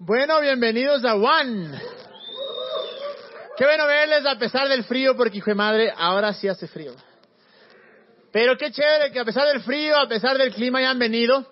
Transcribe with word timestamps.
Bueno, 0.00 0.40
bienvenidos 0.40 1.04
a 1.04 1.16
One. 1.16 1.76
Qué 3.56 3.64
bueno 3.64 3.84
verles 3.86 4.24
a 4.24 4.38
pesar 4.38 4.68
del 4.68 4.84
frío, 4.84 5.16
porque 5.16 5.38
hijo 5.38 5.50
de 5.50 5.56
madre, 5.56 5.92
ahora 5.94 6.32
sí 6.32 6.46
hace 6.46 6.68
frío. 6.68 6.92
Pero 8.32 8.56
qué 8.56 8.70
chévere 8.70 9.10
que 9.10 9.18
a 9.18 9.24
pesar 9.24 9.48
del 9.48 9.60
frío, 9.60 9.96
a 9.96 10.06
pesar 10.06 10.38
del 10.38 10.54
clima, 10.54 10.80
ya 10.80 10.90
han 10.90 11.00
venido. 11.00 11.44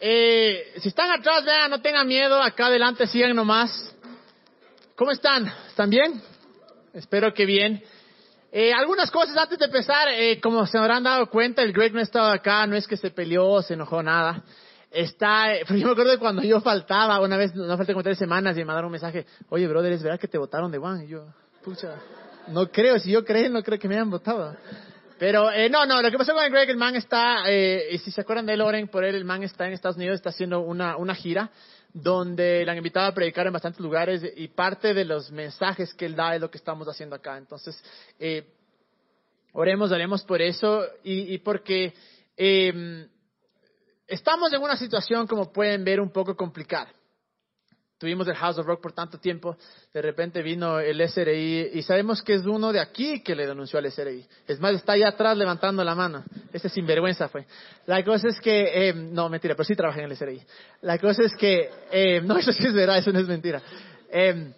Eh, 0.00 0.72
si 0.78 0.88
están 0.88 1.10
atrás, 1.10 1.44
vean, 1.44 1.70
no 1.70 1.82
tengan 1.82 2.08
miedo, 2.08 2.40
acá 2.42 2.66
adelante 2.66 3.06
sigan 3.06 3.36
nomás. 3.36 3.94
¿Cómo 4.96 5.10
están? 5.10 5.52
¿Están 5.68 5.90
bien? 5.90 6.22
Espero 6.94 7.34
que 7.34 7.44
bien. 7.44 7.84
Eh, 8.50 8.72
algunas 8.72 9.10
cosas 9.10 9.36
antes 9.36 9.58
de 9.58 9.66
empezar, 9.66 10.08
eh, 10.08 10.40
como 10.40 10.66
se 10.66 10.78
habrán 10.78 11.02
dado 11.02 11.28
cuenta, 11.28 11.62
el 11.62 11.74
Greg 11.74 11.92
no 11.92 12.00
estaba 12.00 12.32
acá, 12.32 12.66
no 12.66 12.74
es 12.74 12.86
que 12.86 12.96
se 12.96 13.10
peleó, 13.10 13.60
se 13.60 13.74
enojó, 13.74 14.02
nada. 14.02 14.42
Está, 14.92 15.62
yo 15.68 15.86
me 15.86 15.92
acuerdo 15.92 16.10
de 16.12 16.18
cuando 16.18 16.42
yo 16.42 16.60
faltaba, 16.60 17.20
una 17.20 17.36
vez, 17.36 17.54
no 17.54 17.76
falté 17.76 17.92
como 17.92 18.02
tres 18.02 18.18
semanas, 18.18 18.56
y 18.56 18.60
me 18.60 18.66
mandaron 18.66 18.86
un 18.86 18.92
mensaje, 18.92 19.26
oye, 19.48 19.66
brother, 19.66 19.92
¿es 19.92 20.02
verdad 20.02 20.20
que 20.20 20.28
te 20.28 20.38
votaron 20.38 20.70
de 20.70 20.78
One? 20.78 21.04
Y 21.04 21.08
yo, 21.08 21.26
pucha, 21.64 21.96
no 22.48 22.70
creo, 22.70 22.98
si 22.98 23.10
yo 23.10 23.24
creo, 23.24 23.48
no 23.50 23.62
creo 23.62 23.78
que 23.78 23.88
me 23.88 23.94
hayan 23.94 24.10
votado. 24.10 24.56
Pero, 25.18 25.50
eh, 25.52 25.70
no, 25.70 25.86
no, 25.86 26.02
lo 26.02 26.10
que 26.10 26.18
pasó 26.18 26.34
con 26.34 26.50
Greg, 26.50 26.68
el 26.70 26.76
man 26.76 26.96
está, 26.96 27.44
eh, 27.46 27.96
si 28.02 28.10
se 28.10 28.20
acuerdan 28.20 28.44
de 28.44 28.56
Loren, 28.56 28.88
por 28.88 29.04
él, 29.04 29.14
el 29.14 29.24
man 29.24 29.42
está 29.44 29.66
en 29.66 29.72
Estados 29.72 29.96
Unidos, 29.96 30.16
está 30.16 30.30
haciendo 30.30 30.60
una, 30.60 30.96
una 30.96 31.14
gira 31.14 31.50
donde 31.92 32.64
le 32.64 32.70
han 32.70 32.76
invitado 32.76 33.06
a 33.06 33.14
predicar 33.14 33.46
en 33.46 33.52
bastantes 33.52 33.80
lugares 33.80 34.22
y 34.36 34.48
parte 34.48 34.94
de 34.94 35.04
los 35.04 35.30
mensajes 35.30 35.94
que 35.94 36.06
él 36.06 36.16
da 36.16 36.34
es 36.34 36.40
lo 36.40 36.50
que 36.50 36.58
estamos 36.58 36.88
haciendo 36.88 37.14
acá. 37.14 37.36
Entonces, 37.36 37.80
eh, 38.18 38.46
oremos, 39.52 39.92
oremos 39.92 40.24
por 40.24 40.40
eso 40.42 40.84
y, 41.04 41.34
y 41.34 41.38
porque 41.38 41.94
eh, 42.36 43.06
estamos 44.12 44.52
en 44.52 44.62
una 44.62 44.76
situación, 44.76 45.26
como 45.26 45.52
pueden 45.52 45.84
ver, 45.84 46.00
un 46.00 46.10
poco 46.10 46.36
complicada. 46.36 46.88
Tuvimos 47.98 48.26
el 48.26 48.34
House 48.34 48.58
of 48.58 48.66
Rock 48.66 48.82
por 48.82 48.92
tanto 48.92 49.18
tiempo, 49.18 49.56
de 49.94 50.02
repente 50.02 50.42
vino 50.42 50.80
el 50.80 51.00
SRI 51.08 51.70
y 51.72 51.82
sabemos 51.82 52.20
que 52.20 52.34
es 52.34 52.42
uno 52.44 52.72
de 52.72 52.80
aquí 52.80 53.22
que 53.22 53.36
le 53.36 53.46
denunció 53.46 53.78
al 53.78 53.90
SRI. 53.90 54.26
Es 54.48 54.58
más, 54.58 54.74
está 54.74 54.94
allá 54.94 55.10
atrás 55.10 55.36
levantando 55.36 55.84
la 55.84 55.94
mano. 55.94 56.24
Ese 56.52 56.68
sinvergüenza 56.68 57.28
fue. 57.28 57.46
La 57.86 58.04
cosa 58.04 58.28
es 58.28 58.40
que, 58.40 58.88
eh, 58.88 58.92
no, 58.92 59.28
mentira, 59.28 59.54
pero 59.54 59.64
sí 59.64 59.76
trabajé 59.76 60.00
en 60.00 60.10
el 60.10 60.16
SRI. 60.16 60.42
La 60.80 60.98
cosa 60.98 61.22
es 61.22 61.36
que, 61.36 61.70
eh, 61.92 62.20
no, 62.24 62.36
eso 62.36 62.52
sí 62.52 62.66
es 62.66 62.74
verdad, 62.74 62.98
eso 62.98 63.12
no 63.12 63.20
es 63.20 63.28
mentira. 63.28 63.62
Eh, 64.10 64.52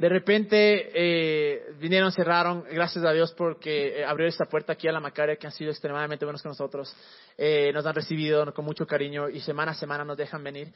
de 0.00 0.08
repente 0.08 0.90
eh, 0.94 1.74
vinieron, 1.78 2.10
cerraron, 2.10 2.64
gracias 2.72 3.04
a 3.04 3.12
Dios 3.12 3.34
porque 3.36 4.00
eh, 4.00 4.04
abrió 4.06 4.26
esta 4.26 4.46
puerta 4.46 4.72
aquí 4.72 4.88
a 4.88 4.92
la 4.92 5.00
Macaria, 5.00 5.36
que 5.36 5.46
han 5.46 5.52
sido 5.52 5.70
extremadamente 5.70 6.24
buenos 6.24 6.40
con 6.40 6.52
nosotros. 6.52 6.96
Eh, 7.36 7.70
nos 7.74 7.84
han 7.84 7.94
recibido 7.94 8.50
con 8.54 8.64
mucho 8.64 8.86
cariño 8.86 9.28
y 9.28 9.40
semana 9.40 9.72
a 9.72 9.74
semana 9.74 10.02
nos 10.02 10.16
dejan 10.16 10.42
venir. 10.42 10.72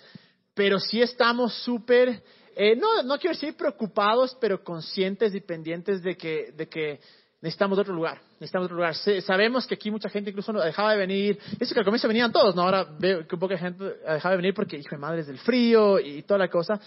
Pero 0.53 0.79
sí 0.79 1.01
estamos 1.01 1.55
súper, 1.55 2.23
eh, 2.55 2.77
no, 2.77 3.03
no 3.03 3.19
quiero 3.19 3.35
decir 3.35 3.57
preocupados, 3.57 4.37
pero 4.39 4.63
conscientes 4.63 5.35
y 5.35 5.41
pendientes 5.41 6.03
de 6.03 6.19
que, 6.19 6.53
de 6.55 6.69
que 6.69 7.01
necesitamos 7.41 7.79
otro 7.79 7.95
lugar. 7.95 8.21
Necesitamos 8.35 8.67
otro 8.67 8.77
lugar. 8.77 8.95
Sabemos 8.95 9.67
que 9.67 9.77
aquí 9.77 9.91
mucha 9.91 10.11
gente 10.11 10.29
incluso 10.29 10.53
dejaba 10.53 10.93
de 10.93 10.99
venir. 10.99 11.39
Eso 11.59 11.73
que 11.73 11.81
al 11.81 11.87
comienzo 11.87 12.09
venían 12.09 12.31
todos, 12.31 12.55
¿no? 12.55 12.61
Ahora 12.61 12.87
veo 12.99 13.27
que 13.27 13.39
poca 13.39 13.57
gente 13.57 13.85
dejaba 13.85 14.33
de 14.33 14.37
venir 14.37 14.53
porque, 14.53 14.77
hijo 14.77 14.91
de 14.91 14.99
madre, 14.99 15.25
del 15.25 15.39
frío 15.39 15.99
y 15.99 16.25
toda 16.25 16.37
la 16.37 16.49
cosa. 16.49 16.79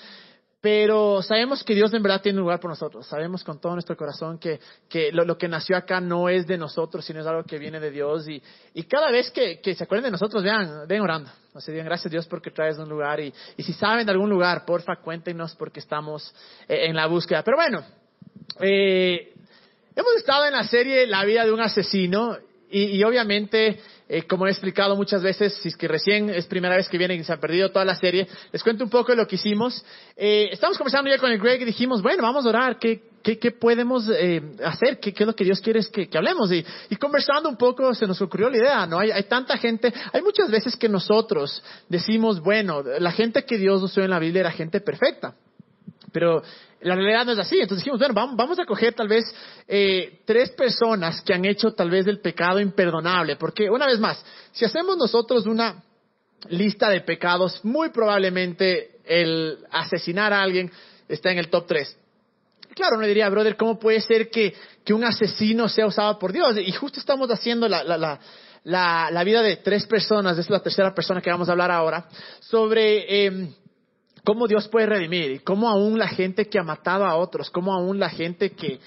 Pero 0.59 1.21
sabemos 1.21 1.63
que 1.63 1.75
Dios 1.75 1.93
en 1.93 2.01
verdad 2.01 2.21
tiene 2.21 2.39
un 2.39 2.43
lugar 2.43 2.59
por 2.59 2.71
nosotros. 2.71 3.05
Sabemos 3.05 3.43
con 3.43 3.61
todo 3.61 3.73
nuestro 3.73 3.95
corazón 3.95 4.39
que, 4.39 4.59
lo 5.11 5.37
que 5.37 5.47
nació 5.47 5.77
acá 5.77 6.01
no 6.01 6.29
es 6.29 6.47
de 6.47 6.57
nosotros, 6.57 7.05
sino 7.05 7.19
es 7.19 7.27
algo 7.27 7.43
que 7.43 7.59
viene 7.59 7.79
de 7.79 7.91
Dios. 7.91 8.27
Y, 8.27 8.41
y 8.73 8.83
cada 8.83 9.11
vez 9.11 9.29
que, 9.29 9.61
que 9.61 9.75
se 9.75 9.83
acuerden 9.83 10.05
de 10.05 10.11
nosotros, 10.11 10.43
vean, 10.43 10.87
ven 10.87 11.01
orando. 11.01 11.29
O 11.53 11.61
sea, 11.61 11.71
digan 11.71 11.85
gracias 11.85 12.07
a 12.07 12.09
Dios 12.09 12.27
porque 12.27 12.49
traes 12.49 12.79
un 12.79 12.89
lugar. 12.89 13.19
Y, 13.19 13.31
y 13.55 13.63
si 13.63 13.73
saben 13.73 14.07
de 14.07 14.11
algún 14.11 14.31
lugar, 14.31 14.65
porfa, 14.65 14.95
cuéntenos 14.95 15.55
porque 15.55 15.79
estamos 15.79 16.33
eh, 16.67 16.87
en 16.87 16.95
la 16.95 17.05
búsqueda. 17.05 17.43
Pero 17.43 17.57
bueno, 17.57 17.83
eh, 18.59 19.35
hemos 19.95 20.15
estado 20.15 20.45
en 20.47 20.53
la 20.53 20.63
serie 20.63 21.05
La 21.05 21.23
vida 21.23 21.45
de 21.45 21.51
un 21.51 21.61
asesino. 21.61 22.35
Y, 22.69 22.97
y 22.97 23.03
obviamente, 23.03 23.79
eh, 24.09 24.23
como 24.23 24.47
he 24.47 24.49
explicado 24.49 24.95
muchas 24.95 25.21
veces, 25.21 25.53
si 25.61 25.69
es 25.69 25.75
que 25.75 25.87
recién 25.87 26.29
es 26.29 26.45
primera 26.45 26.75
vez 26.75 26.87
que 26.87 26.97
vienen 26.97 27.19
y 27.19 27.23
se 27.23 27.33
han 27.33 27.39
perdido 27.39 27.69
toda 27.69 27.83
la 27.83 27.95
serie, 27.95 28.27
les 28.51 28.63
cuento 28.63 28.83
un 28.83 28.89
poco 28.89 29.11
de 29.11 29.17
lo 29.17 29.27
que 29.27 29.35
hicimos. 29.35 29.83
Eh, 30.15 30.49
estamos 30.51 30.77
conversando 30.77 31.09
ya 31.09 31.17
con 31.17 31.31
el 31.31 31.39
Greg 31.39 31.61
y 31.61 31.65
dijimos, 31.65 32.01
bueno, 32.01 32.23
vamos 32.23 32.45
a 32.45 32.49
orar, 32.49 32.79
¿qué, 32.79 33.01
qué, 33.21 33.37
qué 33.37 33.51
podemos 33.51 34.09
eh, 34.09 34.41
hacer? 34.63 34.99
¿Qué, 34.99 35.13
¿Qué 35.13 35.23
es 35.23 35.27
lo 35.27 35.35
que 35.35 35.43
Dios 35.43 35.59
quiere 35.59 35.79
es 35.79 35.89
que, 35.89 36.07
que 36.07 36.17
hablemos? 36.17 36.51
Y, 36.51 36.65
y 36.89 36.95
conversando 36.95 37.49
un 37.49 37.57
poco 37.57 37.93
se 37.93 38.07
nos 38.07 38.21
ocurrió 38.21 38.49
la 38.49 38.57
idea, 38.57 38.85
¿no? 38.85 38.99
Hay, 38.99 39.11
hay 39.11 39.23
tanta 39.23 39.57
gente, 39.57 39.93
hay 40.13 40.21
muchas 40.21 40.49
veces 40.49 40.77
que 40.77 40.87
nosotros 40.87 41.61
decimos, 41.89 42.39
bueno, 42.39 42.83
la 42.99 43.11
gente 43.11 43.43
que 43.43 43.57
Dios 43.57 43.83
usó 43.83 44.01
en 44.01 44.11
la 44.11 44.19
Biblia 44.19 44.41
era 44.41 44.51
gente 44.51 44.79
perfecta. 44.79 45.35
Pero 46.11 46.41
la 46.81 46.95
realidad 46.95 47.25
no 47.25 47.31
es 47.31 47.39
así. 47.39 47.55
Entonces 47.59 47.83
dijimos, 47.83 47.99
bueno, 47.99 48.13
vamos, 48.35 48.59
a 48.59 48.65
coger 48.65 48.93
tal 48.93 49.07
vez 49.07 49.23
eh, 49.67 50.19
tres 50.25 50.51
personas 50.51 51.21
que 51.21 51.33
han 51.33 51.45
hecho 51.45 51.71
tal 51.71 51.89
vez 51.89 52.05
del 52.05 52.19
pecado 52.19 52.59
imperdonable. 52.59 53.35
Porque, 53.35 53.69
una 53.69 53.87
vez 53.87 53.99
más, 53.99 54.23
si 54.51 54.65
hacemos 54.65 54.97
nosotros 54.97 55.45
una 55.45 55.83
lista 56.49 56.89
de 56.89 57.01
pecados, 57.01 57.63
muy 57.63 57.89
probablemente 57.89 58.97
el 59.05 59.57
asesinar 59.71 60.33
a 60.33 60.41
alguien 60.41 60.71
está 61.07 61.31
en 61.31 61.39
el 61.39 61.49
top 61.49 61.67
tres. 61.67 61.97
Claro, 62.75 62.97
uno 62.97 63.07
diría, 63.07 63.27
brother, 63.29 63.57
¿cómo 63.57 63.79
puede 63.79 64.01
ser 64.01 64.29
que, 64.29 64.53
que 64.85 64.93
un 64.93 65.03
asesino 65.03 65.67
sea 65.67 65.87
usado 65.87 66.19
por 66.19 66.31
Dios? 66.31 66.57
Y 66.57 66.71
justo 66.73 66.99
estamos 66.99 67.29
haciendo 67.31 67.67
la, 67.67 67.83
la, 67.83 67.97
la, 67.97 68.19
la, 68.65 69.09
la 69.09 69.23
vida 69.23 69.41
de 69.41 69.57
tres 69.57 69.87
personas, 69.87 70.37
es 70.37 70.47
la 70.49 70.59
tercera 70.59 70.93
persona 70.93 71.21
que 71.21 71.31
vamos 71.31 71.49
a 71.49 71.53
hablar 71.53 71.71
ahora, 71.71 72.07
sobre... 72.39 73.25
Eh, 73.25 73.49
cómo 74.27 74.45
Dios 74.45 74.67
puede 74.67 74.87
redimir 74.87 75.31
y 75.31 75.39
cómo 75.39 75.69
aún 75.69 75.97
la 75.97 76.09
gente 76.09 76.49
que 76.49 76.59
ha 76.59 76.63
matado 76.63 77.05
a 77.05 77.15
otros, 77.15 77.49
cómo 77.49 77.73
aún 77.73 77.97
la 77.97 78.09
gente 78.09 78.49
que 78.49 78.77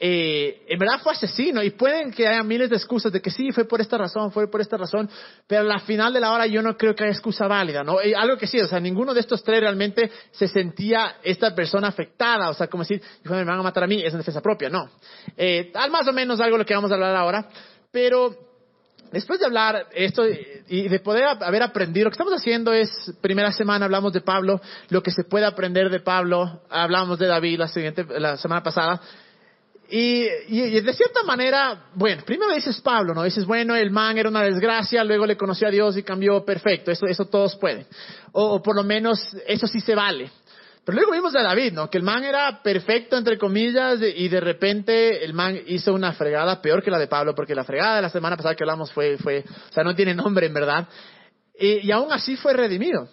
eh, 0.00 0.64
en 0.66 0.78
verdad 0.78 1.00
fue 1.02 1.12
asesino 1.12 1.62
y 1.62 1.68
pueden 1.68 2.10
que 2.10 2.26
haya 2.26 2.42
miles 2.42 2.70
de 2.70 2.76
excusas 2.76 3.12
de 3.12 3.20
que 3.20 3.30
sí, 3.30 3.52
fue 3.52 3.66
por 3.66 3.82
esta 3.82 3.98
razón, 3.98 4.32
fue 4.32 4.50
por 4.50 4.62
esta 4.62 4.78
razón, 4.78 5.10
pero 5.46 5.60
a 5.60 5.64
la 5.64 5.80
final 5.80 6.14
de 6.14 6.20
la 6.20 6.32
hora 6.32 6.46
yo 6.46 6.62
no 6.62 6.78
creo 6.78 6.94
que 6.94 7.04
haya 7.04 7.12
excusa 7.12 7.46
válida, 7.46 7.84
¿no? 7.84 7.98
Algo 8.16 8.38
que 8.38 8.46
sí, 8.46 8.58
o 8.58 8.66
sea, 8.66 8.80
ninguno 8.80 9.12
de 9.12 9.20
estos 9.20 9.44
tres 9.44 9.60
realmente 9.60 10.10
se 10.30 10.48
sentía 10.48 11.16
esta 11.22 11.54
persona 11.54 11.88
afectada, 11.88 12.48
o 12.48 12.54
sea, 12.54 12.66
como 12.68 12.82
decir, 12.82 13.02
me 13.24 13.44
van 13.44 13.50
a 13.50 13.62
matar 13.62 13.84
a 13.84 13.86
mí, 13.86 14.02
es 14.02 14.14
en 14.14 14.18
defensa 14.20 14.40
propia, 14.40 14.70
no. 14.70 14.88
Eh, 15.36 15.72
más 15.90 16.08
o 16.08 16.12
menos 16.14 16.40
algo 16.40 16.56
lo 16.56 16.64
que 16.64 16.74
vamos 16.74 16.90
a 16.90 16.94
hablar 16.94 17.14
ahora, 17.14 17.50
pero 17.92 18.45
después 19.16 19.40
de 19.40 19.46
hablar 19.46 19.86
esto 19.94 20.24
y 20.68 20.88
de 20.88 21.00
poder 21.00 21.24
haber 21.24 21.62
aprendido, 21.62 22.04
lo 22.04 22.10
que 22.10 22.14
estamos 22.14 22.34
haciendo 22.34 22.72
es, 22.72 22.90
primera 23.20 23.52
semana 23.52 23.84
hablamos 23.86 24.12
de 24.12 24.20
Pablo, 24.20 24.60
lo 24.90 25.02
que 25.02 25.10
se 25.10 25.24
puede 25.24 25.46
aprender 25.46 25.90
de 25.90 26.00
Pablo, 26.00 26.62
hablamos 26.70 27.18
de 27.18 27.26
David 27.26 27.58
la, 27.58 27.68
siguiente, 27.68 28.04
la 28.18 28.36
semana 28.36 28.62
pasada, 28.62 29.00
y, 29.88 30.26
y, 30.48 30.80
de 30.80 30.92
cierta 30.92 31.22
manera, 31.22 31.90
bueno, 31.94 32.22
primero 32.26 32.52
dices 32.52 32.80
Pablo, 32.80 33.14
¿no? 33.14 33.22
Dices, 33.22 33.46
bueno, 33.46 33.76
el 33.76 33.90
man 33.90 34.18
era 34.18 34.28
una 34.28 34.42
desgracia, 34.42 35.04
luego 35.04 35.26
le 35.26 35.36
conoció 35.36 35.68
a 35.68 35.70
Dios 35.70 35.96
y 35.96 36.02
cambió 36.02 36.44
perfecto, 36.44 36.90
eso, 36.90 37.06
eso 37.06 37.26
todos 37.26 37.54
pueden. 37.56 37.86
O, 38.32 38.54
o 38.54 38.62
por 38.62 38.74
lo 38.74 38.82
menos, 38.82 39.20
eso 39.46 39.66
sí 39.68 39.80
se 39.80 39.94
vale. 39.94 40.30
Pero 40.86 40.98
luego 40.98 41.14
vimos 41.14 41.34
a 41.34 41.42
David, 41.42 41.72
¿no? 41.72 41.90
Que 41.90 41.98
el 41.98 42.04
man 42.04 42.22
era 42.22 42.62
perfecto, 42.62 43.16
entre 43.16 43.36
comillas, 43.38 43.98
y 44.00 44.28
de 44.28 44.38
repente 44.38 45.24
el 45.24 45.34
man 45.34 45.58
hizo 45.66 45.92
una 45.92 46.12
fregada 46.12 46.62
peor 46.62 46.80
que 46.80 46.92
la 46.92 46.98
de 47.00 47.08
Pablo, 47.08 47.34
porque 47.34 47.56
la 47.56 47.64
fregada 47.64 47.96
de 47.96 48.02
la 48.02 48.08
semana 48.08 48.36
pasada 48.36 48.54
que 48.54 48.62
hablamos 48.62 48.92
fue, 48.92 49.18
fue 49.18 49.40
o 49.40 49.72
sea, 49.72 49.82
no 49.82 49.96
tiene 49.96 50.14
nombre 50.14 50.46
en 50.46 50.54
verdad. 50.54 50.86
Y, 51.58 51.90
aún 51.90 52.12
así 52.12 52.36
fue 52.36 52.52
redimido. 52.52 53.08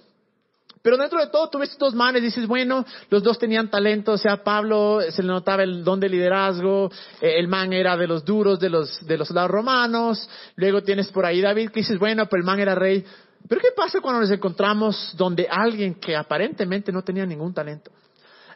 Pero 0.83 0.97
dentro 0.97 1.19
de 1.19 1.31
todo, 1.31 1.49
tú 1.49 1.57
ves 1.57 1.71
estos 1.71 1.95
manes 1.95 2.21
dices, 2.21 2.45
bueno, 2.45 2.85
los 3.09 3.23
dos 3.23 3.39
tenían 3.39 3.71
talento, 3.71 4.11
o 4.11 4.17
sea, 4.19 4.43
Pablo 4.43 4.99
se 5.09 5.23
le 5.23 5.29
notaba 5.29 5.63
el 5.63 5.83
don 5.83 5.99
de 5.99 6.09
liderazgo, 6.09 6.91
eh, 7.21 7.39
el 7.39 7.47
man 7.47 7.73
era 7.73 7.97
de 7.97 8.05
los 8.05 8.23
duros 8.23 8.59
de 8.59 8.69
los, 8.69 9.03
de 9.07 9.17
los 9.17 9.27
soldados 9.27 9.49
romanos, 9.49 10.29
luego 10.57 10.83
tienes 10.83 11.07
por 11.07 11.25
ahí 11.25 11.41
David 11.41 11.71
que 11.71 11.79
dices, 11.79 11.97
bueno, 11.97 12.27
pero 12.27 12.39
el 12.39 12.45
man 12.45 12.59
era 12.59 12.75
rey. 12.75 13.03
Pero 13.47 13.61
¿qué 13.61 13.69
pasa 13.75 13.99
cuando 13.99 14.21
nos 14.21 14.31
encontramos 14.31 15.13
donde 15.17 15.47
alguien 15.49 15.95
que 15.95 16.15
aparentemente 16.15 16.91
no 16.91 17.03
tenía 17.03 17.25
ningún 17.25 17.53
talento? 17.53 17.91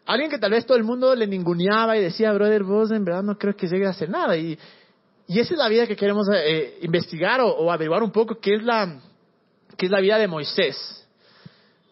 Alguien 0.05 0.29
que 0.29 0.39
tal 0.39 0.51
vez 0.51 0.65
todo 0.65 0.77
el 0.77 0.85
mundo 0.85 1.13
le 1.13 1.27
ninguneaba 1.27 1.97
y 1.97 2.01
decía, 2.01 2.31
brother, 2.31 2.63
vos 2.63 2.91
en 2.91 3.03
verdad 3.03 3.23
no 3.23 3.37
creo 3.37 3.55
que 3.55 3.67
llegue 3.67 3.85
a 3.85 3.89
hacer 3.89 4.09
nada. 4.09 4.37
Y, 4.37 4.57
y 5.27 5.39
esa 5.39 5.53
es 5.53 5.57
la 5.57 5.67
vida 5.67 5.85
que 5.85 5.97
queremos 5.97 6.27
eh, 6.33 6.77
investigar 6.81 7.41
o, 7.41 7.69
averiguar 7.69 8.01
un 8.03 8.11
poco, 8.11 8.39
qué 8.39 8.55
es 8.55 8.63
la, 8.63 9.01
qué 9.75 9.87
es 9.87 9.91
la 9.91 9.99
vida 9.99 10.17
de 10.17 10.27
Moisés. 10.27 11.05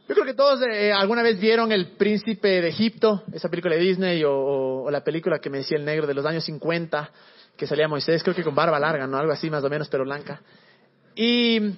Yo 0.07 0.13
creo 0.13 0.25
que 0.25 0.33
todos 0.33 0.61
eh, 0.71 0.93
alguna 0.93 1.23
vez 1.23 1.37
vieron 1.39 1.73
El 1.73 1.97
Príncipe 1.97 2.61
de 2.61 2.69
Egipto, 2.69 3.23
esa 3.33 3.49
película 3.49 3.75
de 3.75 3.81
Disney, 3.81 4.23
o, 4.23 4.31
o, 4.31 4.83
o, 4.83 4.91
la 4.91 5.03
película 5.03 5.39
que 5.39 5.49
me 5.49 5.57
decía 5.57 5.77
el 5.77 5.83
negro 5.83 6.07
de 6.07 6.13
los 6.13 6.25
años 6.25 6.45
50, 6.45 7.11
que 7.57 7.67
salía 7.67 7.89
Moisés, 7.89 8.23
creo 8.23 8.35
que 8.35 8.43
con 8.43 8.55
barba 8.55 8.79
larga, 8.79 9.07
¿no? 9.07 9.17
Algo 9.17 9.33
así 9.33 9.49
más 9.49 9.63
o 9.63 9.69
menos, 9.69 9.89
pero 9.89 10.05
blanca. 10.05 10.41
Y 11.15 11.75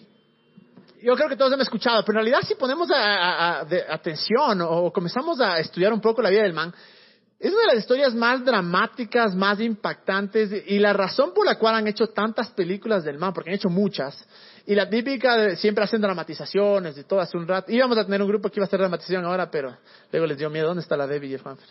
yo 1.02 1.16
creo 1.16 1.30
que 1.30 1.36
todos 1.36 1.52
hemos 1.54 1.66
escuchado, 1.66 2.04
pero 2.04 2.20
en 2.20 2.26
realidad 2.26 2.48
si 2.48 2.56
ponemos 2.56 2.90
a, 2.92 2.96
a, 2.96 3.60
a, 3.60 3.66
de, 3.66 3.84
atención 3.88 4.62
o 4.62 4.92
comenzamos 4.92 5.40
a 5.40 5.60
estudiar 5.60 5.94
un 5.94 6.02
poco 6.02 6.22
la 6.22 6.30
vida 6.30 6.44
del 6.44 6.54
man, 6.54 6.74
es 7.40 7.52
una 7.52 7.62
de 7.62 7.68
las 7.68 7.78
historias 7.78 8.16
más 8.16 8.44
dramáticas, 8.44 9.36
más 9.36 9.60
impactantes 9.60 10.64
y 10.66 10.80
la 10.80 10.94
razón 10.94 11.34
por 11.36 11.46
la 11.46 11.60
cual 11.60 11.76
han 11.76 11.88
hecho 11.88 12.08
tantas 12.08 12.50
películas 12.50 13.04
del 13.04 13.20
mar, 13.20 13.32
porque 13.34 13.52
han 13.52 13.56
hecho 13.56 13.70
muchas, 13.70 14.28
y 14.66 14.76
la 14.76 14.90
típica 14.90 15.38
de 15.38 15.56
siempre 15.56 15.84
hacen 15.84 16.02
dramatizaciones 16.02 16.98
y 16.98 17.04
todo 17.04 17.22
hace 17.22 17.38
un 17.38 17.48
rato. 17.48 17.72
Íbamos 17.72 17.98
a 17.98 18.04
tener 18.04 18.22
un 18.22 18.28
grupo 18.28 18.50
que 18.50 18.60
iba 18.60 18.66
a 18.66 18.68
hacer 18.68 18.80
dramatización 18.80 19.24
ahora, 19.24 19.50
pero 19.50 19.78
luego 20.12 20.28
les 20.28 20.38
dio 20.38 20.50
miedo. 20.50 20.68
¿Dónde 20.68 20.82
está 20.82 20.98
la 20.98 21.08
Debbie 21.08 21.30
y 21.30 21.34
el 21.36 21.42
Juanfer? 21.42 21.70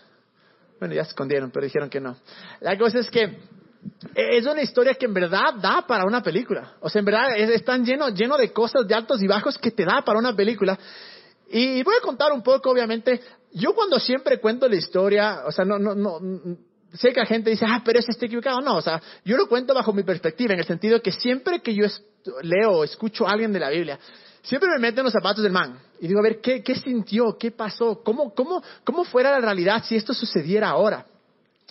Bueno, 0.78 0.94
ya 0.94 1.04
se 1.04 1.10
escondieron, 1.10 1.50
pero 1.50 1.64
dijeron 1.64 1.90
que 1.90 2.00
no. 2.00 2.16
La 2.60 2.78
cosa 2.78 3.00
es 3.00 3.10
que 3.10 3.38
es 4.14 4.46
una 4.46 4.62
historia 4.62 4.94
que 4.94 5.06
en 5.06 5.14
verdad 5.14 5.54
da 5.60 5.84
para 5.86 6.04
una 6.04 6.22
película. 6.22 6.74
O 6.80 6.88
sea, 6.88 7.00
en 7.00 7.04
verdad 7.04 7.36
es, 7.36 7.64
tan 7.64 7.84
lleno, 7.84 8.08
lleno 8.08 8.36
de 8.36 8.52
cosas 8.52 8.86
de 8.86 8.94
altos 8.94 9.22
y 9.22 9.26
bajos 9.26 9.58
que 9.58 9.70
te 9.70 9.84
da 9.84 10.02
para 10.02 10.18
una 10.18 10.34
película. 10.34 10.78
Y 11.50 11.82
voy 11.82 11.94
a 11.96 12.02
contar 12.02 12.32
un 12.32 12.42
poco, 12.42 12.70
obviamente. 12.70 13.20
Yo 13.52 13.74
cuando 13.74 13.98
siempre 13.98 14.38
cuento 14.40 14.68
la 14.68 14.76
historia, 14.76 15.42
o 15.46 15.52
sea, 15.52 15.64
no, 15.64 15.78
no, 15.78 15.94
no, 15.94 16.18
sé 16.94 17.12
que 17.12 17.20
la 17.20 17.26
gente 17.26 17.50
dice, 17.50 17.64
ah, 17.68 17.82
pero 17.84 17.98
ese 17.98 18.10
está 18.10 18.26
equivocado. 18.26 18.60
No, 18.60 18.76
o 18.76 18.82
sea, 18.82 19.00
yo 19.24 19.36
lo 19.36 19.48
cuento 19.48 19.74
bajo 19.74 19.92
mi 19.92 20.02
perspectiva, 20.02 20.54
en 20.54 20.60
el 20.60 20.66
sentido 20.66 21.00
que 21.00 21.12
siempre 21.12 21.60
que 21.60 21.74
yo 21.74 21.86
leo 22.42 22.70
o 22.72 22.84
escucho 22.84 23.26
a 23.26 23.32
alguien 23.32 23.52
de 23.52 23.60
la 23.60 23.70
Biblia, 23.70 23.98
siempre 24.42 24.68
me 24.70 24.78
meto 24.78 25.00
en 25.00 25.04
los 25.04 25.12
zapatos 25.12 25.42
del 25.42 25.52
man. 25.52 25.78
Y 26.00 26.08
digo, 26.08 26.20
a 26.20 26.22
ver, 26.22 26.40
¿qué, 26.40 26.62
qué 26.62 26.74
sintió? 26.74 27.36
¿Qué 27.38 27.50
pasó? 27.50 28.02
¿Cómo, 28.02 28.34
cómo, 28.34 28.62
¿Cómo 28.84 29.04
fuera 29.04 29.30
la 29.30 29.40
realidad 29.40 29.84
si 29.84 29.96
esto 29.96 30.12
sucediera 30.12 30.70
ahora? 30.70 31.06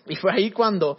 Y 0.08 0.16
fue 0.16 0.32
ahí 0.32 0.52
cuando 0.52 0.98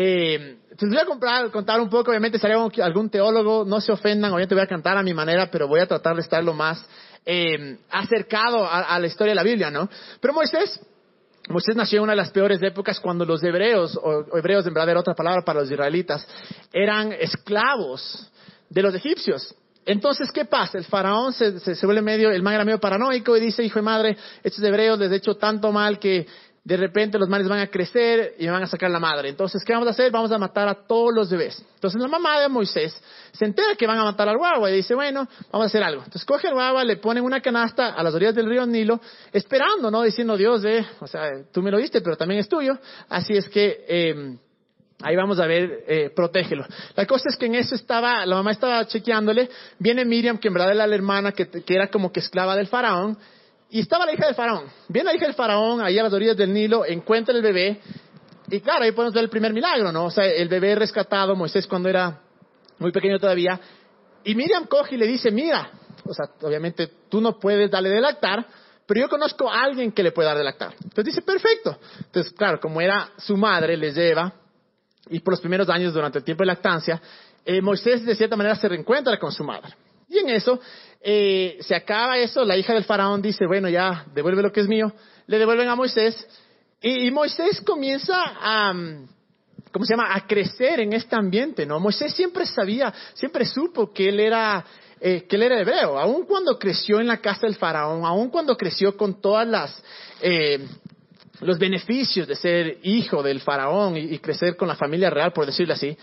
eh, 0.00 0.58
te 0.76 0.86
voy 0.86 0.96
a 0.96 1.50
contar 1.50 1.80
un 1.80 1.90
poco, 1.90 2.12
obviamente 2.12 2.38
sería 2.38 2.56
algún 2.56 3.10
teólogo, 3.10 3.64
no 3.64 3.80
se 3.80 3.90
ofendan, 3.90 4.30
obviamente 4.30 4.54
voy 4.54 4.62
a 4.62 4.68
cantar 4.68 4.96
a 4.96 5.02
mi 5.02 5.12
manera, 5.12 5.50
pero 5.50 5.66
voy 5.66 5.80
a 5.80 5.88
tratar 5.88 6.14
de 6.14 6.20
estar 6.20 6.42
lo 6.44 6.54
más 6.54 6.86
eh, 7.26 7.78
acercado 7.90 8.64
a, 8.64 8.96
la 8.96 9.06
historia 9.08 9.32
de 9.32 9.34
la 9.34 9.42
Biblia, 9.42 9.72
¿no? 9.72 9.90
Pero 10.20 10.34
Moisés, 10.34 10.78
Moisés 11.48 11.74
nació 11.74 11.96
en 11.96 12.04
una 12.04 12.12
de 12.12 12.18
las 12.18 12.30
peores 12.30 12.62
épocas 12.62 13.00
cuando 13.00 13.24
los 13.24 13.42
hebreos, 13.42 13.98
o, 14.00 14.36
hebreos 14.38 14.64
en 14.68 14.74
verdad 14.74 14.90
era 14.90 15.00
otra 15.00 15.14
palabra 15.14 15.42
para 15.44 15.62
los 15.62 15.70
israelitas, 15.70 16.24
eran 16.72 17.12
esclavos 17.12 18.30
de 18.70 18.82
los 18.82 18.94
egipcios. 18.94 19.52
Entonces, 19.84 20.30
¿qué 20.30 20.44
pasa? 20.44 20.78
El 20.78 20.84
faraón 20.84 21.32
se, 21.32 21.58
se, 21.58 21.86
vuelve 21.86 22.02
medio, 22.02 22.30
el 22.30 22.42
man 22.42 22.54
era 22.54 22.64
medio 22.64 22.78
paranoico 22.78 23.36
y 23.36 23.40
dice, 23.40 23.64
hijo 23.64 23.80
de 23.80 23.84
madre, 23.84 24.16
estos 24.44 24.62
hebreos 24.62 24.96
les 25.00 25.10
he 25.10 25.16
hecho 25.16 25.36
tanto 25.36 25.72
mal 25.72 25.98
que 25.98 26.26
de 26.68 26.76
repente 26.76 27.18
los 27.18 27.30
males 27.30 27.48
van 27.48 27.60
a 27.60 27.68
crecer 27.68 28.34
y 28.38 28.46
van 28.46 28.62
a 28.62 28.66
sacar 28.66 28.90
la 28.90 29.00
madre. 29.00 29.30
Entonces, 29.30 29.64
¿qué 29.64 29.72
vamos 29.72 29.88
a 29.88 29.92
hacer? 29.92 30.12
Vamos 30.12 30.30
a 30.32 30.36
matar 30.36 30.68
a 30.68 30.74
todos 30.74 31.14
los 31.14 31.30
bebés. 31.30 31.64
Entonces, 31.76 31.98
la 31.98 32.08
mamá 32.08 32.38
de 32.42 32.48
Moisés 32.50 32.94
se 33.32 33.46
entera 33.46 33.74
que 33.74 33.86
van 33.86 33.98
a 33.98 34.04
matar 34.04 34.28
al 34.28 34.36
guagua 34.36 34.70
y 34.70 34.76
dice, 34.76 34.94
bueno, 34.94 35.26
vamos 35.50 35.64
a 35.64 35.68
hacer 35.68 35.82
algo. 35.82 36.02
Entonces, 36.02 36.26
coge 36.26 36.46
al 36.46 36.52
guagua, 36.52 36.84
le 36.84 36.98
ponen 36.98 37.24
una 37.24 37.40
canasta 37.40 37.94
a 37.94 38.02
las 38.02 38.12
orillas 38.12 38.34
del 38.34 38.50
río 38.50 38.66
Nilo, 38.66 39.00
esperando, 39.32 39.90
¿no? 39.90 40.02
Diciendo, 40.02 40.36
Dios, 40.36 40.62
eh, 40.66 40.86
o 41.00 41.06
sea, 41.06 41.42
tú 41.50 41.62
me 41.62 41.70
lo 41.70 41.78
diste, 41.78 42.02
pero 42.02 42.16
también 42.16 42.40
es 42.40 42.50
tuyo. 42.50 42.76
Así 43.08 43.32
es 43.32 43.48
que, 43.48 43.86
eh, 43.88 44.36
Ahí 45.00 45.14
vamos 45.14 45.38
a 45.38 45.46
ver, 45.46 45.84
eh, 45.86 46.10
protégelo. 46.10 46.66
La 46.96 47.06
cosa 47.06 47.28
es 47.30 47.36
que 47.36 47.46
en 47.46 47.54
eso 47.54 47.76
estaba, 47.76 48.26
la 48.26 48.34
mamá 48.34 48.50
estaba 48.50 48.84
chequeándole, 48.84 49.48
viene 49.78 50.04
Miriam, 50.04 50.38
que 50.38 50.48
en 50.48 50.54
verdad 50.54 50.72
era 50.72 50.88
la 50.88 50.94
hermana, 50.96 51.30
que 51.30 51.48
era 51.68 51.86
como 51.86 52.10
que 52.10 52.18
esclava 52.18 52.56
del 52.56 52.66
faraón, 52.66 53.16
y 53.70 53.80
estaba 53.80 54.06
la 54.06 54.12
hija 54.12 54.26
del 54.26 54.34
faraón. 54.34 54.64
Viene 54.88 55.10
la 55.10 55.16
hija 55.16 55.26
del 55.26 55.34
faraón 55.34 55.80
ahí 55.80 55.98
a 55.98 56.02
las 56.02 56.12
orillas 56.12 56.36
del 56.36 56.52
Nilo, 56.52 56.84
encuentra 56.86 57.34
el 57.34 57.42
bebé. 57.42 57.80
Y 58.50 58.60
claro, 58.60 58.84
ahí 58.84 58.92
podemos 58.92 59.14
ver 59.14 59.24
el 59.24 59.30
primer 59.30 59.52
milagro, 59.52 59.92
¿no? 59.92 60.06
O 60.06 60.10
sea, 60.10 60.24
el 60.24 60.48
bebé 60.48 60.74
rescatado, 60.74 61.36
Moisés 61.36 61.66
cuando 61.66 61.88
era 61.88 62.20
muy 62.78 62.92
pequeño 62.92 63.18
todavía. 63.18 63.60
Y 64.24 64.34
Miriam 64.34 64.66
coge 64.66 64.94
y 64.94 64.98
le 64.98 65.06
dice, 65.06 65.30
mira, 65.30 65.70
o 66.04 66.14
sea, 66.14 66.26
obviamente 66.40 66.90
tú 67.08 67.20
no 67.20 67.38
puedes 67.38 67.70
darle 67.70 67.90
de 67.90 68.00
lactar, 68.00 68.46
pero 68.86 69.00
yo 69.00 69.08
conozco 69.08 69.50
a 69.50 69.62
alguien 69.62 69.92
que 69.92 70.02
le 70.02 70.12
puede 70.12 70.28
dar 70.28 70.38
de 70.38 70.44
lactar. 70.44 70.74
Entonces 70.82 71.04
dice, 71.04 71.22
perfecto. 71.22 71.78
Entonces, 72.06 72.32
claro, 72.32 72.58
como 72.58 72.80
era 72.80 73.10
su 73.18 73.36
madre, 73.36 73.76
les 73.76 73.94
lleva, 73.94 74.32
y 75.10 75.20
por 75.20 75.32
los 75.32 75.40
primeros 75.40 75.68
años 75.68 75.92
durante 75.92 76.18
el 76.18 76.24
tiempo 76.24 76.42
de 76.42 76.46
lactancia, 76.46 77.00
eh, 77.44 77.60
Moisés 77.60 78.04
de 78.04 78.14
cierta 78.14 78.36
manera 78.36 78.56
se 78.56 78.68
reencuentra 78.68 79.18
con 79.18 79.30
su 79.30 79.44
madre. 79.44 79.74
Y 80.08 80.18
en 80.18 80.30
eso, 80.30 80.58
eh, 81.00 81.58
se 81.60 81.74
acaba 81.74 82.18
eso, 82.18 82.44
la 82.44 82.56
hija 82.56 82.74
del 82.74 82.84
faraón 82.84 83.22
dice, 83.22 83.46
bueno, 83.46 83.68
ya, 83.68 84.04
devuelve 84.14 84.42
lo 84.42 84.52
que 84.52 84.60
es 84.60 84.68
mío, 84.68 84.92
le 85.26 85.38
devuelven 85.38 85.68
a 85.68 85.76
Moisés, 85.76 86.26
y, 86.80 87.10
Moisés 87.10 87.60
comienza 87.60 88.14
a, 88.16 88.72
¿cómo 89.72 89.84
se 89.84 89.92
llama?, 89.92 90.14
a 90.14 90.26
crecer 90.26 90.80
en 90.80 90.92
este 90.92 91.16
ambiente, 91.16 91.66
¿no? 91.66 91.80
Moisés 91.80 92.14
siempre 92.14 92.46
sabía, 92.46 92.92
siempre 93.14 93.44
supo 93.44 93.92
que 93.92 94.08
él 94.08 94.20
era, 94.20 94.64
eh, 95.00 95.26
que 95.28 95.36
él 95.36 95.42
era 95.42 95.60
hebreo, 95.60 95.98
aun 95.98 96.24
cuando 96.24 96.58
creció 96.58 97.00
en 97.00 97.06
la 97.08 97.18
casa 97.18 97.46
del 97.46 97.56
faraón, 97.56 98.04
aun 98.04 98.30
cuando 98.30 98.56
creció 98.56 98.96
con 98.96 99.20
todas 99.20 99.46
las, 99.46 99.82
eh, 100.20 100.66
los 101.40 101.58
beneficios 101.58 102.26
de 102.26 102.36
ser 102.36 102.78
hijo 102.82 103.22
del 103.22 103.40
faraón 103.40 103.96
y, 103.96 104.14
y 104.14 104.18
crecer 104.18 104.56
con 104.56 104.68
la 104.68 104.76
familia 104.76 105.10
real, 105.10 105.32
por 105.32 105.46
decirlo 105.46 105.74
así, 105.74 105.96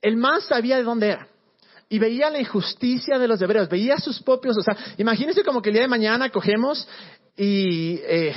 el 0.00 0.16
más 0.16 0.44
sabía 0.44 0.76
de 0.76 0.82
dónde 0.82 1.08
era 1.08 1.28
y 1.94 1.98
veía 2.00 2.28
la 2.28 2.40
injusticia 2.40 3.20
de 3.20 3.28
los 3.28 3.40
hebreos, 3.40 3.68
veía 3.68 3.98
sus 3.98 4.20
propios, 4.20 4.58
o 4.58 4.62
sea, 4.62 4.76
imagínense 4.98 5.44
como 5.44 5.62
que 5.62 5.68
el 5.68 5.74
día 5.74 5.82
de 5.82 5.88
mañana 5.88 6.28
cogemos 6.28 6.88
y, 7.36 8.00
eh, 8.02 8.34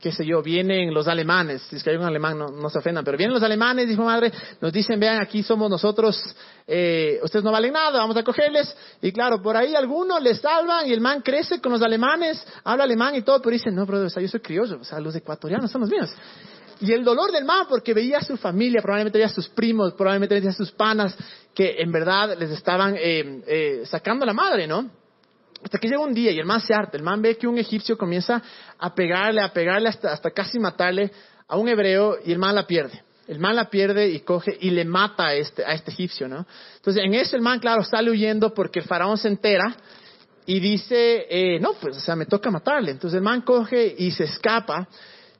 qué 0.00 0.10
sé 0.10 0.26
yo, 0.26 0.42
vienen 0.42 0.92
los 0.92 1.06
alemanes, 1.06 1.62
si 1.70 1.76
es 1.76 1.84
que 1.84 1.90
hay 1.90 1.96
un 1.96 2.02
alemán, 2.02 2.36
no, 2.36 2.68
se 2.70 2.78
ofendan, 2.78 3.04
pero 3.04 3.16
vienen 3.16 3.34
los 3.34 3.42
alemanes, 3.44 3.88
dijo 3.88 4.02
madre, 4.02 4.32
nos 4.60 4.72
dicen, 4.72 4.98
vean, 4.98 5.22
aquí 5.22 5.44
somos 5.44 5.70
nosotros, 5.70 6.34
eh, 6.66 7.20
ustedes 7.22 7.44
no 7.44 7.52
valen 7.52 7.72
nada, 7.72 8.00
vamos 8.00 8.16
a 8.16 8.24
cogerles, 8.24 8.76
y 9.00 9.12
claro, 9.12 9.40
por 9.40 9.56
ahí 9.56 9.76
algunos 9.76 10.20
les 10.20 10.40
salvan 10.40 10.88
y 10.88 10.92
el 10.92 11.00
man 11.00 11.20
crece 11.20 11.60
con 11.60 11.70
los 11.70 11.82
alemanes, 11.82 12.44
habla 12.64 12.82
alemán 12.82 13.14
y 13.14 13.22
todo, 13.22 13.40
pero 13.40 13.52
dicen, 13.52 13.76
no, 13.76 13.86
brother, 13.86 14.08
o 14.08 14.10
sea, 14.10 14.20
yo 14.20 14.28
soy 14.28 14.40
criollo, 14.40 14.78
o 14.80 14.84
sea, 14.84 14.98
los 14.98 15.14
ecuatorianos 15.14 15.70
son 15.70 15.82
los 15.82 15.90
míos. 15.90 16.10
Y 16.82 16.92
el 16.92 17.04
dolor 17.04 17.30
del 17.30 17.44
man, 17.44 17.66
porque 17.68 17.94
veía 17.94 18.18
a 18.18 18.24
su 18.24 18.36
familia, 18.36 18.82
probablemente 18.82 19.16
veía 19.16 19.28
a 19.28 19.32
sus 19.32 19.48
primos, 19.48 19.92
probablemente 19.92 20.34
veía 20.34 20.50
a 20.50 20.52
sus 20.52 20.72
panas, 20.72 21.16
que 21.54 21.76
en 21.78 21.92
verdad 21.92 22.36
les 22.36 22.50
estaban 22.50 22.96
eh, 22.98 23.40
eh, 23.46 23.82
sacando 23.84 24.26
la 24.26 24.32
madre, 24.32 24.66
¿no? 24.66 24.90
Hasta 25.62 25.78
que 25.78 25.86
llega 25.86 26.00
un 26.00 26.12
día 26.12 26.32
y 26.32 26.40
el 26.40 26.44
man 26.44 26.60
se 26.60 26.74
harta, 26.74 26.96
el 26.96 27.04
man 27.04 27.22
ve 27.22 27.36
que 27.36 27.46
un 27.46 27.56
egipcio 27.56 27.96
comienza 27.96 28.42
a 28.80 28.92
pegarle, 28.96 29.40
a 29.42 29.52
pegarle 29.52 29.90
hasta, 29.90 30.30
casi 30.32 30.58
matarle 30.58 31.12
a 31.46 31.56
un 31.56 31.68
hebreo 31.68 32.16
y 32.24 32.32
el 32.32 32.40
man 32.40 32.56
la 32.56 32.66
pierde. 32.66 33.00
El 33.28 33.38
man 33.38 33.54
la 33.54 33.70
pierde 33.70 34.08
y 34.08 34.18
coge 34.18 34.58
y 34.60 34.70
le 34.70 34.84
mata 34.84 35.28
a 35.28 35.34
este, 35.34 35.64
a 35.64 35.74
este 35.74 35.92
egipcio, 35.92 36.26
¿no? 36.26 36.44
Entonces 36.74 37.00
en 37.04 37.14
eso 37.14 37.36
el 37.36 37.42
man, 37.42 37.60
claro, 37.60 37.84
sale 37.84 38.10
huyendo 38.10 38.52
porque 38.52 38.80
el 38.80 38.86
faraón 38.86 39.18
se 39.18 39.28
entera 39.28 39.76
y 40.46 40.58
dice, 40.58 41.26
eh, 41.30 41.60
no, 41.60 41.74
pues, 41.74 41.96
o 41.96 42.00
sea, 42.00 42.16
me 42.16 42.26
toca 42.26 42.50
matarle. 42.50 42.90
Entonces 42.90 43.18
el 43.18 43.22
man 43.22 43.42
coge 43.42 43.94
y 43.96 44.10
se 44.10 44.24
escapa 44.24 44.88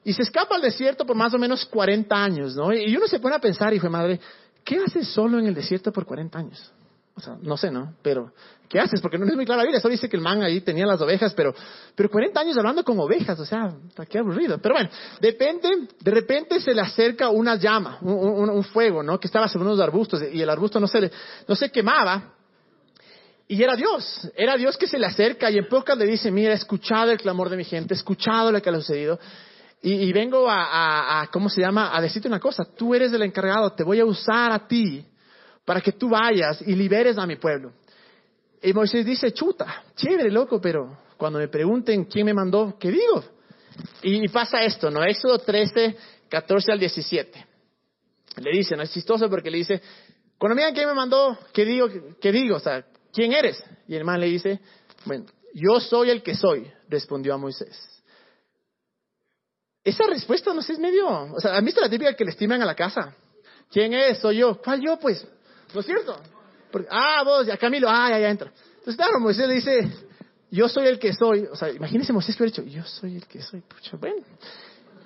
y 0.05 0.13
se 0.13 0.23
escapa 0.23 0.57
al 0.57 0.63
desierto 0.63 1.07
por 1.07 1.17
más 1.17 1.33
o 1.35 1.39
menos 1.39 1.65
40 1.67 2.15
años, 2.15 2.57
¿no? 2.57 2.73
Y 2.73 2.97
uno 2.97 3.07
se 3.07 3.21
pone 3.21 3.37
a 3.37 3.39
pensar, 3.39 3.73
hijo 3.73 3.87
de 3.87 3.91
madre, 3.91 4.21
¿qué 4.65 4.79
haces 4.85 5.09
solo 5.09 5.39
en 5.39 5.47
el 5.47 5.55
desierto 5.55 5.93
por 5.93 6.05
40 6.05 6.39
años? 6.39 6.73
O 7.15 7.21
sea, 7.21 7.37
no 7.41 7.57
sé, 7.59 7.71
¿no? 7.71 7.95
Pero, 8.03 8.33
¿qué 8.69 8.81
haces? 8.81 9.01
Porque 9.01 9.19
no 9.19 9.27
es 9.27 9.35
muy 9.35 9.45
clara 9.45 9.59
la 9.59 9.65
Biblia. 9.65 9.81
Solo 9.81 9.93
dice 9.93 10.09
que 10.09 10.17
el 10.17 10.23
man 10.23 10.43
ahí 10.43 10.63
tenía 10.63 10.87
las 10.87 11.01
ovejas, 11.01 11.35
pero, 11.35 11.55
pero 11.95 12.11
40 12.11 12.41
años 12.41 12.57
hablando 12.57 12.83
con 12.83 12.99
ovejas, 12.99 13.39
o 13.39 13.45
sea, 13.45 13.75
qué 14.09 14.19
aburrido. 14.19 14.59
Pero 14.59 14.75
bueno, 14.75 14.89
depende, 15.21 15.89
de 16.01 16.11
repente 16.11 16.59
se 16.59 16.73
le 16.73 16.81
acerca 16.81 17.29
una 17.29 17.57
llama, 17.57 17.99
un, 18.01 18.65
fuego, 18.65 19.03
¿no? 19.03 19.21
Que 19.21 19.27
estaba 19.27 19.47
sobre 19.47 19.67
unos 19.67 19.81
arbustos 19.81 20.23
y 20.33 20.41
el 20.41 20.49
arbusto 20.49 20.81
no 20.81 20.87
se, 20.87 21.11
no 21.47 21.55
se 21.55 21.71
quemaba. 21.71 22.33
Y 23.47 23.63
era 23.63 23.77
Dios, 23.77 24.31
era 24.35 24.57
Dios 24.57 24.79
que 24.79 24.87
se 24.87 24.99
le 24.99 25.05
acerca 25.05 25.51
y 25.51 25.59
en 25.59 25.69
pocas 25.69 25.99
le 25.99 26.07
dice, 26.07 26.31
mira, 26.31 26.53
he 26.53 26.57
escuchado 26.57 27.11
el 27.11 27.19
clamor 27.19 27.51
de 27.51 27.59
mi 27.59 27.65
gente, 27.65 27.93
escuchado 27.93 28.51
lo 28.51 28.63
que 28.63 28.71
le 28.71 28.79
ha 28.79 28.81
sucedido. 28.81 29.19
Y, 29.85 30.13
vengo 30.13 30.47
a, 30.49 31.29
¿cómo 31.33 31.49
se 31.49 31.61
llama? 31.61 31.97
A 31.97 32.01
decirte 32.01 32.29
una 32.29 32.39
cosa, 32.39 32.65
tú 32.65 32.95
eres 32.95 33.13
el 33.13 33.23
encargado, 33.23 33.73
te 33.73 33.83
voy 33.83 33.99
a 33.99 34.05
usar 34.05 34.53
a 34.53 34.69
ti 34.69 35.05
para 35.65 35.81
que 35.81 35.91
tú 35.91 36.09
vayas 36.09 36.63
y 36.63 36.77
liberes 36.77 37.19
a 37.19 37.27
mi 37.27 37.35
pueblo. 37.35 37.73
Y 38.63 38.73
Moisés 38.73 39.05
dice, 39.05 39.33
chuta, 39.33 39.83
chévere, 39.97 40.31
loco, 40.31 40.61
pero 40.61 40.99
cuando 41.17 41.41
me 41.41 41.49
pregunten 41.49 42.05
quién 42.05 42.27
me 42.27 42.33
mandó, 42.33 42.77
¿qué 42.79 42.93
digo? 42.93 43.25
Y, 44.03 44.29
pasa 44.29 44.63
esto, 44.63 44.89
¿no? 44.89 45.03
Éxodo 45.03 45.39
13, 45.39 45.97
14 46.29 46.73
al 46.73 46.79
17. 46.79 47.47
Le 48.37 48.51
dice, 48.53 48.77
no 48.77 48.85
es 48.85 48.93
chistoso 48.93 49.29
porque 49.29 49.51
le 49.51 49.59
dice, 49.59 49.83
cuando 50.39 50.55
me 50.55 50.63
digan 50.63 50.75
quién 50.75 50.89
me 50.89 50.95
mandó, 50.95 51.37
¿qué 51.53 51.65
digo? 51.65 51.89
¿Qué 52.21 52.31
digo? 52.31 52.57
O 52.57 52.61
sea, 52.61 52.85
¿quién 53.13 53.33
eres? 53.33 53.61
Y 53.89 53.97
el 53.97 54.05
man 54.05 54.21
le 54.21 54.27
dice, 54.27 54.61
bueno, 55.05 55.27
yo 55.55 55.81
soy 55.81 56.11
el 56.11 56.23
que 56.23 56.37
soy, 56.37 56.71
respondió 56.89 57.35
a 57.35 57.37
Moisés. 57.37 57.92
Esa 59.85 60.05
respuesta 60.07 60.55
no 60.55 60.63
sé, 60.63 60.75
es 60.75 60.79
medio. 60.79 61.09
O 61.09 61.41
sea, 61.41 61.57
¿han 61.57 61.65
visto 61.65 61.81
la 61.81 61.89
típica 61.89 62.15
que 62.15 62.25
le 62.25 62.31
estiman 62.31 62.63
a 62.63 62.65
la 62.65 62.75
casa? 62.75 63.15
¿Quién 63.71 63.93
es? 63.95 64.19
Soy 64.19 64.39
yo. 64.39 64.61
¿Cuál 64.63 64.81
yo, 64.81 64.99
pues? 64.99 65.27
¿No 65.75 65.81
es 65.81 65.87
cierto? 65.87 66.21
ah, 66.91 67.23
vos, 67.25 67.47
ya 67.47 67.57
Camilo, 67.57 67.89
ah, 67.89 68.09
ya, 68.11 68.19
ya 68.19 68.31
entra. 68.31 68.51
Entonces, 68.79 68.97
claro, 68.97 69.21
Moisés 69.21 69.47
le 69.47 69.55
dice, 69.55 69.89
yo 70.51 70.69
soy 70.69 70.87
el 70.87 70.99
que 70.99 71.13
soy. 71.13 71.47
O 71.51 71.57
sea, 71.57 71.71
imagínense 71.71 72.13
Moisés 72.13 72.37
que 72.37 72.43
hubiera 72.43 72.63
dicho, 72.63 72.77
yo 72.77 72.85
soy 72.85 73.17
el 73.17 73.27
que 73.27 73.43
soy. 73.43 73.61
Pucha, 73.61 73.97
bueno. 73.97 74.23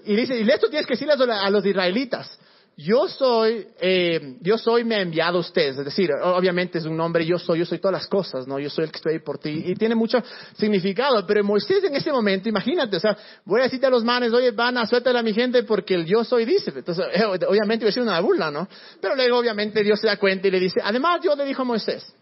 Y 0.05 0.15
dice, 0.15 0.39
y 0.39 0.49
esto 0.49 0.69
tienes 0.69 0.87
que 0.87 0.95
decirle 0.95 1.15
a 1.15 1.51
los 1.51 1.65
israelitas. 1.65 2.39
Yo 2.79 3.09
soy, 3.09 3.67
eh, 3.81 4.37
yo 4.43 4.59
soy, 4.59 4.85
me 4.85 4.97
ha 4.97 5.01
enviado 5.01 5.39
a 5.39 5.41
ustedes. 5.41 5.79
Es 5.79 5.85
decir, 5.87 6.11
obviamente 6.23 6.77
es 6.77 6.85
un 6.85 6.95
nombre, 6.95 7.25
yo 7.25 7.39
soy, 7.39 7.61
yo 7.61 7.65
soy 7.65 7.79
todas 7.79 7.95
las 7.95 8.07
cosas, 8.07 8.47
¿no? 8.47 8.59
Yo 8.59 8.69
soy 8.69 8.85
el 8.85 8.91
que 8.91 8.97
estoy 8.99 9.15
ahí 9.15 9.19
por 9.21 9.39
ti. 9.39 9.63
Y 9.65 9.75
tiene 9.77 9.95
mucho 9.95 10.23
significado. 10.59 11.27
Pero 11.27 11.43
Moisés 11.43 11.83
en 11.85 11.95
ese 11.95 12.13
momento, 12.13 12.51
imagínate, 12.51 12.99
o 12.99 13.01
sea, 13.01 13.17
voy 13.47 13.61
a 13.61 13.65
decirte 13.65 13.87
a 13.87 13.91
los 13.91 14.05
manes, 14.05 14.31
oye, 14.33 14.51
van 14.51 14.77
a 14.77 14.87
suéltale 14.87 15.19
a 15.19 15.23
mi 15.23 15.33
gente 15.33 15.63
porque 15.63 15.95
el 15.95 16.05
yo 16.05 16.23
soy 16.23 16.45
dice. 16.45 16.71
Entonces, 16.77 17.07
eh, 17.15 17.25
obviamente 17.25 17.85
iba 17.85 17.89
a 17.89 17.93
ser 17.93 18.03
una 18.03 18.21
burla, 18.21 18.51
¿no? 18.51 18.69
Pero 19.01 19.17
luego, 19.17 19.39
obviamente, 19.39 19.83
Dios 19.83 19.99
se 19.99 20.09
da 20.09 20.19
cuenta 20.19 20.47
y 20.47 20.51
le 20.51 20.61
dice, 20.61 20.81
además, 20.85 21.23
Dios 21.23 21.37
le 21.39 21.47
dijo 21.47 21.63
a 21.63 21.65
Moisés, 21.65 22.15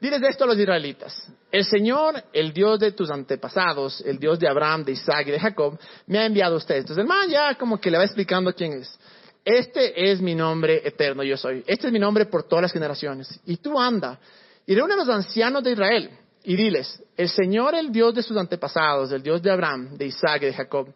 Diles 0.00 0.22
esto 0.28 0.44
a 0.44 0.46
los 0.48 0.58
israelitas. 0.58 1.14
El 1.52 1.64
Señor, 1.64 2.24
el 2.32 2.52
Dios 2.52 2.80
de 2.80 2.92
tus 2.92 3.10
antepasados, 3.10 4.02
el 4.04 4.18
Dios 4.18 4.38
de 4.40 4.48
Abraham, 4.48 4.84
de 4.84 4.92
Isaac 4.92 5.28
y 5.28 5.30
de 5.30 5.38
Jacob, 5.38 5.78
me 6.06 6.18
ha 6.18 6.26
enviado 6.26 6.54
a 6.54 6.58
ustedes. 6.58 6.80
Entonces 6.80 7.02
el 7.02 7.08
man 7.08 7.28
ya 7.28 7.54
como 7.54 7.80
que 7.80 7.90
le 7.90 7.98
va 7.98 8.04
explicando 8.04 8.52
quién 8.52 8.72
es. 8.72 8.98
Este 9.44 10.12
es 10.12 10.20
mi 10.20 10.34
nombre 10.34 10.82
eterno, 10.84 11.22
yo 11.24 11.36
soy. 11.36 11.64
Este 11.66 11.88
es 11.88 11.92
mi 11.92 11.98
nombre 11.98 12.26
por 12.26 12.44
todas 12.44 12.62
las 12.62 12.72
generaciones. 12.72 13.40
Y 13.44 13.56
tú 13.56 13.78
anda 13.78 14.18
y 14.66 14.74
reúne 14.74 14.94
a 14.94 14.98
los 14.98 15.08
ancianos 15.08 15.64
de 15.64 15.72
Israel 15.72 16.10
y 16.44 16.54
diles, 16.54 17.02
el 17.16 17.28
Señor, 17.28 17.74
el 17.74 17.90
Dios 17.90 18.14
de 18.14 18.22
sus 18.22 18.36
antepasados, 18.36 19.10
el 19.10 19.22
Dios 19.22 19.42
de 19.42 19.50
Abraham, 19.50 19.96
de 19.96 20.06
Isaac 20.06 20.42
y 20.42 20.46
de 20.46 20.52
Jacob, 20.52 20.88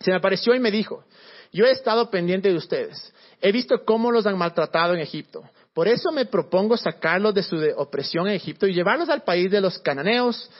se 0.00 0.10
me 0.10 0.16
apareció 0.16 0.54
y 0.54 0.60
me 0.60 0.70
dijo, 0.70 1.04
yo 1.52 1.66
he 1.66 1.72
estado 1.72 2.08
pendiente 2.10 2.48
de 2.48 2.56
ustedes. 2.56 3.12
He 3.40 3.50
visto 3.50 3.84
cómo 3.84 4.12
los 4.12 4.26
han 4.26 4.38
maltratado 4.38 4.94
en 4.94 5.00
Egipto. 5.00 5.42
Por 5.74 5.88
eso 5.88 6.12
me 6.12 6.26
propongo 6.26 6.76
sacarlos 6.76 7.34
de 7.34 7.42
su 7.42 7.56
opresión 7.76 8.28
en 8.28 8.34
Egipto 8.34 8.66
y 8.66 8.74
llevarlos 8.74 9.08
al 9.08 9.22
país 9.22 9.50
de 9.50 9.60
los 9.60 9.78
cananeos, 9.80 10.50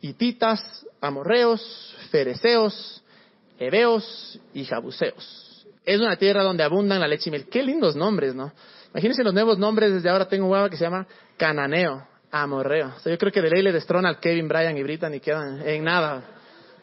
hititas, 0.00 0.84
amorreos, 1.00 1.96
fereceos, 2.10 3.02
heveos 3.58 4.40
y 4.52 4.64
jabuseos 4.64 5.41
es 5.84 6.00
una 6.00 6.16
tierra 6.16 6.42
donde 6.42 6.62
abundan 6.62 7.00
la 7.00 7.08
leche 7.08 7.28
y 7.28 7.32
miel. 7.32 7.48
Qué 7.48 7.62
lindos 7.62 7.96
nombres, 7.96 8.34
¿no? 8.34 8.52
Imagínense 8.90 9.24
los 9.24 9.34
nuevos 9.34 9.58
nombres. 9.58 9.92
Desde 9.92 10.08
ahora 10.08 10.28
tengo 10.28 10.44
un 10.44 10.50
guava 10.50 10.70
que 10.70 10.76
se 10.76 10.84
llama 10.84 11.06
Cananeo, 11.36 12.06
Amorreo. 12.30 12.94
yo 13.04 13.18
creo 13.18 13.32
que 13.32 13.42
de 13.42 13.50
ley 13.50 13.62
le 13.62 13.72
destrona 13.72 14.08
al 14.08 14.20
Kevin, 14.20 14.48
Bryan 14.48 14.76
y 14.76 14.82
Brittany 14.82 15.16
y 15.16 15.20
quedan 15.20 15.66
en 15.66 15.84
nada. 15.84 16.22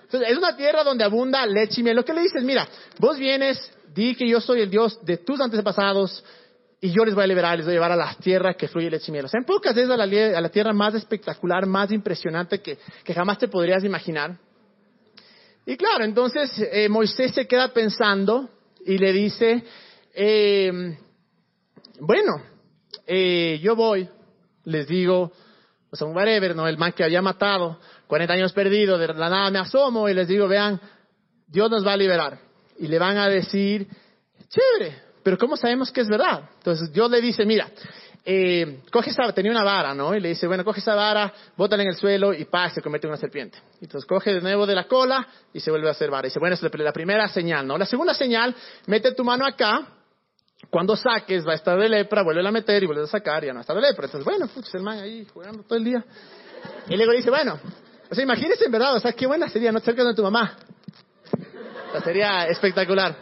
Entonces, 0.03 0.31
es 0.31 0.37
una 0.37 0.55
tierra 0.55 0.83
donde 0.83 1.03
abunda 1.03 1.45
leche 1.45 1.81
y 1.81 1.83
miel. 1.83 1.95
Lo 1.95 2.03
que 2.03 2.13
le 2.13 2.21
dices, 2.21 2.43
mira, 2.43 2.67
vos 2.97 3.17
vienes, 3.17 3.71
di 3.93 4.15
que 4.15 4.27
yo 4.27 4.41
soy 4.41 4.61
el 4.61 4.69
Dios 4.69 4.99
de 5.05 5.17
tus 5.17 5.39
antepasados 5.39 6.23
y 6.81 6.91
yo 6.91 7.05
les 7.05 7.13
voy 7.13 7.25
a 7.25 7.27
liberar, 7.27 7.57
les 7.57 7.65
voy 7.65 7.73
a 7.73 7.75
llevar 7.75 7.91
a 7.91 7.95
la 7.95 8.15
tierra 8.15 8.53
que 8.53 8.67
fluye 8.67 8.89
leche 8.89 9.05
y 9.09 9.11
miel. 9.11 9.25
O 9.25 9.27
sea, 9.27 9.39
en 9.39 9.45
pocas 9.45 9.75
la, 9.75 10.03
a 10.03 10.41
la 10.41 10.49
tierra 10.49 10.73
más 10.73 10.95
espectacular, 10.95 11.65
más 11.65 11.91
impresionante 11.91 12.61
que, 12.61 12.77
que 13.03 13.13
jamás 13.13 13.37
te 13.37 13.47
podrías 13.47 13.83
imaginar. 13.83 14.37
Y 15.65 15.77
claro, 15.77 16.03
entonces 16.03 16.51
eh, 16.71 16.89
Moisés 16.89 17.33
se 17.33 17.45
queda 17.45 17.71
pensando 17.71 18.49
y 18.89 18.97
le 18.97 19.13
dice, 19.13 19.63
eh, 20.15 20.97
bueno, 21.99 22.41
eh, 23.05 23.59
yo 23.61 23.75
voy, 23.75 24.09
les 24.63 24.87
digo, 24.87 25.31
o 25.91 25.95
sea, 25.95 26.07
un 26.07 26.15
whatever, 26.15 26.55
¿no? 26.55 26.67
El 26.67 26.79
man 26.79 26.93
que 26.93 27.03
había 27.03 27.21
matado, 27.21 27.79
40 28.07 28.33
años 28.33 28.51
perdido, 28.51 28.97
de 28.97 29.09
la 29.09 29.29
nada 29.29 29.51
me 29.51 29.59
asomo 29.59 30.09
y 30.09 30.15
les 30.15 30.27
digo, 30.27 30.47
vean, 30.47 30.81
Dios 31.45 31.69
nos 31.69 31.85
va 31.85 31.93
a 31.93 31.97
liberar. 31.97 32.39
Y 32.79 32.87
le 32.87 32.97
van 32.97 33.17
a 33.17 33.29
decir, 33.29 33.87
chévere, 34.47 34.97
pero 35.21 35.37
¿cómo 35.37 35.55
sabemos 35.55 35.91
que 35.91 36.01
es 36.01 36.07
verdad? 36.07 36.49
Entonces 36.57 36.91
Dios 36.91 37.11
le 37.11 37.21
dice, 37.21 37.45
mira, 37.45 37.69
eh, 38.31 38.81
coge 38.91 39.09
esa, 39.09 39.33
tenía 39.33 39.51
una 39.51 39.63
vara, 39.63 39.95
¿no? 39.95 40.13
Y 40.13 40.19
le 40.19 40.29
dice, 40.29 40.45
bueno, 40.45 40.63
coge 40.63 40.81
esa 40.81 40.93
vara, 40.93 41.33
bótala 41.57 41.81
en 41.81 41.89
el 41.89 41.95
suelo 41.95 42.31
y 42.31 42.45
pa, 42.45 42.69
se 42.69 42.79
convierte 42.79 43.07
en 43.07 43.09
una 43.13 43.19
serpiente. 43.19 43.57
Entonces 43.81 44.07
coge 44.07 44.35
de 44.35 44.39
nuevo 44.39 44.67
de 44.67 44.75
la 44.75 44.83
cola 44.83 45.27
y 45.51 45.59
se 45.59 45.71
vuelve 45.71 45.87
a 45.87 45.91
hacer 45.91 46.11
vara. 46.11 46.27
Y 46.27 46.29
dice, 46.29 46.39
bueno, 46.39 46.53
es 46.53 46.61
la 46.61 46.93
primera 46.93 47.27
señal, 47.27 47.65
¿no? 47.65 47.75
La 47.75 47.87
segunda 47.87 48.13
señal, 48.13 48.55
mete 48.85 49.15
tu 49.15 49.23
mano 49.23 49.47
acá, 49.47 49.83
cuando 50.69 50.95
saques 50.95 51.43
va 51.47 51.53
a 51.53 51.55
estar 51.55 51.79
de 51.79 51.89
lepra, 51.89 52.21
vuelve 52.21 52.47
a 52.47 52.51
meter 52.51 52.83
y 52.83 52.85
vuelve 52.85 53.05
a 53.05 53.07
sacar 53.07 53.43
y 53.43 53.47
ya 53.47 53.53
no 53.53 53.61
está 53.61 53.73
de 53.73 53.81
lepra. 53.81 54.05
Entonces, 54.05 54.23
bueno, 54.23 54.47
pues 54.53 54.75
el 54.75 54.87
ahí 54.87 55.25
jugando 55.33 55.63
todo 55.63 55.79
el 55.79 55.85
día. 55.85 56.05
Y 56.87 56.97
luego 56.97 57.13
dice, 57.13 57.31
bueno, 57.31 57.59
o 58.11 58.13
sea, 58.13 58.23
imagínese 58.23 58.65
en 58.65 58.71
verdad, 58.71 58.95
o 58.95 58.99
sea, 58.99 59.11
qué 59.13 59.25
buena 59.25 59.49
sería 59.49 59.71
no 59.71 59.79
cerca 59.79 60.03
de 60.03 60.13
tu 60.13 60.21
mamá. 60.21 60.55
O 61.87 61.91
sea, 61.93 62.01
sería 62.01 62.45
espectacular. 62.45 63.15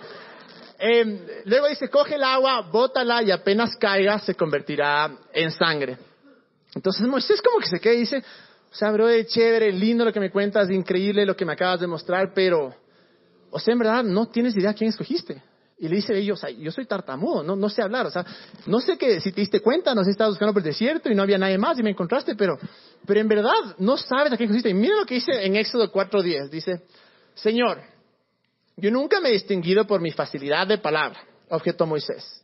Eh, 0.79 1.43
luego 1.45 1.67
dice, 1.67 1.89
coge 1.89 2.15
el 2.15 2.23
agua, 2.23 2.61
bótala 2.61 3.23
y 3.23 3.31
apenas 3.31 3.75
caiga 3.77 4.19
se 4.19 4.35
convertirá 4.35 5.11
en 5.33 5.51
sangre. 5.51 5.97
Entonces 6.75 7.07
Moisés 7.07 7.41
como 7.41 7.59
que 7.59 7.67
se 7.67 7.79
queda 7.79 7.93
y 7.93 7.99
dice, 7.99 8.23
o 8.71 8.75
sea, 8.75 8.91
bro, 8.91 9.07
chévere, 9.23 9.71
lindo 9.71 10.05
lo 10.05 10.13
que 10.13 10.19
me 10.19 10.29
cuentas, 10.29 10.69
increíble 10.69 11.25
lo 11.25 11.35
que 11.35 11.45
me 11.45 11.53
acabas 11.53 11.79
de 11.79 11.87
mostrar, 11.87 12.31
pero, 12.33 12.75
o 13.49 13.59
sea, 13.59 13.71
en 13.71 13.79
verdad 13.79 14.03
no 14.03 14.27
tienes 14.27 14.55
idea 14.55 14.73
quién 14.73 14.89
escogiste. 14.89 15.41
Y 15.79 15.87
le 15.87 15.97
dice 15.97 16.17
ellos, 16.17 16.41
yo 16.57 16.71
soy 16.71 16.85
tartamudo, 16.85 17.43
no, 17.43 17.55
no 17.55 17.69
sé 17.69 17.83
hablar, 17.83 18.07
o 18.07 18.11
sea, 18.11 18.25
no 18.65 18.79
sé 18.79 18.97
que 18.97 19.21
si 19.21 19.31
te 19.31 19.41
diste 19.41 19.59
cuenta, 19.61 19.93
no 19.93 20.03
sé 20.03 20.09
estabas 20.09 20.31
buscando 20.31 20.53
por 20.53 20.61
el 20.61 20.69
desierto 20.69 21.09
y 21.09 21.13
no 21.13 21.21
había 21.21 21.37
nadie 21.37 21.59
más 21.59 21.77
y 21.77 21.83
me 21.83 21.91
encontraste, 21.91 22.35
pero, 22.35 22.57
pero 23.05 23.19
en 23.19 23.27
verdad 23.27 23.75
no 23.77 23.95
sabes 23.95 24.33
a 24.33 24.37
quién 24.37 24.49
escogiste. 24.49 24.69
Y 24.69 24.73
mira 24.73 24.95
lo 24.95 25.05
que 25.05 25.15
dice 25.15 25.31
en 25.45 25.55
Éxodo 25.55 25.91
4.10, 25.91 26.49
dice, 26.49 26.81
Señor, 27.35 27.79
yo 28.77 28.91
nunca 28.91 29.19
me 29.19 29.29
he 29.29 29.33
distinguido 29.33 29.85
por 29.85 30.01
mi 30.01 30.11
facilidad 30.11 30.67
de 30.67 30.77
palabra, 30.77 31.19
objeto 31.49 31.85
Moisés. 31.85 32.43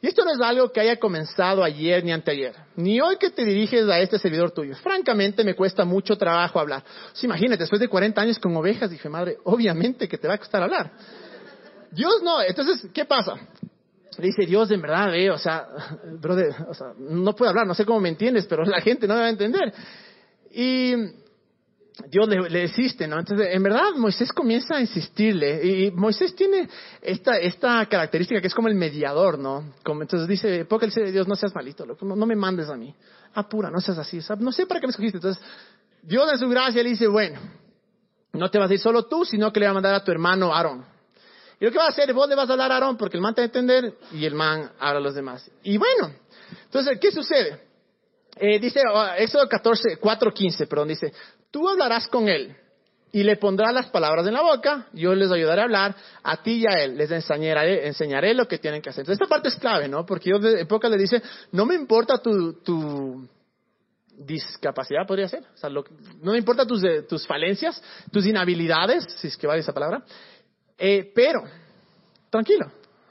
Y 0.00 0.06
esto 0.06 0.24
no 0.24 0.32
es 0.32 0.40
algo 0.40 0.70
que 0.70 0.80
haya 0.80 0.96
comenzado 0.96 1.64
ayer 1.64 2.04
ni 2.04 2.12
anteayer, 2.12 2.54
ni 2.76 3.00
hoy 3.00 3.16
que 3.16 3.30
te 3.30 3.44
diriges 3.44 3.88
a 3.88 3.98
este 3.98 4.18
servidor 4.18 4.50
tuyo. 4.50 4.74
Francamente 4.76 5.42
me 5.44 5.54
cuesta 5.54 5.84
mucho 5.84 6.16
trabajo 6.16 6.60
hablar. 6.60 6.84
imagínate, 7.22 7.62
después 7.62 7.80
de 7.80 7.88
40 7.88 8.20
años 8.20 8.38
con 8.38 8.56
ovejas, 8.56 8.90
dije, 8.90 9.08
madre, 9.08 9.38
obviamente 9.44 10.08
que 10.08 10.18
te 10.18 10.28
va 10.28 10.34
a 10.34 10.38
costar 10.38 10.62
hablar. 10.62 10.92
Dios 11.90 12.22
no, 12.22 12.42
entonces, 12.42 12.90
¿qué 12.92 13.04
pasa? 13.04 13.34
Le 14.18 14.26
dice 14.26 14.46
Dios, 14.46 14.70
en 14.70 14.82
verdad, 14.82 15.14
eh, 15.14 15.30
o 15.30 15.38
sea, 15.38 15.68
brother, 16.20 16.54
o 16.68 16.74
sea, 16.74 16.88
no 16.98 17.34
puedo 17.34 17.50
hablar, 17.50 17.66
no 17.66 17.74
sé 17.74 17.84
cómo 17.84 18.00
me 18.00 18.08
entiendes, 18.08 18.46
pero 18.46 18.64
la 18.64 18.80
gente 18.80 19.06
no 19.06 19.14
me 19.14 19.20
va 19.20 19.26
a 19.26 19.30
entender. 19.30 19.72
Y 20.50 20.92
Dios 22.06 22.28
le, 22.28 22.48
le, 22.48 22.62
insiste, 22.62 23.08
¿no? 23.08 23.18
Entonces, 23.18 23.48
en 23.50 23.62
verdad, 23.62 23.92
Moisés 23.96 24.32
comienza 24.32 24.76
a 24.76 24.80
insistirle. 24.80 25.66
Y 25.66 25.90
Moisés 25.90 26.34
tiene 26.34 26.68
esta, 27.02 27.38
esta 27.38 27.84
característica 27.86 28.40
que 28.40 28.46
es 28.46 28.54
como 28.54 28.68
el 28.68 28.76
mediador, 28.76 29.38
¿no? 29.38 29.74
Como, 29.82 30.02
entonces 30.02 30.28
dice, 30.28 30.60
el 30.60 30.90
de 30.90 31.12
Dios, 31.12 31.26
no 31.26 31.34
seas 31.34 31.54
malito, 31.54 31.84
no, 31.84 32.16
no, 32.16 32.26
me 32.26 32.36
mandes 32.36 32.68
a 32.68 32.76
mí. 32.76 32.94
Apura, 33.34 33.70
no 33.70 33.80
seas 33.80 33.98
así. 33.98 34.20
no 34.38 34.52
sé 34.52 34.66
para 34.66 34.80
qué 34.80 34.86
me 34.86 34.90
escogiste. 34.92 35.18
Entonces, 35.18 35.42
Dios 36.02 36.30
en 36.32 36.38
su 36.38 36.48
gracia 36.48 36.82
le 36.82 36.90
dice, 36.90 37.08
bueno, 37.08 37.40
no 38.32 38.48
te 38.50 38.58
vas 38.58 38.70
a 38.70 38.74
ir 38.74 38.80
solo 38.80 39.06
tú, 39.06 39.24
sino 39.24 39.52
que 39.52 39.60
le 39.60 39.66
va 39.66 39.70
a 39.70 39.74
mandar 39.74 39.94
a 39.94 40.04
tu 40.04 40.12
hermano 40.12 40.54
Aarón. 40.54 40.84
Y 41.60 41.64
lo 41.64 41.72
que 41.72 41.78
va 41.78 41.86
a 41.86 41.88
hacer, 41.88 42.12
vos 42.12 42.28
le 42.28 42.36
vas 42.36 42.48
a 42.48 42.52
hablar 42.52 42.70
a 42.70 42.76
Aarón 42.76 42.96
porque 42.96 43.16
el 43.16 43.22
man 43.22 43.34
te 43.34 43.40
va 43.40 43.44
a 43.44 43.46
entender 43.46 43.94
y 44.12 44.24
el 44.24 44.34
man 44.34 44.70
habla 44.78 45.00
a 45.00 45.02
los 45.02 45.14
demás. 45.14 45.50
Y 45.64 45.76
bueno, 45.76 46.14
entonces, 46.64 46.96
¿qué 47.00 47.10
sucede? 47.10 47.60
Eh, 48.36 48.60
dice, 48.60 48.80
oh, 48.92 49.06
Éxodo 49.16 49.48
14, 49.48 49.96
4, 49.96 50.32
15, 50.32 50.66
perdón, 50.68 50.88
dice, 50.88 51.12
tú 51.50 51.68
hablarás 51.68 52.06
con 52.08 52.28
él 52.28 52.56
y 53.12 53.22
le 53.22 53.36
pondrás 53.36 53.72
las 53.72 53.86
palabras 53.86 54.26
en 54.26 54.34
la 54.34 54.42
boca, 54.42 54.86
yo 54.92 55.14
les 55.14 55.30
ayudaré 55.30 55.62
a 55.62 55.64
hablar, 55.64 55.96
a 56.22 56.42
ti 56.42 56.62
y 56.62 56.66
a 56.66 56.84
él, 56.84 56.96
les 56.96 57.10
enseñaré, 57.10 57.86
enseñaré 57.86 58.34
lo 58.34 58.46
que 58.46 58.58
tienen 58.58 58.82
que 58.82 58.90
hacer. 58.90 59.08
Esta 59.10 59.26
parte 59.26 59.48
es 59.48 59.56
clave, 59.56 59.88
¿no? 59.88 60.04
Porque 60.04 60.30
yo 60.30 60.38
de 60.38 60.66
le 60.66 60.96
dice, 60.96 61.22
no 61.52 61.64
me 61.64 61.74
importa 61.74 62.18
tu, 62.18 63.26
discapacidad, 64.18 65.06
podría 65.06 65.28
ser, 65.28 65.44
o 65.54 65.56
sea, 65.56 65.70
no 65.70 66.32
me 66.32 66.38
importa 66.38 66.66
tus, 66.66 66.82
tus 67.08 67.24
falencias, 67.24 67.80
tus 68.10 68.26
inhabilidades, 68.26 69.04
si 69.18 69.28
es 69.28 69.36
que 69.36 69.46
vale 69.46 69.60
esa 69.60 69.72
palabra, 69.72 70.02
eh, 70.76 71.12
pero, 71.14 71.44
tranquilo, 72.28 72.66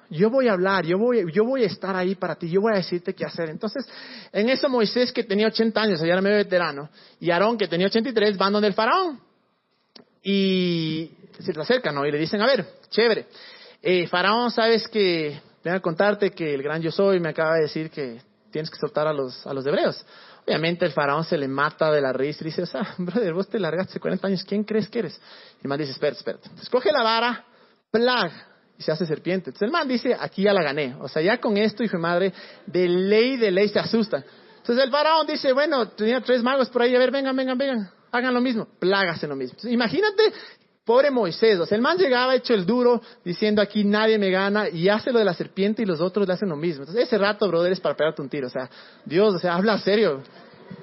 yo 0.09 0.29
voy 0.29 0.47
a 0.47 0.53
hablar, 0.53 0.85
yo 0.85 0.97
voy, 0.97 1.31
yo 1.31 1.43
voy 1.43 1.63
a 1.63 1.67
estar 1.67 1.95
ahí 1.95 2.15
para 2.15 2.35
ti, 2.35 2.49
yo 2.49 2.61
voy 2.61 2.73
a 2.73 2.77
decirte 2.77 3.13
qué 3.13 3.25
hacer. 3.25 3.49
Entonces, 3.49 3.85
en 4.31 4.49
eso 4.49 4.69
Moisés, 4.69 5.11
que 5.11 5.23
tenía 5.23 5.47
80 5.47 5.81
años, 5.81 5.99
ya 5.99 6.07
era 6.07 6.21
medio 6.21 6.37
veterano, 6.37 6.89
y 7.19 7.31
Aarón, 7.31 7.57
que 7.57 7.67
tenía 7.67 7.87
83, 7.87 8.37
van 8.37 8.53
donde 8.53 8.67
el 8.67 8.73
faraón. 8.73 9.19
Y 10.23 11.11
se 11.39 11.53
le 11.53 11.61
acercan, 11.61 11.95
¿no? 11.95 12.05
Y 12.05 12.11
le 12.11 12.17
dicen, 12.17 12.41
a 12.41 12.45
ver, 12.45 12.65
chévere, 12.89 13.27
eh, 13.81 14.07
faraón, 14.07 14.51
sabes 14.51 14.87
que, 14.87 15.39
vengo 15.63 15.77
a 15.77 15.81
contarte 15.81 16.31
que 16.31 16.53
el 16.53 16.63
gran 16.63 16.81
yo 16.81 16.91
soy 16.91 17.19
me 17.19 17.29
acaba 17.29 17.55
de 17.55 17.63
decir 17.63 17.89
que 17.89 18.21
tienes 18.51 18.69
que 18.69 18.77
soltar 18.77 19.07
a 19.07 19.13
los, 19.13 19.45
a 19.45 19.53
los 19.53 19.65
hebreos. 19.65 20.05
Obviamente 20.45 20.85
el 20.85 20.93
faraón 20.93 21.25
se 21.25 21.37
le 21.37 21.47
mata 21.47 21.91
de 21.91 21.99
la 21.99 22.13
risa 22.13 22.39
y 22.41 22.45
dice, 22.45 22.61
o 22.61 22.65
sea, 22.65 22.93
brother, 22.97 23.33
vos 23.33 23.49
te 23.49 23.59
largaste 23.59 23.99
40 23.99 24.27
años, 24.27 24.43
¿quién 24.45 24.63
crees 24.63 24.87
que 24.87 24.99
eres? 24.99 25.19
Y 25.57 25.63
el 25.63 25.69
man 25.69 25.77
dice, 25.77 25.91
espera, 25.91 26.15
espera. 26.15 26.39
Escoge 26.61 26.91
la 26.91 27.03
vara, 27.03 27.45
plag, 27.91 28.31
y 28.77 28.83
se 28.83 28.91
hace 28.91 29.05
serpiente. 29.05 29.49
Entonces 29.49 29.65
el 29.65 29.71
man 29.71 29.87
dice, 29.87 30.15
aquí 30.19 30.43
ya 30.43 30.53
la 30.53 30.63
gané. 30.63 30.95
O 30.99 31.07
sea, 31.07 31.21
ya 31.21 31.39
con 31.39 31.57
esto, 31.57 31.83
hijo 31.83 31.97
de 31.97 32.01
madre, 32.01 32.33
de 32.65 32.87
ley, 32.87 33.37
de 33.37 33.51
ley 33.51 33.69
se 33.69 33.79
asusta. 33.79 34.23
Entonces 34.57 34.85
el 34.85 34.91
faraón 34.91 35.25
dice, 35.25 35.53
bueno, 35.53 35.87
tenía 35.89 36.21
tres 36.21 36.43
magos 36.43 36.69
por 36.69 36.81
ahí, 36.81 36.95
a 36.95 36.99
ver, 36.99 37.09
vengan, 37.09 37.35
vengan, 37.35 37.57
vengan, 37.57 37.89
hagan 38.11 38.33
lo 38.33 38.41
mismo, 38.41 38.67
plágase 38.79 39.25
lo 39.25 39.35
mismo. 39.35 39.57
imagínate, 39.69 40.33
pobre 40.83 41.09
Moisés, 41.09 41.59
o 41.59 41.65
sea, 41.65 41.75
el 41.75 41.81
man 41.81 41.97
llegaba 41.97 42.35
hecho 42.35 42.53
el 42.53 42.65
duro, 42.65 43.01
diciendo 43.23 43.61
aquí 43.61 43.83
nadie 43.83 44.17
me 44.17 44.29
gana, 44.29 44.69
y 44.69 44.89
hace 44.89 45.11
lo 45.11 45.19
de 45.19 45.25
la 45.25 45.33
serpiente 45.33 45.83
y 45.83 45.85
los 45.85 46.01
otros 46.01 46.27
le 46.27 46.33
hacen 46.33 46.49
lo 46.49 46.57
mismo. 46.57 46.83
Entonces 46.83 47.05
ese 47.05 47.17
rato, 47.17 47.47
brother, 47.47 47.71
es 47.71 47.79
para 47.79 47.95
pegarte 47.95 48.21
un 48.21 48.29
tiro, 48.29 48.47
o 48.47 48.49
sea, 48.49 48.69
Dios, 49.05 49.35
o 49.35 49.39
sea, 49.39 49.55
habla 49.55 49.77
serio. 49.79 50.21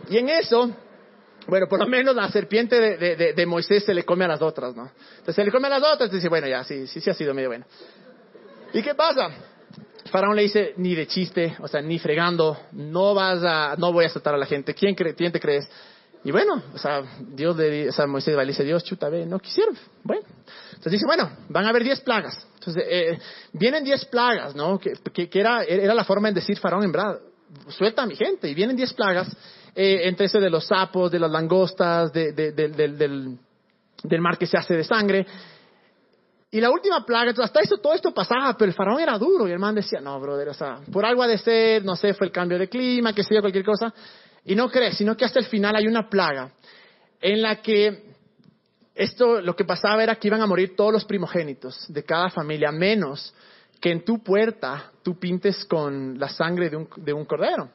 Y 0.09 0.17
en 0.17 0.31
eso, 0.31 0.71
bueno, 1.47 1.67
por 1.69 1.79
lo 1.79 1.87
menos 1.87 2.15
la 2.15 2.29
serpiente 2.31 2.81
de, 2.81 3.47
Moisés 3.47 3.85
se 3.85 3.95
le 3.95 4.05
come 4.05 4.25
a 4.25 4.29
las 4.29 4.43
otras, 4.43 4.75
¿no? 4.75 4.91
Entonces 5.11 5.35
se 5.35 5.45
le 5.45 5.51
come 5.51 5.67
a 5.67 5.79
las 5.79 5.83
otras 5.83 6.11
y 6.11 6.17
dice, 6.17 6.29
bueno, 6.29 6.47
ya, 6.47 6.65
sí, 6.65 6.87
sí, 6.87 7.01
sí 7.01 7.11
ha 7.11 7.15
sido 7.15 7.35
medio 7.35 7.49
bueno. 7.49 7.67
¿Y 8.73 8.83
qué 8.83 8.95
pasa? 8.95 9.31
faraón 10.11 10.37
le 10.37 10.43
dice, 10.43 10.75
ni 10.77 10.95
de 10.95 11.09
chiste, 11.09 11.57
o 11.61 11.67
sea, 11.67 11.81
ni 11.81 11.99
fregando, 11.99 12.57
no 12.73 13.15
vas 13.15 13.43
a, 13.43 13.75
no 13.77 13.93
voy 13.93 14.05
a 14.05 14.07
asaltar 14.07 14.35
a 14.35 14.39
la 14.39 14.47
gente. 14.47 14.73
¿Quién, 14.73 14.95
cree, 14.95 15.15
quién 15.15 15.33
te 15.33 15.41
crees? 15.41 15.69
Y 16.23 16.31
bueno, 16.31 16.63
o 16.73 16.79
sea, 16.79 17.03
Dios 17.19 17.57
le, 17.57 17.89
o 17.89 17.93
sea, 17.93 18.07
Moisés 18.07 18.37
le 18.37 18.47
dice, 18.47 18.63
Dios, 18.63 18.85
chuta, 18.85 19.09
ve, 19.09 19.27
no 19.27 19.39
quisieron. 19.41 19.77
Bueno, 20.05 20.23
entonces 20.69 20.93
dice, 20.93 21.05
bueno, 21.05 21.31
van 21.49 21.67
a 21.67 21.71
haber 21.71 21.83
diez 21.83 22.01
plagas. 22.01 22.47
Entonces, 22.55 22.85
eh, 22.89 23.19
vienen 23.53 23.83
diez 23.83 24.05
plagas, 24.05 24.55
¿no? 24.55 24.79
Que, 24.79 24.93
que, 25.29 25.41
era, 25.41 25.65
era 25.65 25.95
la 25.95 26.05
forma 26.05 26.29
de 26.29 26.35
decir 26.35 26.59
faraón 26.59 26.85
en 26.85 26.93
verdad, 26.93 27.19
suelta 27.69 28.03
a 28.03 28.07
mi 28.07 28.15
gente. 28.15 28.49
Y 28.49 28.55
vienen 28.55 28.77
diez 28.77 28.93
plagas, 28.93 29.37
eh, 29.75 30.09
entre 30.09 30.26
ese 30.26 30.40
de 30.40 30.50
los 30.50 30.66
sapos, 30.66 31.11
de 31.11 31.19
las 31.19 31.31
langostas, 31.31 32.12
de, 32.12 32.33
del, 32.33 32.76
del, 32.76 33.38
del 34.02 34.21
mar 34.21 34.38
que 34.38 34.47
se 34.47 34.57
hace 34.57 34.75
de 34.75 34.85
sangre. 34.85 35.26
Y 36.50 36.61
la 36.61 36.71
última 36.71 37.04
plaga, 37.04 37.33
hasta 37.43 37.61
eso, 37.61 37.78
todo 37.78 37.95
esto 37.95 38.14
pasaba, 38.14 38.57
pero 38.57 38.69
el 38.69 38.76
faraón 38.76 39.00
era 39.00 39.19
duro 39.19 39.49
y 39.49 39.50
el 39.50 39.59
man 39.59 39.75
decía, 39.75 40.00
no, 40.00 40.21
brother, 40.21 40.50
o 40.50 40.54
sea, 40.54 40.78
por 40.93 41.04
algo 41.04 41.23
ha 41.23 41.26
de 41.26 41.38
ser, 41.38 41.85
no 41.85 41.97
sé, 41.97 42.14
fue 42.14 42.28
el 42.28 42.33
cambio 42.33 42.59
de 42.59 42.69
clima, 42.69 43.12
que 43.12 43.25
sea 43.25 43.40
cualquier 43.40 43.64
cosa. 43.64 43.93
Y 44.45 44.54
no 44.54 44.71
crees, 44.71 44.97
sino 44.97 45.16
que 45.16 45.25
hasta 45.25 45.40
el 45.40 45.47
final 45.47 45.75
hay 45.75 45.88
una 45.88 46.09
plaga 46.09 46.52
en 47.21 47.43
la 47.43 47.61
que 47.61 48.14
esto, 48.95 49.40
lo 49.40 49.57
que 49.57 49.64
pasaba 49.64 50.02
era 50.04 50.14
que 50.14 50.28
iban 50.28 50.43
a 50.43 50.47
morir 50.47 50.76
todos 50.76 50.93
los 50.93 51.04
primogénitos 51.04 51.87
de 51.88 52.04
cada 52.04 52.31
familia, 52.31 52.71
menos 52.71 53.35
que 53.81 53.90
en 53.90 54.04
tu 54.04 54.23
puerta 54.23 54.93
tú 55.02 55.19
pintes 55.19 55.64
con 55.64 56.19
la 56.19 56.28
sangre 56.28 56.71
de 56.71 56.76
un, 56.76 56.88
de 56.99 57.12
un 57.12 57.25
cordero. 57.25 57.69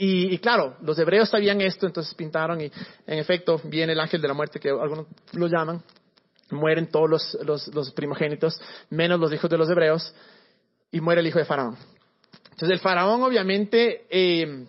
Y, 0.00 0.38
claro, 0.38 0.76
los 0.82 0.96
hebreos 1.00 1.28
sabían 1.28 1.60
esto, 1.60 1.84
entonces 1.84 2.14
pintaron 2.14 2.60
y 2.60 2.70
en 3.06 3.18
efecto 3.18 3.60
viene 3.64 3.94
el 3.94 4.00
ángel 4.00 4.22
de 4.22 4.28
la 4.28 4.34
muerte, 4.34 4.60
que 4.60 4.70
algunos 4.70 5.06
lo 5.32 5.48
llaman, 5.48 5.82
mueren 6.50 6.86
todos 6.86 7.36
los, 7.42 7.92
primogénitos, 7.96 8.60
menos 8.90 9.18
los 9.18 9.32
hijos 9.32 9.50
de 9.50 9.58
los 9.58 9.68
hebreos, 9.68 10.14
y 10.92 11.00
muere 11.00 11.20
el 11.20 11.26
hijo 11.26 11.40
de 11.40 11.44
Faraón. 11.44 11.76
Entonces 12.44 12.70
el 12.70 12.78
Faraón 12.78 13.24
obviamente 13.24 14.06
eh, 14.08 14.66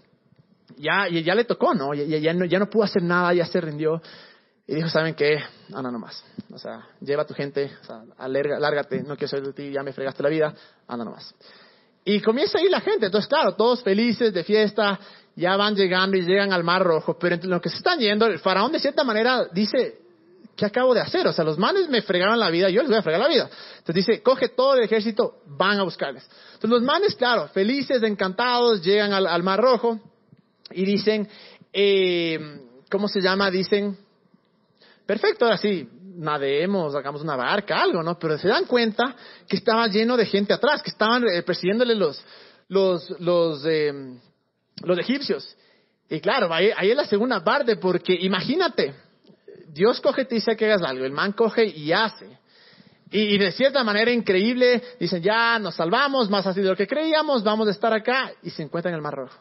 ya, 0.78 1.08
ya 1.08 1.36
le 1.36 1.46
tocó, 1.46 1.76
¿no? 1.76 1.94
Ya, 1.94 2.18
ya, 2.18 2.34
no? 2.34 2.46
ya 2.46 2.58
no 2.58 2.68
pudo 2.68 2.86
hacer 2.86 3.04
nada, 3.04 3.32
ya 3.32 3.46
se 3.46 3.62
rindió. 3.62 4.02
Y 4.66 4.76
dijo, 4.76 4.90
¿saben 4.90 5.14
qué? 5.14 5.38
Anda 5.74 5.92
nomás. 5.92 6.24
O 6.52 6.58
sea, 6.58 6.88
lleva 7.02 7.22
a 7.22 7.26
tu 7.28 7.36
gente, 7.36 7.72
o 7.82 7.86
sea, 7.86 8.02
alerga, 8.18 8.60
lárgate, 8.60 9.02
no 9.04 9.16
quiero 9.16 9.28
ser 9.28 9.44
de 9.44 9.54
ti, 9.54 9.72
ya 9.72 9.84
me 9.84 9.94
fregaste 9.94 10.24
la 10.24 10.30
vida, 10.30 10.56
anda 10.88 11.06
nomás. 11.06 11.36
Y 12.06 12.22
comienza 12.22 12.58
a 12.58 12.62
ir 12.62 12.72
la 12.72 12.82
gente. 12.82 13.08
Entonces, 13.08 13.28
claro, 13.28 13.56
todos 13.56 13.84
felices 13.84 14.34
de 14.34 14.44
fiesta, 14.44 15.00
ya 15.36 15.56
van 15.56 15.76
llegando 15.76 16.18
y 16.18 16.22
llegan 16.22 16.52
al 16.54 16.64
Mar 16.64 16.84
Rojo. 16.84 17.18
Pero 17.20 17.36
entre 17.36 17.50
lo 17.50 17.62
que 17.62 17.70
se 17.70 17.78
están 17.78 18.00
yendo, 18.00 18.26
el 18.26 18.40
faraón 18.40 18.72
de 18.72 18.80
cierta 18.80 19.04
manera 19.04 19.48
dice, 19.52 20.00
¿qué 20.56 20.66
acabo 20.66 20.94
de 20.94 21.02
hacer? 21.02 21.26
O 21.28 21.34
sea, 21.34 21.46
los 21.46 21.58
manes 21.58 21.88
me 21.90 22.02
fregaron 22.02 22.38
la 22.40 22.50
vida, 22.50 22.70
yo 22.70 22.82
les 22.82 22.90
voy 22.90 23.00
a 23.00 23.02
fregar 23.02 23.22
la 23.22 23.30
vida. 23.30 23.50
Entonces 23.78 24.06
dice, 24.06 24.22
coge 24.22 24.50
todo 24.50 24.76
el 24.76 24.84
ejército, 24.84 25.42
van 25.46 25.80
a 25.80 25.84
buscarles. 25.84 26.24
Entonces 26.54 26.70
los 26.70 26.82
manes, 26.84 27.16
claro, 27.16 27.48
felices, 27.48 28.04
encantados, 28.04 28.84
llegan 28.84 29.14
al, 29.14 29.26
al 29.26 29.44
Mar 29.44 29.62
Rojo 29.62 30.00
y 30.72 30.86
dicen, 30.86 31.28
eh, 31.72 32.40
¿cómo 32.90 33.08
se 33.08 33.22
llama? 33.22 33.50
Dicen, 33.50 33.98
perfecto, 35.06 35.46
ahora 35.46 35.58
sí, 35.58 35.88
nademos, 36.20 36.94
hagamos 36.96 37.22
una 37.22 37.36
barca, 37.36 37.82
algo, 37.82 38.04
¿no? 38.04 38.20
Pero 38.20 38.38
se 38.38 38.48
dan 38.48 38.66
cuenta 38.66 39.16
que 39.48 39.58
estaba 39.58 39.88
lleno 39.88 40.18
de 40.18 40.26
gente 40.26 40.54
atrás, 40.54 40.84
que 40.84 40.92
estaban 40.92 41.24
eh, 41.28 41.42
persiguiéndole 41.44 41.96
los, 41.96 42.24
los, 42.68 43.10
los, 43.20 43.66
eh, 43.66 44.20
los 44.84 45.00
egipcios. 45.00 45.56
Y 46.10 46.20
claro, 46.20 46.54
ahí, 46.54 46.72
es 46.82 46.96
la 46.96 47.06
segunda 47.06 47.44
parte, 47.44 47.78
porque 47.78 48.14
imagínate, 48.14 48.94
Dios 49.70 50.02
coge 50.02 50.24
y 50.24 50.26
te 50.26 50.36
dice 50.36 50.56
que 50.56 50.66
hagas 50.66 50.82
algo, 50.82 51.06
el 51.06 51.12
man 51.12 51.32
coge 51.32 51.66
y 51.66 51.92
hace. 51.92 52.38
Y, 53.12 53.36
y, 53.36 53.38
de 53.38 53.52
cierta 53.52 53.84
manera 53.84 54.12
increíble, 54.12 54.84
dicen, 55.00 55.22
ya 55.24 55.58
nos 55.58 55.76
salvamos, 55.76 56.30
más 56.30 56.46
así 56.46 56.62
de 56.62 56.70
lo 56.70 56.76
que 56.76 56.88
creíamos, 56.88 57.44
vamos 57.44 57.68
a 57.68 57.72
estar 57.72 57.94
acá, 57.94 58.32
y 58.44 58.50
se 58.52 58.62
encuentran 58.62 58.94
en 58.94 58.98
el 58.98 59.02
Mar 59.02 59.16
Rojo. 59.16 59.40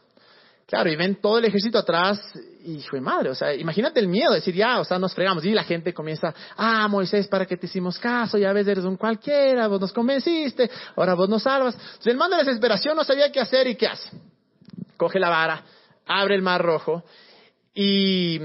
Claro, 0.68 0.90
y 0.90 0.96
ven 0.96 1.14
todo 1.14 1.38
el 1.38 1.46
ejército 1.46 1.78
atrás, 1.78 2.20
y 2.62 2.72
hijo 2.72 2.94
de 2.94 3.00
madre, 3.00 3.30
o 3.30 3.34
sea, 3.34 3.54
imagínate 3.54 4.00
el 4.00 4.06
miedo, 4.06 4.34
decir, 4.34 4.54
ya, 4.54 4.78
o 4.80 4.84
sea, 4.84 4.98
nos 4.98 5.14
fregamos, 5.14 5.42
y 5.46 5.54
la 5.54 5.64
gente 5.64 5.94
comienza, 5.94 6.34
ah, 6.58 6.86
Moisés, 6.88 7.26
para 7.26 7.46
que 7.46 7.56
te 7.56 7.64
hicimos 7.64 7.98
caso, 7.98 8.36
ya 8.36 8.52
ves, 8.52 8.68
eres 8.68 8.84
un 8.84 8.98
cualquiera, 8.98 9.66
vos 9.66 9.80
nos 9.80 9.94
convenciste, 9.94 10.70
ahora 10.94 11.14
vos 11.14 11.26
nos 11.26 11.42
salvas. 11.42 11.74
Entonces 11.74 12.08
el 12.08 12.18
man 12.18 12.30
de 12.32 12.36
desesperación 12.36 12.94
no 12.96 13.02
sabía 13.02 13.32
qué 13.32 13.40
hacer, 13.40 13.66
y 13.66 13.76
qué 13.76 13.86
hace. 13.86 14.10
Coge 14.98 15.18
la 15.18 15.30
vara, 15.30 15.64
abre 16.04 16.34
el 16.34 16.42
mar 16.42 16.60
rojo, 16.60 17.02
y, 17.72 18.38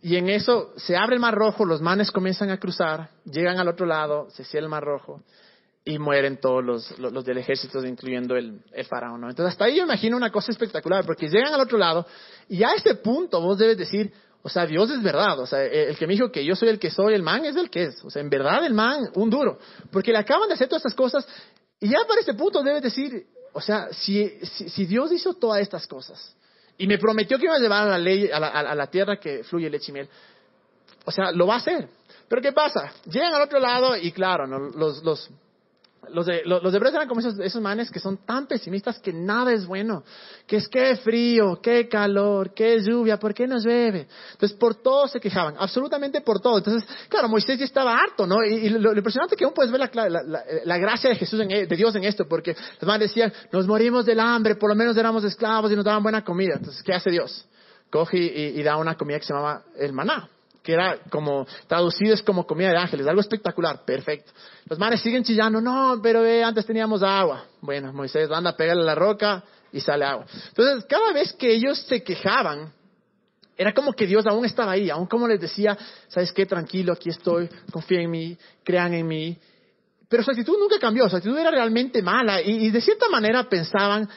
y 0.00 0.16
en 0.16 0.30
eso 0.30 0.72
se 0.78 0.96
abre 0.96 1.16
el 1.16 1.20
mar 1.20 1.34
rojo, 1.34 1.66
los 1.66 1.82
manes 1.82 2.10
comienzan 2.10 2.48
a 2.48 2.56
cruzar, 2.56 3.10
llegan 3.26 3.58
al 3.58 3.68
otro 3.68 3.84
lado, 3.84 4.30
se 4.30 4.42
cierra 4.42 4.64
el 4.64 4.70
mar 4.70 4.84
rojo, 4.84 5.20
y 5.88 6.00
mueren 6.00 6.38
todos 6.40 6.64
los, 6.64 6.98
los, 6.98 7.24
del 7.24 7.38
ejército, 7.38 7.82
incluyendo 7.86 8.36
el, 8.36 8.60
faraón. 8.90 9.20
¿no? 9.20 9.30
Entonces, 9.30 9.52
hasta 9.52 9.66
ahí 9.66 9.76
yo 9.76 9.84
imagino 9.84 10.16
una 10.16 10.32
cosa 10.32 10.50
espectacular, 10.50 11.06
porque 11.06 11.28
llegan 11.28 11.54
al 11.54 11.60
otro 11.60 11.78
lado 11.78 12.04
y 12.48 12.64
a 12.64 12.74
este 12.74 12.96
punto 12.96 13.40
vos 13.40 13.56
debes 13.56 13.78
decir, 13.78 14.12
o 14.42 14.48
sea, 14.48 14.66
Dios 14.66 14.90
es 14.90 15.00
verdad, 15.00 15.38
o 15.38 15.46
sea, 15.46 15.62
el 15.62 15.96
que 15.96 16.06
me 16.08 16.14
dijo 16.14 16.32
que 16.32 16.44
yo 16.44 16.56
soy 16.56 16.70
el 16.70 16.80
que 16.80 16.90
soy, 16.90 17.14
el 17.14 17.22
man 17.22 17.44
es 17.44 17.54
el 17.54 17.70
que 17.70 17.84
es, 17.84 18.04
o 18.04 18.10
sea, 18.10 18.20
en 18.20 18.28
verdad 18.28 18.66
el 18.66 18.74
man, 18.74 19.10
un 19.14 19.30
duro, 19.30 19.60
porque 19.92 20.10
le 20.10 20.18
acaban 20.18 20.48
de 20.48 20.54
hacer 20.54 20.68
todas 20.68 20.80
estas 20.80 20.94
cosas 20.94 21.26
y 21.78 21.88
ya 21.88 21.98
para 22.06 22.18
este 22.18 22.34
punto 22.34 22.64
debes 22.64 22.82
decir, 22.82 23.24
o 23.52 23.60
sea, 23.60 23.86
si, 23.92 24.28
si, 24.42 24.68
si 24.68 24.86
Dios 24.86 25.12
hizo 25.12 25.34
todas 25.34 25.60
estas 25.60 25.86
cosas 25.86 26.36
y 26.76 26.88
me 26.88 26.98
prometió 26.98 27.38
que 27.38 27.44
iba 27.44 27.54
a 27.54 27.60
llevar 27.60 27.86
a 27.86 27.90
la, 27.90 27.98
ley, 27.98 28.28
a 28.28 28.40
la, 28.40 28.48
a 28.48 28.74
la 28.74 28.86
tierra 28.88 29.20
que 29.20 29.44
fluye 29.44 29.70
leche 29.70 29.92
y 29.92 29.94
miel, 29.94 30.08
o 31.04 31.12
sea, 31.12 31.30
lo 31.30 31.46
va 31.46 31.54
a 31.54 31.58
hacer. 31.58 31.88
Pero 32.28 32.42
¿qué 32.42 32.52
pasa? 32.52 32.92
Llegan 33.04 33.32
al 33.34 33.42
otro 33.42 33.60
lado 33.60 33.96
y 33.96 34.10
claro, 34.10 34.48
¿no? 34.48 34.58
los, 34.58 35.04
los 35.04 35.30
los, 36.10 36.26
de, 36.26 36.42
los, 36.44 36.62
los 36.62 36.74
hebreos 36.74 36.94
eran 36.94 37.08
como 37.08 37.20
esos, 37.20 37.38
esos, 37.38 37.60
manes 37.60 37.90
que 37.90 38.00
son 38.00 38.18
tan 38.18 38.46
pesimistas 38.46 38.98
que 38.98 39.12
nada 39.12 39.52
es 39.52 39.66
bueno. 39.66 40.04
Que 40.46 40.56
es 40.56 40.68
qué 40.68 40.96
frío, 40.96 41.60
qué 41.62 41.88
calor, 41.88 42.54
qué 42.54 42.80
lluvia, 42.80 43.18
¿por 43.18 43.34
qué 43.34 43.46
no 43.46 43.58
llueve? 43.58 44.06
Entonces 44.32 44.56
por 44.56 44.76
todo 44.76 45.08
se 45.08 45.20
quejaban, 45.20 45.56
absolutamente 45.58 46.20
por 46.20 46.40
todo. 46.40 46.58
Entonces, 46.58 46.88
claro, 47.08 47.28
Moisés 47.28 47.58
ya 47.58 47.64
estaba 47.64 47.94
harto, 47.94 48.26
¿no? 48.26 48.44
Y, 48.44 48.54
y 48.54 48.68
lo, 48.68 48.92
lo, 48.92 48.96
impresionante 48.96 49.36
que 49.36 49.44
aún 49.44 49.54
puedes 49.54 49.70
ver 49.70 49.80
la, 49.80 50.08
la, 50.08 50.22
la, 50.22 50.44
la 50.64 50.78
gracia 50.78 51.10
de 51.10 51.16
Jesús, 51.16 51.40
en, 51.40 51.48
de 51.48 51.76
Dios 51.76 51.94
en 51.96 52.04
esto, 52.04 52.26
porque 52.28 52.54
los 52.80 52.86
manes 52.86 53.10
decían, 53.10 53.32
nos 53.52 53.66
morimos 53.66 54.06
del 54.06 54.20
hambre, 54.20 54.56
por 54.56 54.70
lo 54.70 54.76
menos 54.76 54.96
éramos 54.96 55.24
esclavos 55.24 55.72
y 55.72 55.76
nos 55.76 55.84
daban 55.84 56.02
buena 56.02 56.22
comida. 56.24 56.54
Entonces, 56.56 56.82
¿qué 56.82 56.92
hace 56.92 57.10
Dios? 57.10 57.46
Coge 57.90 58.18
y, 58.18 58.60
y 58.60 58.62
da 58.62 58.76
una 58.76 58.96
comida 58.96 59.18
que 59.18 59.24
se 59.24 59.32
llamaba 59.32 59.62
el 59.76 59.92
maná 59.92 60.28
que 60.66 60.72
era 60.72 60.98
como 61.10 61.46
traducido 61.68 62.12
es 62.12 62.22
como 62.24 62.44
comida 62.44 62.70
de 62.70 62.76
ángeles, 62.76 63.06
algo 63.06 63.20
espectacular, 63.20 63.84
perfecto. 63.84 64.32
Los 64.68 64.80
mares 64.80 65.00
siguen 65.00 65.22
chillando, 65.22 65.60
no, 65.60 66.00
pero 66.02 66.26
eh, 66.26 66.42
antes 66.42 66.66
teníamos 66.66 67.04
agua. 67.04 67.44
Bueno, 67.60 67.92
Moisés 67.92 68.28
anda 68.32 68.50
a 68.50 68.56
pegarle 68.56 68.82
a 68.82 68.86
la 68.86 68.94
roca 68.96 69.44
y 69.72 69.80
sale 69.80 70.04
agua. 70.04 70.26
Entonces, 70.48 70.84
cada 70.88 71.12
vez 71.12 71.32
que 71.34 71.54
ellos 71.54 71.78
se 71.82 72.02
quejaban, 72.02 72.72
era 73.56 73.72
como 73.72 73.92
que 73.92 74.08
Dios 74.08 74.26
aún 74.26 74.44
estaba 74.44 74.72
ahí, 74.72 74.90
aún 74.90 75.06
como 75.06 75.28
les 75.28 75.40
decía, 75.40 75.78
¿sabes 76.08 76.32
qué? 76.32 76.46
Tranquilo, 76.46 76.94
aquí 76.94 77.10
estoy, 77.10 77.48
confía 77.70 78.00
en 78.00 78.10
mí, 78.10 78.36
crean 78.64 78.92
en 78.92 79.06
mí. 79.06 79.38
Pero 80.08 80.24
su 80.24 80.32
actitud 80.32 80.58
nunca 80.58 80.80
cambió, 80.80 81.08
su 81.08 81.14
actitud 81.14 81.38
era 81.38 81.52
realmente 81.52 82.02
mala 82.02 82.42
y, 82.42 82.66
y 82.66 82.70
de 82.70 82.80
cierta 82.80 83.08
manera 83.08 83.48
pensaban 83.48 84.08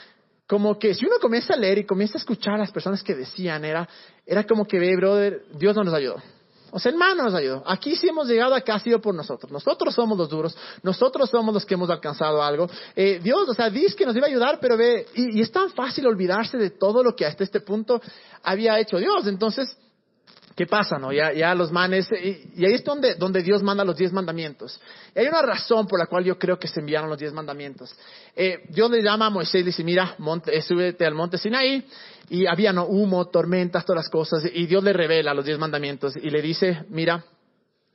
como 0.47 0.79
que 0.79 0.95
si 0.95 1.05
uno 1.05 1.17
comienza 1.21 1.53
a 1.53 1.57
leer 1.57 1.77
y 1.77 1.85
comienza 1.85 2.17
a 2.17 2.21
escuchar 2.21 2.55
a 2.55 2.57
las 2.57 2.71
personas 2.71 3.03
que 3.03 3.13
decían, 3.13 3.63
era, 3.63 3.87
era 4.25 4.45
como 4.45 4.65
que 4.65 4.79
ve, 4.79 4.95
brother, 4.95 5.43
Dios 5.53 5.75
no 5.75 5.83
nos 5.83 5.93
ayudó. 5.93 6.19
O 6.71 6.79
sea, 6.79 6.91
hermano 6.91 7.23
nos 7.23 7.33
ayudó. 7.33 7.63
Aquí 7.65 7.95
sí 7.95 8.07
hemos 8.07 8.27
llegado, 8.27 8.55
acá 8.55 8.75
ha 8.75 8.79
sido 8.79 8.99
por 9.01 9.15
nosotros. 9.15 9.51
Nosotros 9.51 9.93
somos 9.93 10.17
los 10.17 10.29
duros, 10.29 10.55
nosotros 10.83 11.29
somos 11.29 11.53
los 11.53 11.65
que 11.65 11.73
hemos 11.73 11.89
alcanzado 11.89 12.41
algo. 12.41 12.69
Eh, 12.95 13.19
Dios, 13.21 13.47
o 13.49 13.53
sea, 13.53 13.69
dice 13.69 13.95
que 13.95 14.05
nos 14.05 14.15
iba 14.15 14.27
a 14.27 14.29
ayudar, 14.29 14.59
pero 14.59 14.77
ve, 14.77 15.05
y, 15.15 15.41
es 15.41 15.51
tan 15.51 15.69
fácil 15.71 16.07
olvidarse 16.07 16.57
de 16.57 16.69
todo 16.69 17.03
lo 17.03 17.15
que 17.15 17.25
hasta 17.25 17.43
este 17.43 17.61
punto 17.61 18.01
había 18.43 18.79
hecho 18.79 18.97
Dios. 18.97 19.27
Entonces, 19.27 19.75
¿qué 20.59 20.67
pasa, 20.67 20.99
no? 20.99 21.13
Ya, 21.13 21.31
ya 21.31 21.55
los 21.55 21.71
manes, 21.71 22.09
y, 22.11 22.51
y 22.61 22.65
ahí 22.65 22.73
es 22.73 22.83
donde, 22.83 23.15
donde 23.15 23.41
Dios 23.41 23.63
manda 23.63 23.85
los 23.85 23.95
diez 23.95 24.11
mandamientos. 24.11 24.77
Y 25.15 25.19
hay 25.19 25.27
una 25.27 25.41
razón 25.41 25.87
por 25.87 25.97
la 25.97 26.05
cual 26.05 26.25
yo 26.25 26.37
creo 26.37 26.59
que 26.59 26.67
se 26.67 26.81
enviaron 26.81 27.09
los 27.09 27.17
diez 27.17 27.31
mandamientos. 27.31 27.95
Eh, 28.35 28.65
Dios 28.67 28.91
le 28.91 29.01
llama 29.01 29.27
a 29.27 29.29
Moisés 29.29 29.61
y 29.61 29.63
dice, 29.63 29.85
mira, 29.85 30.15
monte, 30.17 30.53
eh, 30.53 30.61
súbete 30.61 31.05
al 31.05 31.13
monte 31.13 31.37
Sinaí, 31.37 31.87
y 32.29 32.45
había 32.45 32.73
¿no? 32.73 32.87
humo, 32.87 33.29
tormentas, 33.29 33.85
todas 33.85 34.03
las 34.03 34.09
cosas, 34.09 34.43
y 34.53 34.65
Dios 34.65 34.83
le 34.83 34.91
revela 34.91 35.33
los 35.33 35.45
diez 35.45 35.57
mandamientos 35.57 36.17
y 36.17 36.29
le 36.29 36.41
dice, 36.41 36.83
mira, 36.89 37.23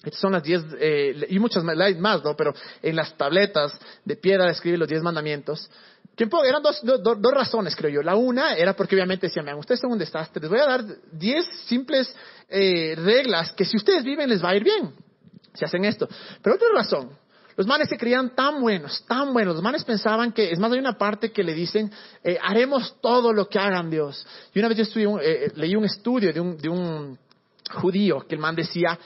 estas 0.04 0.20
son 0.20 0.32
las 0.32 0.42
diez, 0.42 0.62
eh, 0.78 1.26
y 1.28 1.38
muchas 1.38 1.64
más, 1.64 2.24
¿no? 2.24 2.36
Pero 2.36 2.54
en 2.82 2.96
las 2.96 3.16
tabletas 3.16 3.78
de 4.04 4.16
piedra 4.16 4.50
escribe 4.50 4.78
los 4.78 4.88
diez 4.88 5.02
mandamientos. 5.02 5.70
Eran 6.16 6.62
dos, 6.62 6.80
do, 6.82 6.98
do, 6.98 7.16
dos 7.16 7.32
razones, 7.32 7.74
creo 7.74 7.90
yo. 7.90 8.02
La 8.02 8.14
una 8.14 8.54
era 8.54 8.74
porque 8.74 8.94
obviamente 8.94 9.26
decían, 9.26 9.44
vean, 9.44 9.58
ustedes 9.58 9.80
son 9.80 9.92
un 9.92 9.98
desastre, 9.98 10.40
les 10.40 10.50
voy 10.50 10.60
a 10.60 10.66
dar 10.66 10.84
diez 11.12 11.44
simples 11.66 12.14
eh, 12.48 12.94
reglas 12.96 13.52
que 13.52 13.64
si 13.64 13.76
ustedes 13.76 14.04
viven 14.04 14.28
les 14.28 14.42
va 14.42 14.50
a 14.50 14.56
ir 14.56 14.62
bien, 14.62 14.94
si 15.52 15.64
hacen 15.64 15.84
esto. 15.84 16.08
Pero 16.40 16.54
otra 16.54 16.68
razón, 16.72 17.10
los 17.56 17.66
manes 17.66 17.88
se 17.88 17.96
creían 17.96 18.34
tan 18.34 18.60
buenos, 18.60 19.04
tan 19.06 19.32
buenos. 19.32 19.54
Los 19.54 19.62
manes 19.62 19.84
pensaban 19.84 20.32
que, 20.32 20.52
es 20.52 20.58
más, 20.58 20.70
hay 20.70 20.78
una 20.78 20.96
parte 20.96 21.32
que 21.32 21.42
le 21.42 21.52
dicen, 21.52 21.90
eh, 22.22 22.38
haremos 22.40 22.96
todo 23.00 23.32
lo 23.32 23.48
que 23.48 23.58
hagan 23.58 23.90
Dios. 23.90 24.24
Y 24.52 24.60
una 24.60 24.68
vez 24.68 24.78
yo 24.78 24.82
estudié 24.84 25.06
un, 25.06 25.20
leí 25.56 25.74
un 25.74 25.84
estudio 25.84 26.32
de 26.32 26.40
un, 26.40 26.56
de 26.56 26.68
un 26.68 27.18
judío 27.72 28.20
que 28.28 28.34
el 28.34 28.40
man 28.40 28.54
decía, 28.54 28.98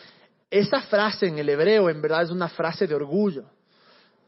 esa 0.50 0.80
frase 0.82 1.26
en 1.26 1.38
el 1.38 1.48
hebreo 1.48 1.90
en 1.90 2.00
verdad 2.00 2.22
es 2.22 2.30
una 2.30 2.48
frase 2.48 2.87
de 2.87 2.94
orgullo. 2.94 3.44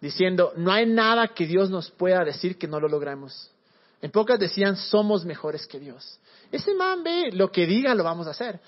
diciendo, 0.00 0.54
no 0.56 0.72
hay 0.72 0.87
nada 0.87 1.28
que 1.28 1.46
Dios 1.46 1.68
nos 1.68 1.90
pueda 1.90 2.24
decir 2.24 2.56
que 2.56 2.66
no 2.66 2.80
lo 2.80 2.88
logremos. 2.88 3.50
En 4.00 4.11
pocas 4.11 4.38
decían, 4.38 4.76
somos 4.76 5.26
mejores 5.26 5.66
que 5.66 5.78
Dios. 5.78 6.18
Ese 6.50 6.74
man 6.74 7.02
ve, 7.02 7.30
lo 7.33 7.50
que 7.52 7.66
diga 7.66 7.94
lo 7.94 8.02
vamos 8.02 8.26
a 8.26 8.30
hacer. 8.30 8.61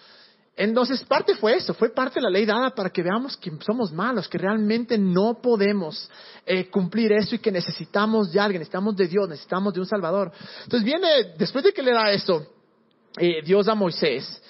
Entonces, 0.55 1.03
parte 1.05 1.35
fue 1.35 1.57
eso, 1.57 1.73
fue 1.73 1.89
parte 1.89 2.17
de 2.17 2.25
la 2.25 2.31
ley 2.31 2.45
dada 2.45 2.75
para 2.75 2.91
que 2.91 3.03
veamos 3.03 3.39
que 3.39 3.51
somos 3.65 3.91
malos, 3.91 4.29
que 4.29 4.37
realmente 4.37 4.99
no 4.99 5.41
podemos 5.41 6.11
eh, 6.45 6.69
cumplir 6.69 7.13
eso 7.13 7.37
y 7.37 7.39
que 7.39 7.51
necesitamos 7.51 8.31
de 8.31 8.39
alguien, 8.39 8.61
necesitamos 8.61 8.95
de 8.95 9.09
Dios, 9.09 9.27
necesitamos 9.29 9.73
de 9.73 9.81
un 9.81 9.87
Salvador. 9.87 10.31
Entonces 10.65 10.85
viene, 10.85 11.33
después 11.39 11.65
de 11.65 11.73
que 11.73 11.83
le 11.83 11.93
da 11.93 12.13
esto, 12.13 12.47
eh, 13.17 13.41
Dios 13.43 13.67
a 13.69 13.75
Moisés, 13.75 14.43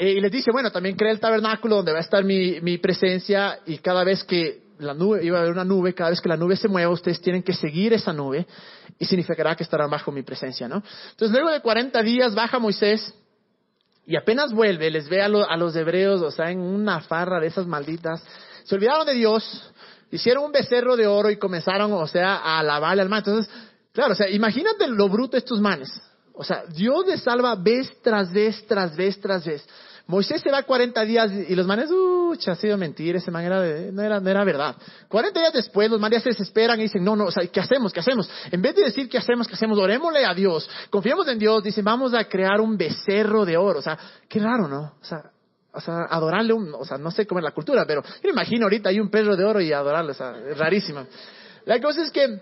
eh, 0.00 0.12
y 0.12 0.20
les 0.22 0.32
dice, 0.32 0.50
bueno, 0.50 0.72
también 0.72 0.96
crea 0.96 1.12
el 1.12 1.20
tabernáculo 1.20 1.76
donde 1.76 1.92
va 1.92 1.98
a 1.98 2.00
estar 2.00 2.24
mi, 2.24 2.58
mi 2.62 2.78
presencia 2.78 3.58
y 3.66 3.76
cada 3.78 4.02
vez 4.02 4.24
que 4.24 4.62
la 4.78 4.94
nube, 4.94 5.22
iba 5.22 5.36
a 5.36 5.42
haber 5.42 5.52
una 5.52 5.62
nube, 5.62 5.92
cada 5.92 6.08
vez 6.08 6.22
que 6.22 6.28
la 6.30 6.38
nube 6.38 6.56
se 6.56 6.68
mueva, 6.68 6.90
ustedes 6.90 7.20
tienen 7.20 7.42
que 7.42 7.52
seguir 7.52 7.92
esa 7.92 8.10
nube 8.10 8.46
y 8.98 9.04
significará 9.04 9.54
que 9.54 9.62
estarán 9.62 9.90
bajo 9.90 10.10
mi 10.10 10.22
presencia, 10.22 10.66
¿no? 10.68 10.82
Entonces 11.10 11.30
luego 11.32 11.50
de 11.50 11.60
40 11.60 12.02
días 12.02 12.34
baja 12.34 12.58
Moisés 12.58 13.12
y 14.06 14.16
apenas 14.16 14.54
vuelve, 14.54 14.90
les 14.90 15.06
ve 15.06 15.20
a, 15.20 15.28
los 15.28 15.76
hebreos, 15.76 16.22
o 16.22 16.30
sea, 16.30 16.50
en 16.50 16.60
una 16.60 17.02
farra 17.02 17.38
de 17.38 17.48
esas 17.48 17.66
malditas, 17.66 18.24
se 18.64 18.74
olvidaron 18.76 19.06
de 19.06 19.12
Dios, 19.12 19.70
hicieron 20.10 20.44
un 20.44 20.52
becerro 20.52 20.96
de 20.96 21.06
oro 21.06 21.28
y 21.28 21.36
comenzaron, 21.36 21.92
o 21.92 22.06
sea, 22.06 22.36
a 22.36 22.60
alabarle 22.60 23.02
al 23.02 23.10
man. 23.10 23.18
Entonces, 23.18 23.52
claro, 23.92 24.12
o 24.12 24.16
sea, 24.16 24.30
imagínate 24.30 24.88
lo 24.88 25.10
bruto 25.10 25.36
estos 25.36 25.60
manes. 25.60 25.92
O 26.32 26.42
sea, 26.42 26.64
Dios 26.74 27.06
les 27.06 27.22
salva 27.22 27.54
vez 27.54 28.00
tras 28.02 28.32
vez, 28.32 28.66
tras 28.66 28.96
vez, 28.96 29.20
tras 29.20 29.44
vez. 29.44 29.62
Moisés 30.06 30.40
se 30.40 30.50
va 30.50 30.62
40 30.62 31.04
días 31.04 31.30
y 31.48 31.54
los 31.54 31.66
manes, 31.66 31.90
uh, 31.90 32.36
ha 32.46 32.54
sido 32.54 32.76
mentira, 32.76 33.18
ese 33.18 33.30
man 33.30 33.44
era 33.44 33.60
no, 33.92 34.02
era, 34.02 34.20
no 34.20 34.30
era 34.30 34.44
verdad. 34.44 34.76
40 35.08 35.38
días 35.38 35.52
después 35.52 35.90
los 35.90 36.00
manes 36.00 36.22
se 36.22 36.30
desesperan 36.30 36.78
y 36.80 36.84
dicen, 36.84 37.04
no, 37.04 37.16
no, 37.16 37.26
o 37.26 37.30
sea, 37.30 37.46
¿qué 37.46 37.60
hacemos? 37.60 37.92
¿Qué 37.92 38.00
hacemos? 38.00 38.28
En 38.50 38.60
vez 38.62 38.74
de 38.74 38.84
decir 38.84 39.08
qué 39.08 39.18
hacemos, 39.18 39.46
qué 39.46 39.54
hacemos, 39.54 39.78
orémosle 39.78 40.24
a 40.24 40.34
Dios, 40.34 40.68
confiemos 40.90 41.28
en 41.28 41.38
Dios, 41.38 41.62
dicen, 41.62 41.84
vamos 41.84 42.14
a 42.14 42.24
crear 42.24 42.60
un 42.60 42.76
becerro 42.76 43.44
de 43.44 43.56
oro. 43.56 43.78
O 43.78 43.82
sea, 43.82 43.98
qué 44.28 44.38
raro, 44.40 44.68
¿no? 44.68 44.94
O 45.00 45.04
sea, 45.04 45.30
o 45.72 45.80
sea, 45.80 46.06
adorarle 46.10 46.52
un, 46.52 46.74
o 46.74 46.84
sea, 46.84 46.98
no 46.98 47.10
sé 47.10 47.26
cómo 47.26 47.38
es 47.38 47.44
la 47.44 47.52
cultura, 47.52 47.84
pero 47.86 48.02
yo 48.02 48.24
me 48.24 48.30
imagino 48.30 48.64
ahorita 48.64 48.88
hay 48.88 48.98
un 48.98 49.10
perro 49.10 49.36
de 49.36 49.44
oro 49.44 49.60
y 49.60 49.72
adorarle, 49.72 50.12
o 50.12 50.14
sea, 50.14 50.34
es 50.50 50.58
rarísimo. 50.58 51.06
La 51.64 51.80
cosa 51.80 52.02
es 52.02 52.10
que, 52.10 52.40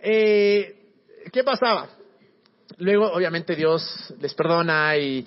eh, 0.00 0.76
¿qué 1.32 1.44
pasaba? 1.44 1.88
Luego, 2.78 3.12
obviamente, 3.12 3.54
Dios 3.54 4.14
les 4.20 4.34
perdona 4.34 4.96
y, 4.96 5.26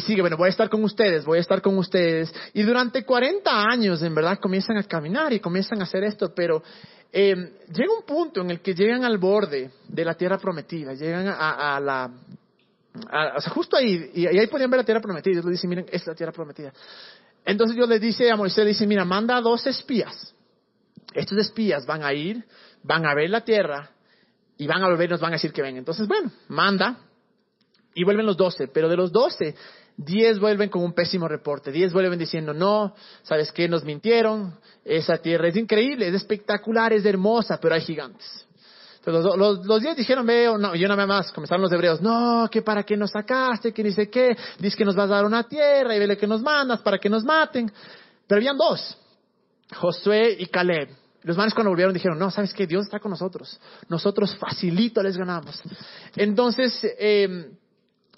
sigue, 0.00 0.20
bueno, 0.20 0.36
voy 0.36 0.46
a 0.46 0.50
estar 0.50 0.68
con 0.68 0.82
ustedes, 0.84 1.24
voy 1.24 1.38
a 1.38 1.40
estar 1.40 1.62
con 1.62 1.76
ustedes. 1.78 2.32
Y 2.52 2.62
durante 2.62 3.04
40 3.04 3.50
años, 3.50 4.02
en 4.02 4.14
verdad, 4.14 4.38
comienzan 4.38 4.76
a 4.76 4.82
caminar 4.82 5.32
y 5.32 5.40
comienzan 5.40 5.80
a 5.80 5.84
hacer 5.84 6.04
esto, 6.04 6.32
pero 6.34 6.62
eh, 7.12 7.34
llega 7.72 7.92
un 7.96 8.04
punto 8.04 8.40
en 8.40 8.50
el 8.50 8.60
que 8.60 8.74
llegan 8.74 9.04
al 9.04 9.18
borde 9.18 9.70
de 9.88 10.04
la 10.04 10.14
tierra 10.14 10.38
prometida, 10.38 10.94
llegan 10.94 11.28
a, 11.28 11.78
la... 11.80 12.10
o 13.36 13.40
sea, 13.40 13.52
justo 13.52 13.76
ahí, 13.76 14.10
y, 14.14 14.26
ahí 14.26 14.46
podían 14.46 14.70
ver 14.70 14.78
la 14.78 14.84
tierra 14.84 15.00
prometida. 15.00 15.34
Dios 15.34 15.46
dice, 15.46 15.68
miren, 15.68 15.86
es 15.90 16.06
la 16.06 16.14
tierra 16.14 16.32
prometida. 16.32 16.72
Entonces 17.44 17.76
Dios 17.76 17.88
les 17.88 18.00
dice 18.00 18.30
a 18.30 18.36
Moisés, 18.36 18.66
dice, 18.66 18.86
mira, 18.86 19.04
manda 19.04 19.36
a 19.36 19.40
dos 19.40 19.66
espías. 19.66 20.34
Estos 21.12 21.38
espías 21.38 21.86
van 21.86 22.02
a 22.02 22.12
ir, 22.12 22.44
van 22.82 23.06
a 23.06 23.14
ver 23.14 23.30
la 23.30 23.42
tierra 23.42 23.90
y 24.64 24.66
van 24.66 24.82
a 24.82 24.88
volver 24.88 25.10
nos 25.10 25.20
van 25.20 25.32
a 25.32 25.36
decir 25.36 25.52
que 25.52 25.60
ven. 25.60 25.76
Entonces, 25.76 26.08
bueno, 26.08 26.30
manda 26.48 26.96
y 27.94 28.02
vuelven 28.02 28.24
los 28.24 28.38
doce, 28.38 28.66
pero 28.66 28.88
de 28.88 28.96
los 28.96 29.12
doce, 29.12 29.54
diez 29.94 30.40
vuelven 30.40 30.70
con 30.70 30.82
un 30.82 30.94
pésimo 30.94 31.28
reporte, 31.28 31.70
diez 31.70 31.92
vuelven 31.92 32.18
diciendo, 32.18 32.54
no, 32.54 32.94
¿sabes 33.24 33.52
qué? 33.52 33.68
Nos 33.68 33.84
mintieron, 33.84 34.58
esa 34.82 35.18
tierra 35.18 35.48
es 35.48 35.56
increíble, 35.56 36.08
es 36.08 36.14
espectacular, 36.14 36.94
es 36.94 37.04
hermosa, 37.04 37.58
pero 37.60 37.74
hay 37.74 37.82
gigantes. 37.82 38.46
Entonces, 39.04 39.36
los, 39.36 39.82
diez 39.82 39.98
dijeron, 39.98 40.24
veo, 40.24 40.56
no, 40.56 40.74
y 40.74 40.82
una 40.82 40.96
vez 40.96 41.06
más, 41.06 41.30
comenzaron 41.30 41.60
los 41.60 41.72
hebreos, 41.72 42.00
no, 42.00 42.48
que 42.50 42.62
para 42.62 42.84
qué 42.84 42.96
nos 42.96 43.10
sacaste, 43.10 43.74
que 43.74 43.82
dice 43.82 44.08
qué, 44.08 44.34
dice 44.60 44.78
que 44.78 44.84
nos 44.86 44.96
vas 44.96 45.10
a 45.10 45.16
dar 45.16 45.26
una 45.26 45.42
tierra 45.42 45.94
y 45.94 45.98
vele 45.98 46.16
que 46.16 46.26
nos 46.26 46.40
mandas 46.40 46.80
para 46.80 46.96
que 46.98 47.10
nos 47.10 47.22
maten. 47.22 47.70
Pero 48.26 48.38
habían 48.38 48.56
dos, 48.56 48.96
Josué 49.74 50.34
y 50.38 50.46
Caleb. 50.46 51.03
Los 51.24 51.36
manes 51.38 51.54
cuando 51.54 51.70
volvieron 51.70 51.94
dijeron, 51.94 52.18
no, 52.18 52.30
¿sabes 52.30 52.52
qué? 52.52 52.66
Dios 52.66 52.84
está 52.84 53.00
con 53.00 53.10
nosotros. 53.10 53.58
Nosotros 53.88 54.36
facilito 54.36 55.02
les 55.02 55.16
ganamos. 55.16 55.60
Entonces, 56.16 56.78
eh, 56.98 57.50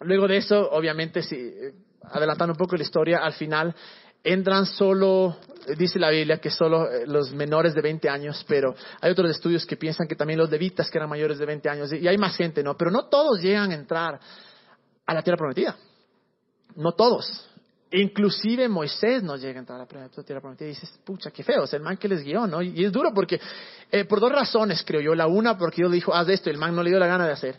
luego 0.01 0.27
de 0.27 0.39
eso, 0.39 0.69
obviamente, 0.73 1.23
si, 1.23 1.53
adelantando 2.03 2.53
un 2.53 2.59
poco 2.59 2.77
la 2.77 2.83
historia, 2.83 3.19
al 3.19 3.33
final 3.33 3.75
entran 4.25 4.67
solo, 4.67 5.37
dice 5.79 6.01
la 6.01 6.11
Biblia 6.11 6.39
que 6.39 6.51
solo 6.51 6.91
eh, 6.91 7.07
los 7.07 7.33
menores 7.33 7.75
de 7.75 7.81
20 7.81 8.09
años, 8.09 8.45
pero 8.49 8.75
hay 9.01 9.13
otros 9.13 9.31
estudios 9.31 9.65
que 9.65 9.77
piensan 9.77 10.09
que 10.09 10.17
también 10.17 10.41
los 10.41 10.51
levitas 10.51 10.91
que 10.91 10.99
eran 10.99 11.09
mayores 11.09 11.39
de 11.39 11.47
20 11.47 11.69
años, 11.69 11.93
y 11.93 12.09
hay 12.09 12.19
más 12.19 12.37
gente, 12.37 12.63
¿no? 12.65 12.77
Pero 12.77 12.91
no 12.91 13.07
todos 13.07 13.41
llegan 13.41 13.71
a 13.71 13.75
entrar 13.75 14.19
a 15.07 15.15
la 15.15 15.23
tierra 15.23 15.37
prometida. 15.37 15.77
No 16.75 16.93
todos. 16.93 17.49
Inclusive 17.93 18.69
Moisés 18.69 19.23
no 19.23 19.37
llega 19.37 19.59
a 19.59 19.61
entrar 19.61 19.81
a 19.81 19.85
la 19.85 20.09
tierra 20.25 20.41
prometida 20.41 20.67
y 20.67 20.73
dices, 20.73 20.91
pucha, 21.05 21.31
qué 21.31 21.45
feo, 21.45 21.65
es 21.65 21.73
el 21.73 21.83
man 21.83 21.97
que 21.97 22.09
les 22.09 22.23
guió, 22.23 22.47
¿no? 22.47 22.61
Y 22.61 22.85
es 22.85 22.91
duro 22.91 23.13
porque, 23.15 23.41
eh, 23.93 24.05
por 24.05 24.19
dos 24.19 24.33
razones 24.33 24.83
creo 24.85 25.01
yo. 25.01 25.15
La 25.15 25.29
una, 25.29 25.57
porque 25.57 25.77
Dios 25.77 25.91
le 25.91 25.97
dijo, 25.97 26.13
haz 26.13 26.29
esto, 26.29 26.51
y 26.51 26.53
el 26.53 26.59
man 26.59 26.75
no 26.75 26.83
le 26.83 26.91
dio 26.91 26.99
la 26.99 27.07
gana 27.07 27.27
de 27.27 27.33
hacer. 27.33 27.55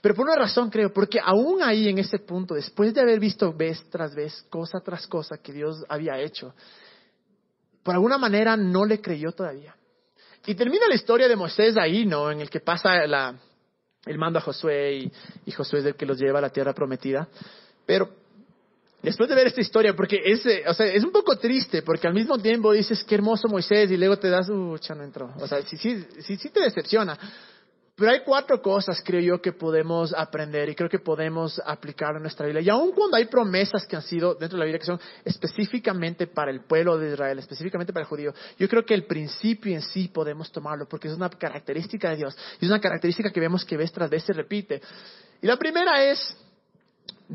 Pero 0.00 0.14
por 0.14 0.26
una 0.26 0.34
razón 0.34 0.70
creo, 0.70 0.92
porque 0.92 1.20
aún 1.22 1.62
ahí 1.62 1.88
en 1.88 1.98
ese 1.98 2.18
punto, 2.18 2.54
después 2.54 2.92
de 2.94 3.00
haber 3.00 3.20
visto 3.20 3.52
vez 3.52 3.84
tras 3.90 4.14
vez, 4.14 4.44
cosa 4.50 4.80
tras 4.80 5.06
cosa 5.06 5.38
que 5.38 5.52
Dios 5.52 5.84
había 5.88 6.18
hecho, 6.18 6.52
por 7.84 7.94
alguna 7.94 8.18
manera 8.18 8.56
no 8.56 8.84
le 8.84 9.00
creyó 9.00 9.30
todavía. 9.30 9.76
Y 10.46 10.54
termina 10.56 10.88
la 10.88 10.94
historia 10.96 11.28
de 11.28 11.36
Moisés 11.36 11.76
ahí, 11.76 12.06
¿no? 12.06 12.30
En 12.30 12.40
el 12.40 12.50
que 12.50 12.60
pasa 12.60 13.06
la, 13.06 13.38
el 14.04 14.18
mando 14.18 14.40
a 14.40 14.42
Josué 14.42 14.94
y, 14.94 15.12
y 15.46 15.52
Josué 15.52 15.80
es 15.80 15.84
el 15.84 15.94
que 15.94 16.06
los 16.06 16.18
lleva 16.18 16.38
a 16.38 16.42
la 16.42 16.50
tierra 16.50 16.72
prometida. 16.72 17.28
Pero 17.86 18.19
después 19.02 19.28
de 19.28 19.34
ver 19.34 19.46
esta 19.46 19.60
historia, 19.60 19.94
porque 19.94 20.20
es, 20.24 20.44
eh, 20.46 20.64
o 20.66 20.74
sea, 20.74 20.86
es 20.86 21.04
un 21.04 21.12
poco 21.12 21.36
triste, 21.36 21.82
porque 21.82 22.06
al 22.06 22.14
mismo 22.14 22.38
tiempo 22.38 22.72
dices, 22.72 23.04
qué 23.04 23.14
hermoso 23.14 23.48
Moisés, 23.48 23.90
y 23.90 23.96
luego 23.96 24.18
te 24.18 24.28
das, 24.28 24.48
uh, 24.48 24.78
no 24.96 25.02
entró. 25.02 25.32
O 25.40 25.46
sea, 25.46 25.62
sí, 25.62 25.76
sí, 25.76 26.04
sí, 26.20 26.50
te 26.50 26.60
decepciona. 26.60 27.18
Pero 28.00 28.12
hay 28.12 28.20
cuatro 28.24 28.62
cosas, 28.62 29.02
creo 29.04 29.20
yo, 29.20 29.42
que 29.42 29.52
podemos 29.52 30.14
aprender 30.16 30.70
y 30.70 30.74
creo 30.74 30.88
que 30.88 31.00
podemos 31.00 31.60
aplicar 31.66 32.16
en 32.16 32.22
nuestra 32.22 32.46
vida. 32.46 32.58
Y 32.62 32.70
aun 32.70 32.92
cuando 32.92 33.18
hay 33.18 33.26
promesas 33.26 33.86
que 33.86 33.94
han 33.94 34.00
sido 34.00 34.34
dentro 34.34 34.56
de 34.56 34.60
la 34.60 34.64
Biblia 34.64 34.78
que 34.78 34.86
son 34.86 34.98
específicamente 35.22 36.26
para 36.26 36.50
el 36.50 36.62
pueblo 36.62 36.96
de 36.96 37.12
Israel, 37.12 37.38
específicamente 37.38 37.92
para 37.92 38.04
el 38.04 38.08
judío, 38.08 38.32
yo 38.58 38.68
creo 38.70 38.86
que 38.86 38.94
el 38.94 39.04
principio 39.04 39.74
en 39.74 39.82
sí 39.82 40.08
podemos 40.08 40.50
tomarlo 40.50 40.88
porque 40.88 41.08
es 41.08 41.14
una 41.14 41.28
característica 41.28 42.08
de 42.08 42.16
Dios 42.16 42.38
y 42.58 42.64
es 42.64 42.70
una 42.70 42.80
característica 42.80 43.30
que 43.30 43.40
vemos 43.40 43.66
que 43.66 43.76
vez 43.76 43.92
tras 43.92 44.08
vez 44.08 44.24
se 44.24 44.32
repite. 44.32 44.80
Y 45.42 45.46
la 45.46 45.58
primera 45.58 46.02
es, 46.02 46.34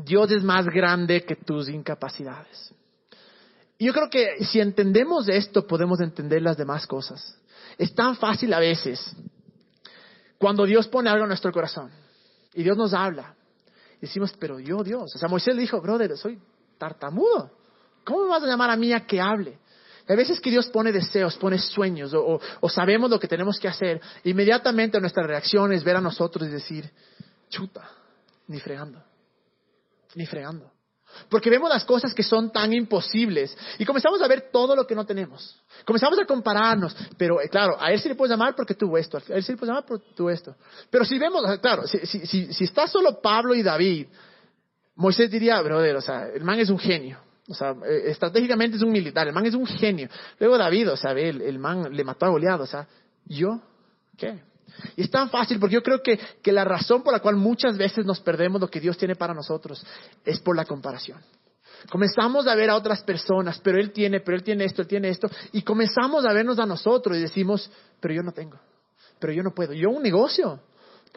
Dios 0.04 0.30
es 0.30 0.44
más 0.44 0.66
grande 0.66 1.24
que 1.24 1.36
tus 1.36 1.70
incapacidades. 1.70 2.70
Y 3.78 3.86
yo 3.86 3.94
creo 3.94 4.10
que 4.10 4.44
si 4.44 4.60
entendemos 4.60 5.28
esto, 5.28 5.66
podemos 5.66 6.00
entender 6.00 6.42
las 6.42 6.56
demás 6.56 6.86
cosas. 6.86 7.38
Es 7.78 7.94
tan 7.94 8.16
fácil 8.16 8.52
a 8.52 8.60
veces 8.60 9.14
cuando 10.38 10.64
Dios 10.64 10.86
pone 10.88 11.08
algo 11.08 11.24
en 11.24 11.28
nuestro 11.28 11.50
corazón 11.50 11.90
y 12.52 12.62
Dios 12.62 12.76
nos 12.76 12.92
habla. 12.92 13.34
Decimos, 14.00 14.34
pero 14.38 14.60
yo, 14.60 14.82
Dios. 14.82 15.14
O 15.14 15.18
sea, 15.18 15.28
Moisés 15.28 15.54
le 15.54 15.62
dijo, 15.62 15.80
brother, 15.80 16.16
soy 16.18 16.38
tartamudo. 16.76 17.50
¿Cómo 18.04 18.24
me 18.24 18.28
vas 18.28 18.42
a 18.42 18.46
llamar 18.46 18.70
a 18.70 18.76
mí 18.76 18.92
a 18.92 19.06
que 19.06 19.20
hable? 19.20 19.58
a 20.08 20.14
veces 20.14 20.40
que 20.40 20.50
Dios 20.50 20.68
pone 20.68 20.92
deseos, 20.92 21.36
pone 21.36 21.58
sueños 21.58 22.14
o, 22.14 22.38
o, 22.60 22.68
sabemos 22.68 23.10
lo 23.10 23.18
que 23.18 23.26
tenemos 23.26 23.58
que 23.58 23.66
hacer, 23.66 24.00
inmediatamente 24.22 25.00
nuestra 25.00 25.26
reacción 25.26 25.72
es 25.72 25.82
ver 25.82 25.96
a 25.96 26.00
nosotros 26.00 26.46
y 26.46 26.52
decir, 26.52 26.88
chuta, 27.48 27.90
ni 28.46 28.60
fregando 28.60 29.02
ni 30.14 30.26
fregando. 30.26 30.70
Porque 31.28 31.50
vemos 31.50 31.70
las 31.70 31.84
cosas 31.84 32.14
que 32.14 32.22
son 32.22 32.50
tan 32.50 32.72
imposibles 32.72 33.56
y 33.78 33.84
comenzamos 33.84 34.20
a 34.22 34.28
ver 34.28 34.50
todo 34.52 34.76
lo 34.76 34.86
que 34.86 34.94
no 34.94 35.04
tenemos. 35.04 35.62
Comenzamos 35.84 36.18
a 36.18 36.24
compararnos, 36.24 36.94
pero 37.16 37.40
eh, 37.40 37.48
claro, 37.48 37.76
a 37.80 37.92
él 37.92 38.00
sí 38.00 38.08
le 38.08 38.14
puedes 38.14 38.30
llamar 38.30 38.54
porque 38.54 38.74
tuvo 38.74 38.98
esto, 38.98 39.18
a 39.18 39.34
él 39.34 39.42
sí 39.42 39.52
le 39.52 39.58
puedes 39.58 39.70
llamar 39.70 39.86
porque 39.86 40.06
tuvo 40.14 40.30
esto. 40.30 40.56
Pero 40.90 41.04
si 41.04 41.18
vemos, 41.18 41.42
claro, 41.60 41.86
si, 41.86 41.98
si, 42.06 42.52
si, 42.52 42.64
está 42.64 42.86
solo 42.86 43.20
Pablo 43.20 43.54
y 43.54 43.62
David, 43.62 44.08
Moisés 44.96 45.30
diría, 45.30 45.60
brother, 45.62 45.96
o 45.96 46.00
sea, 46.00 46.28
el 46.28 46.44
man 46.44 46.58
es 46.58 46.70
un 46.70 46.78
genio. 46.78 47.18
O 47.48 47.54
sea, 47.54 47.70
eh, 47.86 48.10
estratégicamente 48.10 48.76
es 48.76 48.82
un 48.82 48.90
militar, 48.90 49.26
el 49.26 49.32
man 49.32 49.46
es 49.46 49.54
un 49.54 49.66
genio. 49.66 50.08
Luego 50.38 50.58
David, 50.58 50.92
o 50.92 50.96
sea, 50.96 51.12
el, 51.12 51.40
el 51.40 51.58
man 51.58 51.88
le 51.92 52.04
mató 52.04 52.26
a 52.26 52.30
Goliat, 52.30 52.60
o 52.60 52.66
sea, 52.66 52.86
¿yo 53.24 53.60
qué? 54.16 54.40
Y 54.96 55.02
es 55.02 55.10
tan 55.10 55.30
fácil 55.30 55.58
porque 55.58 55.74
yo 55.74 55.82
creo 55.82 56.02
que, 56.02 56.18
que 56.42 56.52
la 56.52 56.64
razón 56.64 57.02
por 57.02 57.12
la 57.12 57.20
cual 57.20 57.36
muchas 57.36 57.76
veces 57.76 58.04
nos 58.04 58.20
perdemos 58.20 58.60
lo 58.60 58.68
que 58.68 58.80
Dios 58.80 58.96
tiene 58.96 59.16
para 59.16 59.34
nosotros 59.34 59.84
es 60.24 60.40
por 60.40 60.56
la 60.56 60.64
comparación. 60.64 61.20
Comenzamos 61.90 62.46
a 62.46 62.54
ver 62.54 62.70
a 62.70 62.76
otras 62.76 63.02
personas, 63.02 63.60
pero 63.62 63.78
Él 63.78 63.92
tiene, 63.92 64.20
pero 64.20 64.36
Él 64.36 64.42
tiene 64.42 64.64
esto, 64.64 64.82
Él 64.82 64.88
tiene 64.88 65.08
esto, 65.08 65.28
y 65.52 65.62
comenzamos 65.62 66.24
a 66.24 66.32
vernos 66.32 66.58
a 66.58 66.66
nosotros 66.66 67.16
y 67.16 67.20
decimos, 67.20 67.70
pero 68.00 68.14
yo 68.14 68.22
no 68.22 68.32
tengo, 68.32 68.58
pero 69.18 69.32
yo 69.32 69.42
no 69.42 69.52
puedo, 69.54 69.72
yo 69.72 69.90
un 69.90 70.02
negocio, 70.02 70.60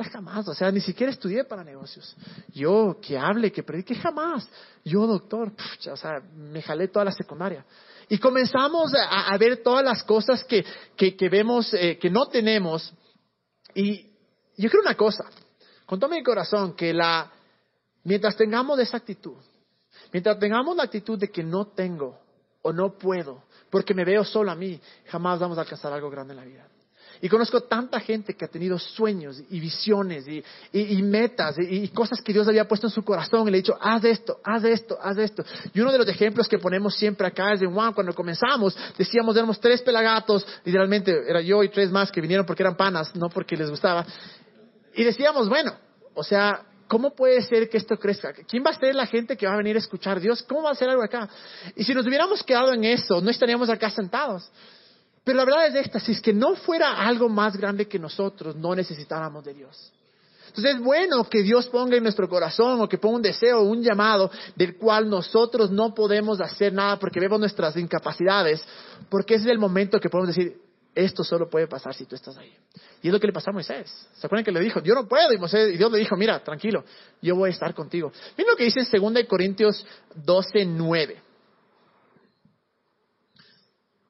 Jamás, 0.03 0.47
o 0.47 0.53
sea, 0.53 0.71
ni 0.71 0.79
siquiera 0.79 1.11
estudié 1.11 1.43
para 1.43 1.63
negocios. 1.63 2.15
Yo 2.53 2.97
que 3.01 3.17
hable, 3.17 3.51
que 3.51 3.63
predique, 3.63 3.95
jamás. 3.95 4.49
Yo, 4.85 5.05
doctor, 5.05 5.51
o 5.91 5.97
sea, 5.97 6.21
me 6.33 6.61
jalé 6.61 6.87
toda 6.87 7.05
la 7.05 7.11
secundaria. 7.11 7.65
Y 8.07 8.17
comenzamos 8.17 8.93
a, 8.95 9.37
ver 9.37 9.61
todas 9.61 9.83
las 9.83 10.03
cosas 10.03 10.43
que, 10.45 10.63
que, 10.95 11.29
vemos, 11.29 11.73
eh, 11.73 11.97
que 11.99 12.09
no 12.09 12.27
tenemos. 12.27 12.93
Y 13.73 14.11
yo 14.57 14.69
creo 14.69 14.81
una 14.81 14.95
cosa, 14.95 15.25
con 15.85 15.99
todo 15.99 16.09
mi 16.09 16.23
corazón, 16.23 16.75
que 16.75 16.93
la, 16.93 17.31
mientras 18.03 18.35
tengamos 18.35 18.79
esa 18.79 18.97
actitud, 18.97 19.37
mientras 20.11 20.39
tengamos 20.39 20.75
la 20.75 20.83
actitud 20.83 21.17
de 21.17 21.29
que 21.29 21.43
no 21.43 21.67
tengo 21.67 22.19
o 22.61 22.73
no 22.73 22.97
puedo, 22.97 23.43
porque 23.69 23.93
me 23.93 24.03
veo 24.03 24.23
solo 24.23 24.51
a 24.51 24.55
mí, 24.55 24.79
jamás 25.07 25.39
vamos 25.39 25.57
a 25.57 25.61
alcanzar 25.61 25.93
algo 25.93 26.09
grande 26.09 26.33
en 26.33 26.37
la 26.37 26.45
vida. 26.45 26.67
Y 27.21 27.27
conozco 27.27 27.61
tanta 27.61 27.99
gente 27.99 28.33
que 28.33 28.45
ha 28.45 28.47
tenido 28.47 28.79
sueños 28.79 29.41
y 29.49 29.59
visiones 29.59 30.25
y, 30.71 31.03
metas 31.03 31.55
y, 31.59 31.87
cosas 31.89 32.21
que 32.21 32.31
Dios 32.31 32.47
había 32.47 32.67
puesto 32.67 32.87
en 32.87 32.91
su 32.91 33.03
corazón 33.03 33.47
y 33.47 33.51
le 33.51 33.57
ha 33.57 33.61
dicho, 33.61 33.77
haz 33.79 34.05
esto, 34.05 34.39
haz 34.43 34.63
esto, 34.63 34.97
haz 35.01 35.17
esto. 35.17 35.43
Y 35.73 35.81
uno 35.81 35.91
de 35.91 35.97
los 35.97 36.07
ejemplos 36.07 36.47
que 36.47 36.59
ponemos 36.59 36.95
siempre 36.95 37.27
acá 37.27 37.53
es 37.53 37.59
de 37.59 37.67
Juan, 37.67 37.93
cuando 37.93 38.13
comenzamos, 38.13 38.77
decíamos, 38.97 39.35
éramos 39.35 39.59
tres 39.59 39.81
pelagatos, 39.81 40.45
literalmente 40.63 41.13
era 41.27 41.41
yo 41.41 41.61
y 41.63 41.69
tres 41.69 41.91
más 41.91 42.09
que 42.11 42.21
vinieron 42.21 42.45
porque 42.45 42.63
eran 42.63 42.77
panas, 42.77 43.13
no 43.15 43.29
porque 43.29 43.57
les 43.57 43.69
gustaba. 43.69 44.05
Y 44.95 45.03
decíamos, 45.03 45.49
bueno, 45.49 45.73
o 46.13 46.23
sea, 46.23 46.61
¿cómo 46.87 47.13
puede 47.13 47.41
ser 47.41 47.69
que 47.69 47.77
esto 47.77 47.97
crezca? 47.97 48.33
¿Quién 48.33 48.63
va 48.65 48.71
a 48.71 48.79
ser 48.79 48.95
la 48.95 49.05
gente 49.05 49.35
que 49.35 49.45
va 49.45 49.53
a 49.53 49.57
venir 49.57 49.75
a 49.75 49.79
escuchar 49.79 50.17
a 50.17 50.19
Dios? 50.21 50.41
¿Cómo 50.43 50.63
va 50.63 50.71
a 50.71 50.75
ser 50.75 50.89
algo 50.89 51.03
acá? 51.03 51.29
Y 51.75 51.83
si 51.83 51.93
nos 51.93 52.05
hubiéramos 52.05 52.43
quedado 52.43 52.73
en 52.73 52.85
eso, 52.85 53.19
no 53.19 53.29
estaríamos 53.29 53.69
acá 53.69 53.89
sentados. 53.89 54.49
Pero 55.23 55.37
la 55.37 55.45
verdad 55.45 55.67
es 55.67 55.85
esta, 55.85 55.99
si 55.99 56.13
es 56.13 56.21
que 56.21 56.33
no 56.33 56.55
fuera 56.55 57.05
algo 57.05 57.29
más 57.29 57.55
grande 57.55 57.87
que 57.87 57.99
nosotros, 57.99 58.55
no 58.55 58.73
necesitáramos 58.73 59.43
de 59.43 59.53
Dios. 59.53 59.91
Entonces 60.47 60.75
es 60.75 60.81
bueno 60.81 61.23
que 61.29 61.43
Dios 61.43 61.67
ponga 61.67 61.95
en 61.95 62.03
nuestro 62.03 62.27
corazón 62.27 62.81
o 62.81 62.89
que 62.89 62.97
ponga 62.97 63.17
un 63.17 63.21
deseo, 63.21 63.61
un 63.61 63.83
llamado 63.83 64.31
del 64.55 64.77
cual 64.77 65.07
nosotros 65.07 65.69
no 65.69 65.93
podemos 65.93 66.41
hacer 66.41 66.73
nada 66.73 66.97
porque 66.97 67.19
vemos 67.19 67.39
nuestras 67.39 67.75
incapacidades, 67.77 68.63
porque 69.09 69.35
ese 69.35 69.45
es 69.45 69.51
el 69.51 69.59
momento 69.59 69.99
que 69.99 70.09
podemos 70.09 70.35
decir, 70.35 70.57
esto 70.95 71.23
solo 71.23 71.47
puede 71.47 71.67
pasar 71.67 71.93
si 71.93 72.05
tú 72.05 72.15
estás 72.15 72.35
ahí. 72.37 72.51
Y 73.01 73.07
es 73.07 73.13
lo 73.13 73.19
que 73.19 73.27
le 73.27 73.33
pasó 73.33 73.51
a 73.51 73.53
Moisés. 73.53 73.89
¿Se 74.15 74.25
acuerdan 74.25 74.43
que 74.43 74.51
le 74.51 74.59
dijo, 74.59 74.81
yo 74.81 74.95
no 74.95 75.07
puedo? 75.07 75.31
Y, 75.31 75.37
Moisés, 75.37 75.73
y 75.73 75.77
Dios 75.77 75.91
le 75.91 75.99
dijo, 75.99 76.15
mira, 76.17 76.43
tranquilo, 76.43 76.83
yo 77.21 77.35
voy 77.35 77.49
a 77.49 77.53
estar 77.53 77.73
contigo. 77.75 78.11
Miren 78.35 78.51
lo 78.51 78.57
que 78.57 78.65
dice 78.65 78.81
en 78.91 79.13
2 79.13 79.25
Corintios 79.27 79.85
12, 80.15 80.65
9. 80.65 81.21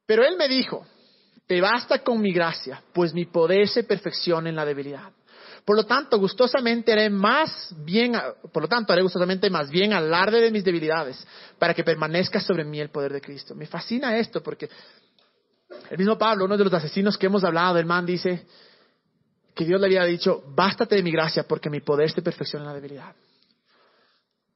Pero 0.06 0.24
él 0.24 0.38
me 0.38 0.48
dijo, 0.48 0.86
te 1.50 1.60
basta 1.62 2.04
con 2.04 2.22
mi 2.22 2.32
gracia, 2.32 2.80
pues 2.94 3.12
mi 3.12 3.26
poder 3.26 3.68
se 3.68 3.84
perfecciona 3.84 4.50
en 4.50 4.56
la 4.56 4.64
debilidad. 4.64 5.12
Por 5.66 5.76
lo 5.76 5.84
tanto, 5.84 6.20
gustosamente 6.20 6.94
haré 6.94 7.10
más 7.10 7.74
bien, 7.76 8.14
por 8.54 8.62
lo 8.62 8.70
tanto, 8.70 8.94
haré 8.94 9.02
gustosamente 9.02 9.50
más 9.50 9.68
bien 9.68 9.92
alarde 9.92 10.42
de 10.42 10.52
mis 10.52 10.64
debilidades, 10.64 11.26
para 11.58 11.74
que 11.74 11.84
permanezca 11.84 12.40
sobre 12.40 12.64
mí 12.64 12.80
el 12.80 12.92
poder 12.92 13.14
de 13.14 13.20
Cristo. 13.20 13.56
Me 13.56 13.66
fascina 13.66 14.16
esto 14.16 14.44
porque 14.44 14.70
el 15.90 15.98
mismo 15.98 16.20
Pablo, 16.20 16.46
uno 16.46 16.56
de 16.56 16.66
los 16.66 16.74
asesinos 16.74 17.18
que 17.18 17.26
hemos 17.26 17.44
hablado, 17.44 17.80
el 17.80 17.88
man 17.88 18.06
dice 18.06 18.46
que 19.56 19.66
Dios 19.66 19.82
le 19.82 19.88
había 19.88 20.04
dicho, 20.04 20.44
bástate 20.54 20.98
de 20.98 21.02
mi 21.02 21.10
gracia 21.12 21.48
porque 21.48 21.72
mi 21.72 21.82
poder 21.82 22.12
se 22.12 22.22
perfecciona 22.22 22.66
en 22.66 22.70
la 22.70 22.76
debilidad. 22.76 23.16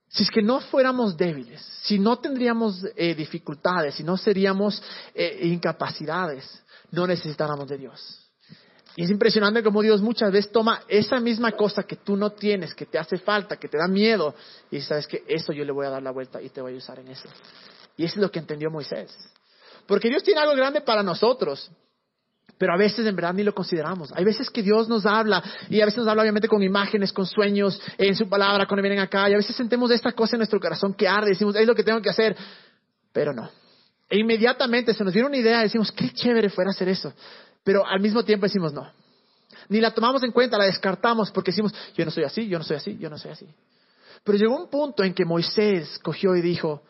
Si 0.10 0.22
es 0.22 0.30
que 0.30 0.44
no 0.44 0.60
fuéramos 0.60 1.18
débiles, 1.18 1.60
si 1.82 1.98
no 1.98 2.20
tendríamos 2.20 2.86
eh, 2.96 3.16
dificultades, 3.16 3.96
si 3.96 4.04
no 4.04 4.16
seríamos 4.16 4.80
eh, 5.16 5.40
incapacidades, 5.42 6.63
no 6.94 7.08
necesitáramos 7.08 7.68
de 7.68 7.78
Dios. 7.78 8.20
Y 8.96 9.04
es 9.04 9.10
impresionante 9.10 9.64
cómo 9.64 9.82
Dios 9.82 10.02
muchas 10.02 10.32
veces 10.32 10.52
toma 10.52 10.84
esa 10.88 11.20
misma 11.20 11.54
cosa 11.54 11.82
que 11.84 11.96
tú 11.96 12.16
no 12.16 12.32
tienes, 12.32 12.76
que 12.76 12.86
te 12.86 13.00
hace 13.00 13.18
falta, 13.18 13.58
que 13.58 13.68
te 13.68 13.78
da 13.78 13.88
miedo, 13.88 14.36
y 14.70 14.80
sabes 14.82 15.08
que 15.08 15.24
eso 15.28 15.52
yo 15.52 15.66
le 15.66 15.72
voy 15.72 15.88
a 15.88 15.90
dar 15.90 16.04
la 16.04 16.12
vuelta 16.12 16.40
y 16.40 16.50
te 16.50 16.62
voy 16.62 16.76
a 16.76 16.78
usar 16.78 17.00
en 17.00 17.08
eso. 17.08 17.28
Y 17.98 18.06
eso 18.06 18.16
es 18.16 18.22
lo 18.22 18.30
que 18.30 18.38
entendió 18.38 18.70
Moisés. 18.70 19.12
Porque 19.88 20.10
Dios 20.10 20.22
tiene 20.24 20.42
algo 20.42 20.56
grande 20.56 20.82
para 20.82 21.02
nosotros, 21.02 21.72
pero 22.60 22.74
a 22.74 22.78
veces 22.78 23.04
en 23.08 23.16
verdad 23.16 23.34
ni 23.34 23.42
lo 23.42 23.56
consideramos. 23.56 24.12
Hay 24.14 24.24
veces 24.24 24.52
que 24.52 24.62
Dios 24.62 24.88
nos 24.88 25.08
habla, 25.08 25.44
y 25.72 25.82
a 25.82 25.86
veces 25.86 25.98
nos 25.98 26.08
habla 26.08 26.22
obviamente 26.22 26.48
con 26.48 26.62
imágenes, 26.62 27.12
con 27.12 27.26
sueños, 27.26 27.82
en 27.98 28.16
su 28.16 28.30
palabra, 28.30 28.68
cuando 28.68 28.84
vienen 28.84 29.00
acá, 29.00 29.28
y 29.28 29.34
a 29.34 29.38
veces 29.38 29.56
sentimos 29.56 29.90
esta 29.90 30.12
cosa 30.12 30.36
en 30.36 30.42
nuestro 30.42 30.60
corazón 30.60 30.94
que 30.94 31.08
arde, 31.08 31.30
decimos, 31.30 31.56
es 31.56 31.66
lo 31.66 31.74
que 31.74 31.84
tengo 31.84 32.00
que 32.00 32.12
hacer, 32.12 32.38
pero 33.12 33.34
no. 33.34 33.50
E 34.14 34.20
inmediatamente 34.20 34.94
se 34.94 35.04
nos 35.04 35.12
viene 35.12 35.28
una 35.28 35.38
idea 35.38 35.62
decimos, 35.62 35.92
qué 35.92 36.12
chévere 36.14 36.48
fuera 36.48 36.70
hacer 36.70 36.88
eso. 36.88 37.12
Pero 37.64 37.84
al 37.84 38.00
mismo 38.00 38.24
tiempo 38.24 38.46
decimos, 38.46 38.72
no. 38.72 38.88
Ni 39.70 39.82
la 39.82 39.90
tomamos 39.90 40.22
en 40.22 40.32
cuenta, 40.32 40.56
la 40.56 40.66
descartamos 40.66 41.32
porque 41.32 41.50
decimos, 41.50 41.74
yo 41.96 42.06
no 42.06 42.12
soy 42.12 42.24
así, 42.24 42.48
yo 42.48 42.60
no 42.60 42.64
soy 42.64 42.78
así, 42.78 42.96
yo 43.00 43.10
no 43.10 43.18
soy 43.18 43.32
así. 43.32 43.48
Pero 44.24 44.38
llegó 44.38 44.56
un 44.56 44.70
punto 44.70 45.04
en 45.04 45.16
que 45.16 45.26
Moisés 45.26 45.98
cogió 46.04 46.36
y 46.36 46.42
dijo, 46.42 46.84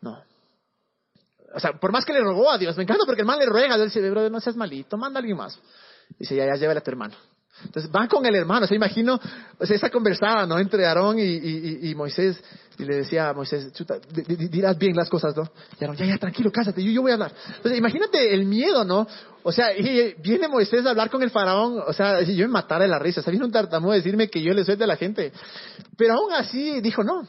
no. 0.00 0.22
O 1.54 1.60
sea, 1.60 1.74
por 1.74 1.92
más 1.92 2.06
que 2.06 2.14
le 2.14 2.20
rogó 2.20 2.50
a 2.50 2.56
Dios, 2.56 2.74
me 2.78 2.84
encanta 2.84 3.04
porque 3.04 3.20
el 3.20 3.26
mal 3.26 3.38
le 3.38 3.44
ruega, 3.44 3.76
Dios 3.76 3.92
dice, 3.92 4.08
brother, 4.08 4.32
no 4.32 4.40
seas 4.40 4.56
malito, 4.56 4.96
manda 4.96 5.18
a 5.18 5.20
alguien 5.20 5.36
más. 5.36 5.60
Dice, 6.18 6.34
ya, 6.34 6.46
ya, 6.46 6.54
llévale 6.54 6.78
a 6.78 6.82
tu 6.82 6.90
hermano. 6.90 7.14
Entonces 7.64 7.90
van 7.90 8.08
con 8.08 8.24
el 8.26 8.34
hermano, 8.34 8.66
se 8.66 8.74
imagino, 8.74 9.18
o 9.58 9.66
sea, 9.66 9.76
esa 9.76 9.90
conversada, 9.90 10.46
¿no? 10.46 10.58
Entre 10.58 10.86
Aarón 10.86 11.18
y, 11.18 11.94
Moisés, 11.94 12.42
y 12.78 12.84
le 12.84 12.96
decía 12.96 13.30
a 13.30 13.32
Moisés, 13.32 13.72
chuta, 13.72 13.96
dirás 14.50 14.78
bien 14.78 14.94
las 14.94 15.08
cosas, 15.08 15.36
¿no? 15.36 15.50
Y 15.78 15.84
Aarón, 15.84 15.96
ya, 15.96 16.06
ya, 16.06 16.18
tranquilo, 16.18 16.50
cásate, 16.52 16.82
yo, 16.82 16.90
yo 16.90 17.02
voy 17.02 17.10
a 17.12 17.14
hablar. 17.14 17.32
Entonces, 17.56 17.78
imagínate 17.78 18.34
el 18.34 18.44
miedo, 18.44 18.84
¿no? 18.84 19.06
O 19.42 19.52
sea, 19.52 19.70
viene 20.18 20.48
Moisés 20.48 20.84
a 20.86 20.90
hablar 20.90 21.10
con 21.10 21.22
el 21.22 21.30
faraón, 21.30 21.82
o 21.86 21.92
sea, 21.92 22.22
yo 22.22 22.46
me 22.46 22.52
matara 22.52 22.84
de 22.84 22.88
la 22.88 22.98
risa, 22.98 23.20
o 23.20 23.22
sea, 23.22 23.30
viene 23.30 23.44
un 23.44 23.52
tartamudo 23.52 23.92
a 23.92 23.96
decirme 23.96 24.28
que 24.28 24.42
yo 24.42 24.52
le 24.52 24.64
suelte 24.64 24.84
a 24.84 24.86
la 24.86 24.96
gente. 24.96 25.32
Pero 25.96 26.14
aún 26.14 26.32
así 26.32 26.80
dijo, 26.80 27.02
no, 27.02 27.26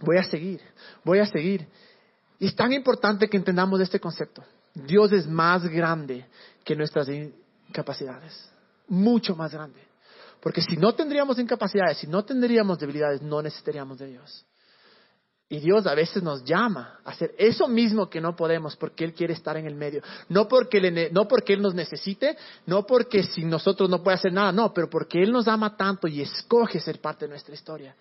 voy 0.00 0.18
a 0.18 0.24
seguir, 0.24 0.60
voy 1.04 1.18
a 1.18 1.26
seguir. 1.26 1.66
Y 2.38 2.46
es 2.46 2.56
tan 2.56 2.72
importante 2.72 3.28
que 3.28 3.36
entendamos 3.36 3.80
este 3.80 4.00
concepto. 4.00 4.42
Dios 4.74 5.12
es 5.12 5.26
más 5.26 5.64
grande 5.66 6.26
que 6.64 6.76
nuestras 6.76 7.08
incapacidades 7.08 8.55
mucho 8.88 9.34
más 9.34 9.52
grande. 9.52 9.80
Porque 10.40 10.62
si 10.62 10.76
no 10.76 10.94
tendríamos 10.94 11.38
incapacidades, 11.38 11.98
si 11.98 12.06
no 12.06 12.24
tendríamos 12.24 12.78
debilidades, 12.78 13.22
no 13.22 13.42
necesitaríamos 13.42 13.98
de 13.98 14.06
Dios. 14.06 14.46
Y 15.48 15.60
Dios 15.60 15.86
a 15.86 15.94
veces 15.94 16.24
nos 16.24 16.44
llama 16.44 16.98
a 17.04 17.10
hacer 17.10 17.32
eso 17.38 17.68
mismo 17.68 18.10
que 18.10 18.20
no 18.20 18.34
podemos 18.34 18.74
porque 18.76 19.04
Él 19.04 19.14
quiere 19.14 19.32
estar 19.32 19.56
en 19.56 19.66
el 19.66 19.76
medio. 19.76 20.02
No 20.28 20.48
porque, 20.48 20.78
Él, 20.78 21.08
no 21.12 21.28
porque 21.28 21.52
Él 21.52 21.62
nos 21.62 21.74
necesite, 21.74 22.36
no 22.66 22.84
porque 22.84 23.22
si 23.22 23.44
nosotros 23.44 23.88
no 23.88 24.02
puede 24.02 24.16
hacer 24.16 24.32
nada, 24.32 24.50
no, 24.50 24.74
pero 24.74 24.90
porque 24.90 25.22
Él 25.22 25.30
nos 25.30 25.46
ama 25.46 25.76
tanto 25.76 26.08
y 26.08 26.20
escoge 26.20 26.80
ser 26.80 27.00
parte 27.00 27.26
de 27.26 27.30
nuestra 27.30 27.54
historia. 27.54 27.94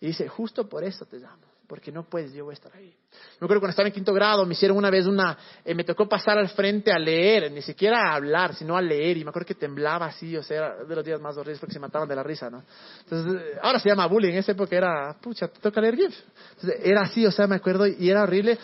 Y 0.00 0.08
dice, 0.08 0.28
justo 0.28 0.68
por 0.68 0.84
eso 0.84 1.04
te 1.06 1.16
amo 1.16 1.55
porque 1.68 1.90
no 1.90 2.08
puedes, 2.08 2.32
yo 2.32 2.44
voy 2.44 2.52
a 2.52 2.54
estar 2.54 2.74
ahí. 2.74 2.94
Yo 3.40 3.46
creo 3.46 3.48
que 3.48 3.60
cuando 3.60 3.70
estaba 3.70 3.88
en 3.88 3.94
quinto 3.94 4.12
grado 4.12 4.44
me 4.46 4.52
hicieron 4.52 4.76
una 4.76 4.90
vez 4.90 5.06
una, 5.06 5.36
eh, 5.64 5.74
me 5.74 5.84
tocó 5.84 6.08
pasar 6.08 6.38
al 6.38 6.48
frente 6.50 6.92
a 6.92 6.98
leer, 6.98 7.50
ni 7.50 7.62
siquiera 7.62 8.10
a 8.10 8.14
hablar, 8.14 8.54
sino 8.54 8.76
a 8.76 8.82
leer, 8.82 9.16
y 9.16 9.24
me 9.24 9.30
acuerdo 9.30 9.46
que 9.46 9.54
temblaba 9.54 10.06
así, 10.06 10.36
o 10.36 10.42
sea, 10.42 10.56
era 10.56 10.84
de 10.84 10.94
los 10.94 11.04
días 11.04 11.20
más 11.20 11.36
horribles 11.36 11.58
porque 11.58 11.72
se 11.72 11.80
mataban 11.80 12.08
de 12.08 12.16
la 12.16 12.22
risa, 12.22 12.48
¿no? 12.50 12.62
Entonces, 13.00 13.34
eh, 13.34 13.58
ahora 13.62 13.78
se 13.78 13.88
llama 13.88 14.06
bullying, 14.06 14.32
en 14.32 14.38
esa 14.38 14.52
época 14.52 14.76
era, 14.76 15.16
pucha, 15.20 15.48
te 15.48 15.60
toca 15.60 15.80
leer 15.80 15.96
GIF. 15.96 16.14
Entonces, 16.54 16.80
era 16.84 17.02
así, 17.02 17.26
o 17.26 17.30
sea, 17.30 17.46
me 17.46 17.56
acuerdo, 17.56 17.86
y 17.86 18.08
era 18.08 18.22
horrible. 18.22 18.58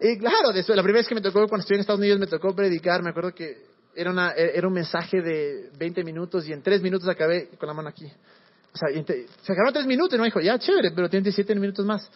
Y 0.00 0.18
claro, 0.18 0.52
la 0.52 0.82
primera 0.82 0.98
vez 1.00 1.08
que 1.08 1.14
me 1.14 1.20
tocó, 1.20 1.46
cuando 1.48 1.62
estuve 1.62 1.76
en 1.76 1.80
Estados 1.80 2.00
Unidos, 2.00 2.18
me 2.18 2.26
tocó 2.26 2.54
predicar, 2.54 3.02
me 3.02 3.10
acuerdo 3.10 3.32
que 3.32 3.74
era, 3.94 4.10
una, 4.10 4.32
era 4.32 4.66
un 4.66 4.74
mensaje 4.74 5.22
de 5.22 5.70
20 5.78 6.04
minutos 6.04 6.46
y 6.48 6.52
en 6.52 6.62
3 6.62 6.82
minutos 6.82 7.08
acabé 7.08 7.48
con 7.58 7.68
la 7.68 7.74
mano 7.74 7.88
aquí. 7.88 8.06
O 8.06 8.76
sea, 8.76 8.88
se 8.90 9.52
acabaron 9.52 9.72
3 9.72 9.86
minutos 9.86 10.14
y 10.14 10.18
no 10.18 10.24
dijo, 10.24 10.40
ya, 10.40 10.58
chévere, 10.58 10.90
pero 10.90 11.08
tiene 11.08 11.24
17 11.24 11.54
minutos 11.54 11.86
más. 11.86 12.10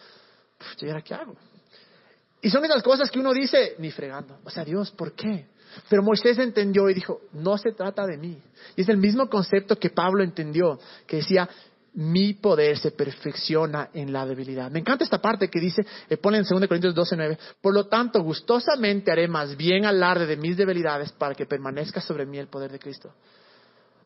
¿Y 0.79 0.87
ahora 0.87 1.01
qué 1.01 1.13
hago? 1.13 1.35
Y 2.41 2.49
son 2.49 2.63
esas 2.65 2.81
cosas 2.83 3.11
que 3.11 3.19
uno 3.19 3.33
dice, 3.33 3.75
ni 3.79 3.91
fregando. 3.91 4.39
O 4.45 4.49
sea, 4.49 4.63
Dios, 4.63 4.91
¿por 4.91 5.13
qué? 5.13 5.47
Pero 5.89 6.03
Moisés 6.03 6.37
entendió 6.39 6.89
y 6.89 6.93
dijo, 6.93 7.21
no 7.33 7.57
se 7.57 7.73
trata 7.73 8.05
de 8.05 8.17
mí. 8.17 8.41
Y 8.75 8.81
es 8.81 8.89
el 8.89 8.97
mismo 8.97 9.29
concepto 9.29 9.77
que 9.77 9.89
Pablo 9.89 10.23
entendió, 10.23 10.79
que 11.05 11.17
decía, 11.17 11.49
mi 11.93 12.33
poder 12.33 12.77
se 12.77 12.91
perfecciona 12.91 13.89
en 13.93 14.13
la 14.13 14.25
debilidad. 14.25 14.71
Me 14.71 14.79
encanta 14.79 15.03
esta 15.03 15.21
parte 15.21 15.49
que 15.49 15.59
dice, 15.59 15.85
eh, 16.09 16.17
pone 16.17 16.37
en 16.37 16.43
2 16.43 16.67
Corintios 16.67 16.95
12, 16.95 17.15
9, 17.15 17.37
por 17.61 17.73
lo 17.73 17.87
tanto, 17.87 18.21
gustosamente 18.21 19.11
haré 19.11 19.27
más 19.27 19.57
bien 19.57 19.85
alarde 19.85 20.25
de 20.25 20.37
mis 20.37 20.55
debilidades 20.55 21.11
para 21.11 21.35
que 21.35 21.45
permanezca 21.45 21.99
sobre 21.99 22.25
mí 22.25 22.37
el 22.37 22.47
poder 22.47 22.71
de 22.71 22.79
Cristo. 22.79 23.13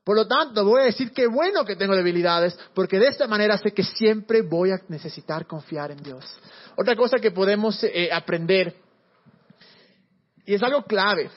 Por 0.04 0.18
lo 0.18 0.28
tanto, 0.28 0.66
voy 0.66 0.82
a 0.82 0.86
decir 0.86 1.12
que 1.12 1.28
bueno 1.28 1.64
que 1.64 1.78
tengo 1.78 1.96
debilidades, 1.96 2.58
porque 2.74 3.00
de 3.00 3.08
esta 3.08 3.28
manera 3.28 3.58
sé 3.58 3.72
que 3.72 3.84
siempre 3.84 4.42
voy 4.42 4.72
a 4.72 4.82
necesitar 4.90 5.48
confiar 5.48 5.92
en 5.92 6.04
Dios. 6.04 6.26
Otra 6.76 6.96
cosa 6.96 7.20
que 7.20 7.32
podemos 7.32 7.82
eh, 7.84 8.10
aprender, 8.12 8.76
y 10.46 10.56
es 10.56 10.64
algo 10.64 10.84
clave, 10.84 11.30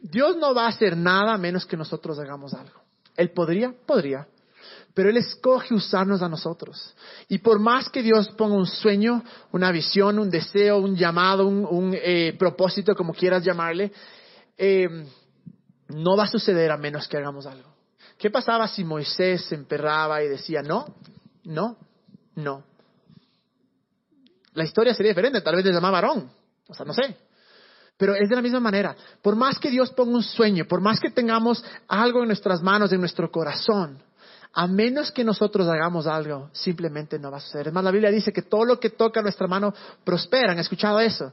Dios 0.00 0.36
no 0.36 0.54
va 0.54 0.64
a 0.64 0.70
hacer 0.70 0.96
nada 0.96 1.36
menos 1.36 1.66
que 1.66 1.76
nosotros 1.76 2.18
hagamos 2.18 2.52
algo. 2.54 2.80
Él 3.16 3.30
podría, 3.30 3.72
podría, 3.86 4.26
pero 4.92 5.08
Él 5.08 5.16
escoge 5.18 5.74
usarnos 5.74 6.20
a 6.20 6.28
nosotros. 6.28 6.96
Y 7.28 7.38
por 7.38 7.60
más 7.60 7.88
que 7.90 8.02
Dios 8.02 8.28
ponga 8.30 8.56
un 8.56 8.66
sueño, 8.66 9.22
una 9.52 9.70
visión, 9.70 10.18
un 10.18 10.30
deseo, 10.30 10.78
un 10.78 10.96
llamado, 10.96 11.46
un, 11.46 11.94
eh, 11.94 12.34
propósito, 12.38 12.94
como 12.96 13.12
quieras 13.12 13.44
llamarle, 13.44 13.92
eh, 14.58 14.88
no 15.88 16.16
va 16.16 16.24
a 16.24 16.28
suceder 16.28 16.72
a 16.72 16.76
menos 16.76 17.06
que 17.06 17.16
hagamos 17.16 17.46
algo. 17.46 17.69
¿Qué 18.20 18.30
pasaba 18.30 18.68
si 18.68 18.84
Moisés 18.84 19.46
se 19.46 19.54
emperraba 19.54 20.22
y 20.22 20.28
decía, 20.28 20.60
no, 20.60 20.94
no, 21.44 21.78
no? 22.34 22.62
La 24.52 24.62
historia 24.62 24.92
sería 24.92 25.12
diferente, 25.12 25.40
tal 25.40 25.56
vez 25.56 25.64
le 25.64 25.72
llamaba 25.72 26.02
varón, 26.02 26.30
o 26.68 26.74
sea, 26.74 26.84
no 26.84 26.92
sé. 26.92 27.16
Pero 27.96 28.14
es 28.14 28.28
de 28.28 28.36
la 28.36 28.42
misma 28.42 28.60
manera. 28.60 28.94
Por 29.22 29.36
más 29.36 29.58
que 29.58 29.70
Dios 29.70 29.90
ponga 29.92 30.16
un 30.16 30.22
sueño, 30.22 30.66
por 30.68 30.82
más 30.82 31.00
que 31.00 31.08
tengamos 31.08 31.64
algo 31.88 32.20
en 32.20 32.26
nuestras 32.26 32.60
manos, 32.60 32.92
en 32.92 33.00
nuestro 33.00 33.30
corazón, 33.30 34.02
a 34.52 34.66
menos 34.66 35.10
que 35.10 35.24
nosotros 35.24 35.66
hagamos 35.66 36.06
algo, 36.06 36.50
simplemente 36.52 37.18
no 37.18 37.30
va 37.30 37.38
a 37.38 37.40
suceder. 37.40 37.68
Es 37.68 37.72
más, 37.72 37.84
la 37.84 37.90
Biblia 37.90 38.10
dice 38.10 38.34
que 38.34 38.42
todo 38.42 38.66
lo 38.66 38.78
que 38.78 38.90
toca 38.90 39.22
nuestra 39.22 39.46
mano 39.46 39.72
prospera. 40.04 40.52
¿Han 40.52 40.58
escuchado 40.58 41.00
eso? 41.00 41.32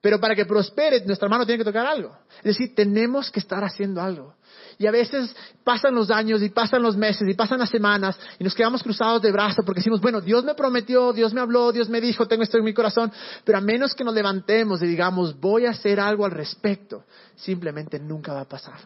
Pero 0.00 0.18
para 0.18 0.34
que 0.34 0.46
prospere, 0.46 1.04
nuestra 1.04 1.28
mano 1.28 1.44
tiene 1.44 1.58
que 1.58 1.64
tocar 1.64 1.86
algo. 1.86 2.16
Es 2.38 2.56
decir, 2.56 2.74
tenemos 2.74 3.30
que 3.30 3.38
estar 3.38 3.62
haciendo 3.62 4.00
algo. 4.00 4.34
Y 4.78 4.86
a 4.86 4.90
veces 4.90 5.36
pasan 5.62 5.94
los 5.94 6.10
años 6.10 6.42
y 6.42 6.48
pasan 6.48 6.82
los 6.82 6.96
meses 6.96 7.28
y 7.28 7.34
pasan 7.34 7.58
las 7.58 7.68
semanas 7.68 8.18
y 8.38 8.44
nos 8.44 8.54
quedamos 8.54 8.82
cruzados 8.82 9.20
de 9.20 9.30
brazos 9.30 9.62
porque 9.64 9.80
decimos, 9.80 10.00
bueno, 10.00 10.22
Dios 10.22 10.42
me 10.42 10.54
prometió, 10.54 11.12
Dios 11.12 11.34
me 11.34 11.42
habló, 11.42 11.70
Dios 11.70 11.90
me 11.90 12.00
dijo, 12.00 12.26
tengo 12.26 12.42
esto 12.42 12.56
en 12.56 12.64
mi 12.64 12.72
corazón, 12.72 13.12
pero 13.44 13.58
a 13.58 13.60
menos 13.60 13.94
que 13.94 14.04
nos 14.04 14.14
levantemos 14.14 14.82
y 14.82 14.86
digamos, 14.86 15.38
voy 15.38 15.66
a 15.66 15.70
hacer 15.70 16.00
algo 16.00 16.24
al 16.24 16.30
respecto, 16.30 17.04
simplemente 17.36 17.98
nunca 17.98 18.32
va 18.32 18.40
a 18.40 18.48
pasar. 18.48 18.80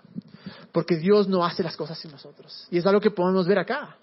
Porque 0.73 0.97
Dios 0.97 1.29
no 1.29 1.45
hace 1.45 1.63
las 1.63 1.77
cosas 1.77 1.97
sin 1.97 2.11
nosotros. 2.11 2.67
Y 2.73 2.79
es 2.79 2.87
algo 2.87 3.01
que 3.01 3.13
podemos 3.13 3.47
ver 3.47 3.61
acá. 3.61 3.97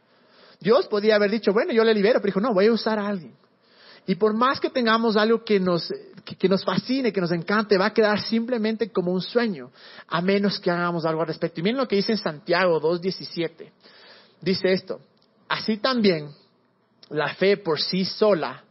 Dios 0.61 0.87
podía 0.87 1.15
haber 1.15 1.29
dicho, 1.29 1.51
bueno, 1.51 1.73
yo 1.73 1.83
le 1.83 1.93
libero, 1.93 2.21
pero 2.21 2.27
dijo, 2.27 2.39
no, 2.39 2.53
voy 2.53 2.67
a 2.67 2.71
usar 2.71 2.99
a 2.99 3.07
alguien. 3.07 3.35
Y 4.07 4.15
por 4.15 4.33
más 4.33 4.59
que 4.59 4.69
tengamos 4.69 5.15
algo 5.15 5.43
que 5.43 5.59
nos, 5.59 5.93
que, 6.23 6.49
nos 6.49 6.63
fascine, 6.63 7.13
que 7.13 7.21
nos 7.21 7.31
encante, 7.31 7.77
va 7.77 7.87
a 7.87 7.93
quedar 7.93 8.21
simplemente 8.21 8.91
como 8.91 9.11
un 9.11 9.21
sueño, 9.21 9.71
a 10.07 10.21
menos 10.21 10.59
que 10.59 10.71
hagamos 10.71 11.05
algo 11.05 11.21
al 11.21 11.27
respecto. 11.27 11.59
Y 11.59 11.63
miren 11.63 11.77
lo 11.77 11.87
que 11.87 11.97
dice 11.97 12.13
en 12.13 12.17
Santiago 12.17 12.81
2.17. 12.81 13.71
Dice 14.41 14.71
esto, 14.71 14.99
así 15.47 15.77
también 15.77 16.29
la 17.09 17.33
fe 17.35 17.57
por 17.57 17.79
sí 17.79 18.05
sola 18.05 18.63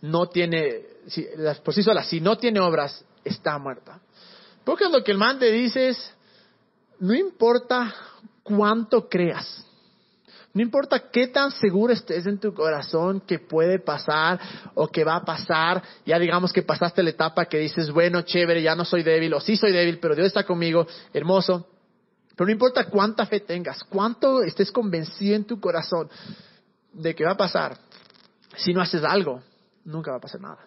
no 0.00 0.26
tiene, 0.26 0.82
por 1.64 1.72
sí 1.72 1.82
sola, 1.82 2.02
si 2.02 2.20
no 2.20 2.36
tiene 2.36 2.60
obras, 2.60 3.04
está 3.24 3.58
muerta. 3.58 4.00
Porque 4.64 4.88
lo 4.88 5.04
que 5.04 5.12
el 5.12 5.18
man 5.18 5.38
te 5.38 5.50
dice 5.50 5.88
es, 5.88 6.14
no 6.98 7.14
importa 7.14 7.94
cuánto 8.42 9.08
creas, 9.08 9.64
no 10.54 10.62
importa 10.62 11.10
qué 11.10 11.26
tan 11.26 11.50
seguro 11.50 11.92
estés 11.92 12.26
en 12.26 12.38
tu 12.38 12.54
corazón 12.54 13.20
que 13.20 13.40
puede 13.40 13.80
pasar 13.80 14.38
o 14.74 14.86
que 14.86 15.02
va 15.02 15.16
a 15.16 15.24
pasar, 15.24 15.82
ya 16.06 16.16
digamos 16.16 16.52
que 16.52 16.62
pasaste 16.62 17.02
la 17.02 17.10
etapa 17.10 17.46
que 17.46 17.58
dices, 17.58 17.90
bueno, 17.90 18.22
chévere, 18.22 18.62
ya 18.62 18.76
no 18.76 18.84
soy 18.84 19.02
débil, 19.02 19.34
o 19.34 19.40
sí 19.40 19.56
soy 19.56 19.72
débil, 19.72 19.98
pero 19.98 20.14
Dios 20.14 20.28
está 20.28 20.44
conmigo, 20.44 20.86
hermoso. 21.12 21.66
Pero 22.36 22.46
no 22.46 22.52
importa 22.52 22.84
cuánta 22.84 23.26
fe 23.26 23.40
tengas, 23.40 23.82
cuánto 23.82 24.42
estés 24.42 24.70
convencido 24.70 25.34
en 25.34 25.44
tu 25.44 25.58
corazón 25.58 26.08
de 26.92 27.16
que 27.16 27.24
va 27.24 27.32
a 27.32 27.36
pasar, 27.36 27.76
si 28.56 28.72
no 28.72 28.80
haces 28.80 29.02
algo, 29.02 29.42
nunca 29.84 30.12
va 30.12 30.18
a 30.18 30.20
pasar 30.20 30.40
nada. 30.40 30.60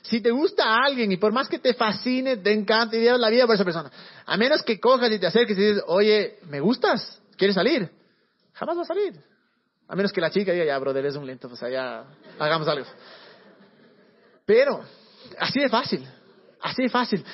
Si 0.00 0.22
te 0.22 0.30
gusta 0.30 0.64
alguien 0.82 1.12
y 1.12 1.18
por 1.18 1.32
más 1.32 1.46
que 1.46 1.58
te 1.58 1.74
fascine, 1.74 2.38
te 2.38 2.54
encante 2.54 2.98
y 2.98 3.04
la 3.18 3.28
vida 3.28 3.44
por 3.44 3.54
esa 3.54 3.64
persona, 3.64 3.90
a 4.24 4.36
menos 4.38 4.62
que 4.62 4.80
cojas 4.80 5.12
y 5.12 5.18
te 5.18 5.26
acerques 5.26 5.58
y 5.58 5.60
dices, 5.60 5.82
oye, 5.88 6.38
¿me 6.48 6.60
gustas? 6.60 7.20
¿Quieres 7.36 7.54
salir? 7.54 7.97
Jamás 8.58 8.76
va 8.76 8.82
a 8.82 8.84
salir. 8.84 9.14
A 9.88 9.96
menos 9.96 10.12
que 10.12 10.20
la 10.20 10.30
chica 10.30 10.52
diga, 10.52 10.64
ya, 10.64 10.78
brother, 10.78 11.06
es 11.06 11.16
un 11.16 11.26
lento, 11.26 11.48
pues 11.48 11.62
allá 11.62 12.04
hagamos 12.38 12.68
algo. 12.68 12.86
Pero, 14.44 14.80
así 15.38 15.60
de 15.60 15.68
fácil, 15.68 16.06
así 16.60 16.82
de 16.82 16.88
fácil. 16.88 17.24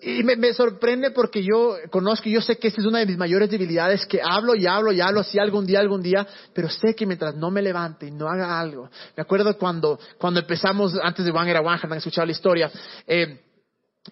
Y 0.00 0.22
me, 0.22 0.52
sorprende 0.52 1.12
porque 1.12 1.42
yo 1.42 1.76
conozco 1.90 2.28
y 2.28 2.32
yo 2.32 2.42
sé 2.42 2.58
que 2.58 2.68
esa 2.68 2.82
es 2.82 2.86
una 2.86 2.98
de 2.98 3.06
mis 3.06 3.16
mayores 3.16 3.48
debilidades, 3.48 4.04
que 4.04 4.20
hablo 4.22 4.54
y 4.54 4.66
hablo 4.66 4.92
y 4.92 5.00
hablo 5.00 5.20
así 5.20 5.38
algún 5.38 5.64
día, 5.64 5.80
algún 5.80 6.02
día, 6.02 6.26
pero 6.52 6.68
sé 6.68 6.94
que 6.94 7.06
mientras 7.06 7.34
no 7.36 7.50
me 7.50 7.62
levante 7.62 8.06
y 8.06 8.10
no 8.10 8.28
haga 8.28 8.60
algo. 8.60 8.90
Me 9.16 9.22
acuerdo 9.22 9.56
cuando, 9.56 9.98
cuando 10.18 10.40
empezamos, 10.40 10.94
antes 11.02 11.24
de 11.24 11.30
Juan 11.30 11.48
era 11.48 11.62
Juan, 11.62 11.78
han 11.82 11.92
escuchado 11.94 12.26
la 12.26 12.32
historia, 12.32 12.70
eh, 13.06 13.40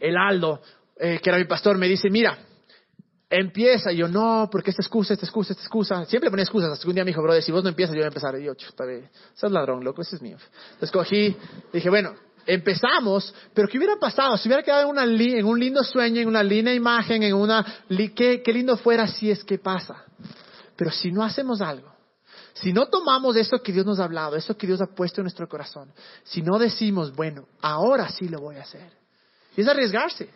el 0.00 0.16
Aldo, 0.16 0.62
eh, 0.96 1.20
que 1.22 1.28
era 1.28 1.38
mi 1.38 1.44
pastor, 1.44 1.76
me 1.76 1.88
dice, 1.88 2.08
mira, 2.08 2.38
empieza. 3.32 3.90
Yo, 3.92 4.08
no, 4.08 4.48
porque 4.50 4.70
esta 4.70 4.82
excusa, 4.82 5.14
esta 5.14 5.26
excusa, 5.26 5.52
esta 5.52 5.62
excusa. 5.62 6.04
Siempre 6.04 6.30
ponía 6.30 6.44
excusas. 6.44 6.70
Hasta 6.70 6.86
un 6.86 6.94
día 6.94 7.04
me 7.04 7.10
dijo, 7.10 7.22
brother, 7.22 7.42
si 7.42 7.50
vos 7.50 7.62
no 7.62 7.70
empiezas, 7.70 7.94
yo 7.94 8.00
voy 8.00 8.04
a 8.04 8.08
empezar. 8.08 8.38
Yo, 8.38 8.54
chuta, 8.54 8.84
sos 9.34 9.50
ladrón, 9.50 9.82
loco, 9.82 10.02
ese 10.02 10.16
es 10.16 10.22
mío. 10.22 10.36
Entonces 10.74 10.90
cogí, 10.90 11.36
dije, 11.72 11.88
bueno, 11.88 12.14
empezamos, 12.46 13.34
pero 13.54 13.68
¿qué 13.68 13.78
hubiera 13.78 13.96
pasado? 13.96 14.36
Si 14.36 14.48
hubiera 14.48 14.62
quedado 14.62 14.82
en, 14.82 14.90
una 14.90 15.46
un 15.46 15.58
lindo 15.58 15.82
sueño, 15.82 16.20
en 16.20 16.28
una 16.28 16.42
linda 16.42 16.72
imagen, 16.72 17.22
en 17.22 17.34
una... 17.34 17.64
Qué, 17.88 18.42
qué 18.42 18.52
lindo 18.52 18.76
fuera 18.76 19.06
si 19.06 19.30
es 19.30 19.42
que 19.44 19.58
pasa. 19.58 20.04
Pero 20.76 20.90
si 20.90 21.10
no 21.10 21.22
hacemos 21.24 21.60
algo, 21.60 21.92
si 22.54 22.72
no 22.72 22.86
tomamos 22.86 23.36
eso 23.36 23.62
que 23.62 23.72
Dios 23.72 23.86
nos 23.86 23.98
ha 23.98 24.04
hablado, 24.04 24.36
eso 24.36 24.56
que 24.56 24.66
Dios 24.66 24.80
ha 24.80 24.86
puesto 24.86 25.20
en 25.20 25.24
nuestro 25.24 25.48
corazón, 25.48 25.92
si 26.24 26.42
no 26.42 26.58
decimos, 26.58 27.14
bueno, 27.14 27.46
ahora 27.60 28.08
sí 28.08 28.28
lo 28.28 28.40
voy 28.40 28.56
a 28.56 28.62
hacer, 28.62 28.92
es 29.56 29.66
arriesgarse, 29.66 30.28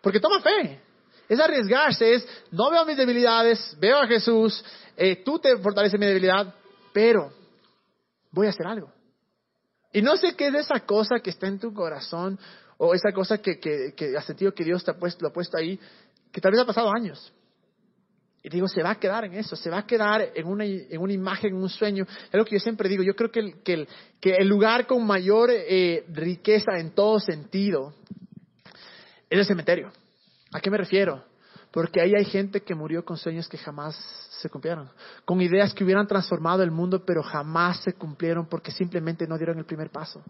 porque 0.00 0.20
toma 0.20 0.40
fe. 0.40 0.87
Es 1.28 1.38
arriesgarse, 1.38 2.14
es, 2.14 2.28
no 2.50 2.70
veo 2.70 2.84
mis 2.86 2.96
debilidades, 2.96 3.76
veo 3.78 3.98
a 3.98 4.06
Jesús, 4.06 4.64
eh, 4.96 5.22
tú 5.24 5.38
te 5.38 5.56
fortaleces 5.58 6.00
mi 6.00 6.06
debilidad, 6.06 6.54
pero 6.92 7.30
voy 8.30 8.46
a 8.46 8.50
hacer 8.50 8.66
algo. 8.66 8.90
Y 9.92 10.02
no 10.02 10.16
sé 10.16 10.34
qué 10.36 10.48
es 10.48 10.54
esa 10.54 10.80
cosa 10.80 11.20
que 11.20 11.30
está 11.30 11.46
en 11.46 11.58
tu 11.58 11.72
corazón 11.72 12.38
o 12.78 12.94
esa 12.94 13.12
cosa 13.12 13.38
que, 13.38 13.58
que, 13.58 13.94
que 13.94 14.16
has 14.16 14.24
sentido 14.24 14.52
que 14.52 14.64
Dios 14.64 14.84
te 14.84 14.90
ha 14.90 14.94
puesto, 14.94 15.22
lo 15.22 15.28
ha 15.28 15.32
puesto 15.32 15.56
ahí, 15.56 15.78
que 16.32 16.40
tal 16.40 16.52
vez 16.52 16.60
ha 16.60 16.66
pasado 16.66 16.90
años. 16.90 17.32
Y 18.42 18.48
digo, 18.50 18.68
se 18.68 18.82
va 18.82 18.92
a 18.92 19.00
quedar 19.00 19.24
en 19.24 19.34
eso, 19.34 19.56
se 19.56 19.68
va 19.68 19.78
a 19.78 19.86
quedar 19.86 20.30
en 20.34 20.46
una, 20.46 20.64
en 20.64 21.00
una 21.00 21.12
imagen, 21.12 21.50
en 21.50 21.62
un 21.62 21.68
sueño. 21.68 22.06
Es 22.08 22.34
lo 22.34 22.44
que 22.44 22.54
yo 22.54 22.60
siempre 22.60 22.88
digo, 22.88 23.02
yo 23.02 23.14
creo 23.14 23.30
que 23.30 23.40
el, 23.40 23.62
que 23.62 23.72
el, 23.74 23.88
que 24.20 24.36
el 24.36 24.48
lugar 24.48 24.86
con 24.86 25.04
mayor 25.04 25.50
eh, 25.50 26.04
riqueza 26.08 26.78
en 26.78 26.92
todo 26.92 27.18
sentido 27.18 27.94
es 29.28 29.38
el 29.38 29.44
cementerio. 29.44 29.90
¿A 30.52 30.60
qué 30.60 30.70
me 30.70 30.78
refiero? 30.78 31.24
Porque 31.70 32.00
ahí 32.00 32.14
hay 32.14 32.24
gente 32.24 32.62
que 32.62 32.74
murió 32.74 33.04
con 33.04 33.16
sueños 33.16 33.48
que 33.48 33.58
jamás 33.58 33.94
se 34.40 34.48
cumplieron, 34.48 34.88
con 35.24 35.40
ideas 35.40 35.74
que 35.74 35.84
hubieran 35.84 36.06
transformado 36.06 36.62
el 36.62 36.70
mundo, 36.70 37.04
pero 37.04 37.22
jamás 37.22 37.82
se 37.82 37.92
cumplieron 37.92 38.46
porque 38.46 38.70
simplemente 38.70 39.26
no 39.26 39.36
dieron 39.36 39.58
el 39.58 39.66
primer 39.66 39.90
paso. 39.90 40.22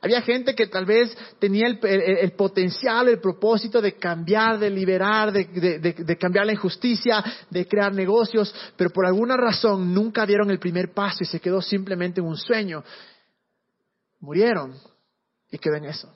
Había 0.00 0.20
gente 0.20 0.54
que 0.54 0.66
tal 0.66 0.84
vez 0.84 1.16
tenía 1.38 1.66
el, 1.66 2.32
potencial, 2.32 3.08
el 3.08 3.20
propósito 3.20 3.80
de 3.80 3.94
cambiar, 3.94 4.58
de 4.58 4.68
liberar, 4.68 5.32
de, 5.32 5.44
de, 5.78 6.18
cambiar 6.18 6.44
la 6.44 6.52
injusticia, 6.52 7.24
de 7.48 7.66
crear 7.66 7.90
negocios, 7.94 8.54
pero 8.76 8.90
por 8.90 9.06
alguna 9.06 9.34
razón 9.34 9.94
nunca 9.94 10.26
dieron 10.26 10.50
el 10.50 10.58
primer 10.58 10.92
paso 10.92 11.22
y 11.22 11.26
se 11.26 11.40
quedó 11.40 11.62
simplemente 11.62 12.20
en 12.20 12.26
un 12.26 12.36
sueño. 12.36 12.84
Murieron 14.20 14.74
y 15.50 15.56
quedó 15.56 15.76
en 15.76 15.86
eso. 15.86 16.14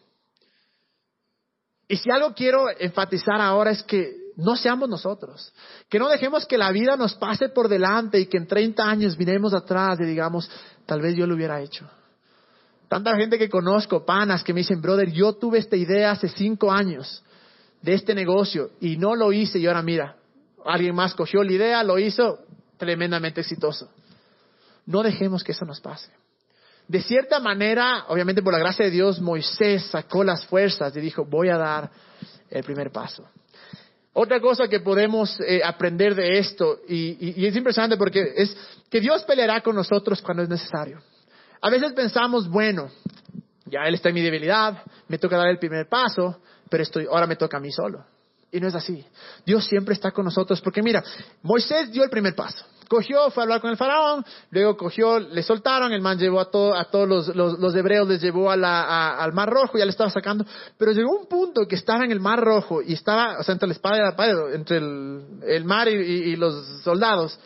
Y 1.89 1.97
si 1.97 2.11
algo 2.11 2.35
quiero 2.35 2.67
enfatizar 2.79 3.41
ahora 3.41 3.71
es 3.71 3.83
que 3.83 4.15
no 4.37 4.55
seamos 4.57 4.89
nosotros, 4.89 5.53
que 5.89 5.99
no 5.99 6.09
dejemos 6.09 6.47
que 6.47 6.59
la 6.59 6.71
vida 6.71 6.97
nos 6.97 7.15
pase 7.15 7.49
por 7.49 7.69
delante 7.69 8.21
y 8.21 8.27
que 8.27 8.37
en 8.37 8.47
30 8.47 8.85
años 8.85 9.19
miremos 9.19 9.53
atrás 9.55 9.99
y 10.01 10.05
digamos, 10.05 10.49
tal 10.87 11.01
vez 11.01 11.17
yo 11.17 11.27
lo 11.27 11.35
hubiera 11.35 11.61
hecho. 11.61 11.89
Tanta 12.89 13.17
gente 13.17 13.39
que 13.39 13.49
conozco, 13.49 14.05
panas, 14.05 14.45
que 14.45 14.55
me 14.55 14.61
dicen, 14.61 14.81
brother, 14.81 15.11
yo 15.11 15.33
tuve 15.35 15.59
esta 15.59 15.77
idea 15.77 16.13
hace 16.13 16.29
cinco 16.29 16.71
años 16.71 17.23
de 17.83 17.95
este 17.95 18.15
negocio 18.15 18.71
y 18.81 18.97
no 18.97 19.17
lo 19.17 19.33
hice 19.33 19.59
y 19.59 19.67
ahora 19.67 19.83
mira, 19.83 20.17
alguien 20.65 20.95
más 20.95 21.15
cogió 21.15 21.43
la 21.43 21.53
idea, 21.53 21.83
lo 21.83 21.99
hizo, 21.99 22.39
tremendamente 22.77 23.41
exitoso. 23.41 23.91
No 24.87 25.03
dejemos 25.03 25.43
que 25.43 25.53
eso 25.53 25.65
nos 25.65 25.81
pase. 25.81 26.11
De 26.89 27.03
cierta 27.03 27.39
manera, 27.39 28.07
obviamente 28.09 28.43
por 28.43 28.55
la 28.55 28.59
gracia 28.59 28.87
de 28.87 28.91
Dios, 28.91 29.21
Moisés 29.21 29.85
sacó 29.91 30.25
las 30.25 30.47
fuerzas 30.47 30.97
y 30.97 31.01
dijo, 31.01 31.27
voy 31.27 31.51
a 31.51 31.59
dar 31.59 31.91
el 32.49 32.65
primer 32.65 32.91
paso. 32.91 33.29
Otra 34.15 34.41
cosa 34.41 34.69
que 34.69 34.81
podemos 34.81 35.39
eh, 35.41 35.61
aprender 35.63 36.15
de 36.15 36.39
esto, 36.39 36.81
y, 36.89 37.47
es 37.47 37.55
impresionante 37.55 37.99
porque 37.99 38.33
es 38.37 38.57
que 38.91 39.01
Dios 39.01 39.23
peleará 39.25 39.61
con 39.61 39.77
nosotros 39.77 40.23
cuando 40.23 40.43
es 40.43 40.49
necesario. 40.49 41.01
A 41.61 41.69
veces 41.69 41.93
pensamos, 41.93 42.49
bueno, 42.49 42.91
ya 43.67 43.83
Él 43.83 43.95
está 43.95 44.09
en 44.09 44.15
mi 44.15 44.23
debilidad, 44.23 44.83
me 45.09 45.19
toca 45.19 45.37
dar 45.37 45.49
el 45.49 45.59
primer 45.59 45.89
paso, 45.89 46.41
pero 46.71 46.83
estoy, 46.83 47.05
ahora 47.05 47.27
me 47.27 47.37
toca 47.37 47.59
a 47.59 47.61
mí 47.61 47.71
solo. 47.71 48.05
Y 48.51 48.61
no 48.61 48.69
es 48.69 48.75
así. 48.75 49.05
Dios 49.45 49.67
siempre 49.67 49.95
está 49.95 50.11
con 50.11 50.25
nosotros 50.25 50.61
porque 50.61 50.83
mira, 50.83 51.03
Moisés 51.43 51.91
dio 51.93 52.03
el 52.03 52.11
primer 52.11 52.35
paso 52.35 52.65
cogió, 52.89 53.31
fue 53.31 53.43
a 53.43 53.45
hablar 53.45 53.61
con 53.61 53.71
el 53.71 53.77
faraón, 53.77 54.25
luego 54.51 54.77
cogió, 54.77 55.21
le 55.21 55.43
soltaron, 55.43 55.93
el 55.93 56.01
man 56.01 56.19
llevó 56.19 56.41
a, 56.41 56.49
a 56.81 56.85
todos 56.85 57.29
los, 57.37 57.75
hebreos, 57.75 58.09
les 58.09 58.21
llevó 58.21 58.51
al 58.51 59.33
mar 59.33 59.49
rojo, 59.49 59.79
ya 59.79 59.85
le 59.85 59.91
estaba 59.91 60.11
sacando, 60.11 60.45
pero 60.77 60.93
llegó 60.93 61.17
un 61.17 61.27
punto 61.27 61.67
que 61.69 61.77
estaba 61.77 62.05
en 62.05 62.11
el 62.11 62.21
mar 62.21 62.41
rojo 62.41 62.83
y 62.83 62.95
estaba, 62.95 63.39
o 63.39 63.43
sea, 63.43 63.53
entre 63.53 63.69
la 63.69 63.75
espada 63.75 63.99
y 63.99 64.01
la 64.01 64.17
pared, 64.17 64.55
entre 64.55 64.79
el, 64.79 65.65
mar 65.65 65.89
y, 65.89 66.35
los 66.37 66.83
soldados. 66.83 67.39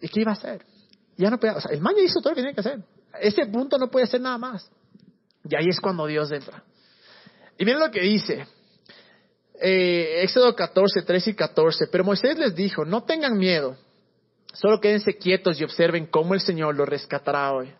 ¿Y 0.00 0.08
qué 0.08 0.20
iba 0.20 0.32
a 0.32 0.34
hacer? 0.34 0.66
Ya 1.16 1.30
no 1.30 1.38
podía, 1.38 1.56
o 1.56 1.60
sea, 1.60 1.72
el 1.72 1.80
man 1.80 1.94
ya 1.96 2.02
hizo 2.02 2.20
todo 2.20 2.30
lo 2.30 2.34
que 2.34 2.42
tenía 2.42 2.54
que 2.54 2.60
hacer. 2.60 2.80
ese 3.20 3.46
punto 3.46 3.78
no 3.78 3.88
puede 3.88 4.04
hacer 4.04 4.20
nada 4.20 4.36
más. 4.36 4.68
Y 5.48 5.54
ahí 5.54 5.68
es 5.68 5.80
cuando 5.80 6.06
Dios 6.06 6.30
entra. 6.32 6.64
Y 7.56 7.64
miren 7.64 7.80
lo 7.80 7.90
que 7.90 8.00
dice. 8.00 8.46
Eh, 9.66 10.22
Éxodo 10.22 10.54
14, 10.54 11.02
13 11.02 11.30
y 11.30 11.34
14, 11.34 11.86
pero 11.86 12.04
Moisés 12.04 12.38
les 12.38 12.54
dijo, 12.54 12.84
no 12.84 13.04
tengan 13.04 13.38
miedo, 13.38 13.76
solo 14.52 14.78
quédense 14.78 15.16
quietos 15.16 15.58
y 15.58 15.64
observen 15.64 16.06
cómo 16.06 16.34
el 16.34 16.40
Señor 16.40 16.74
los 16.74 16.86
rescatará 16.86 17.50
hoy. 17.50 17.72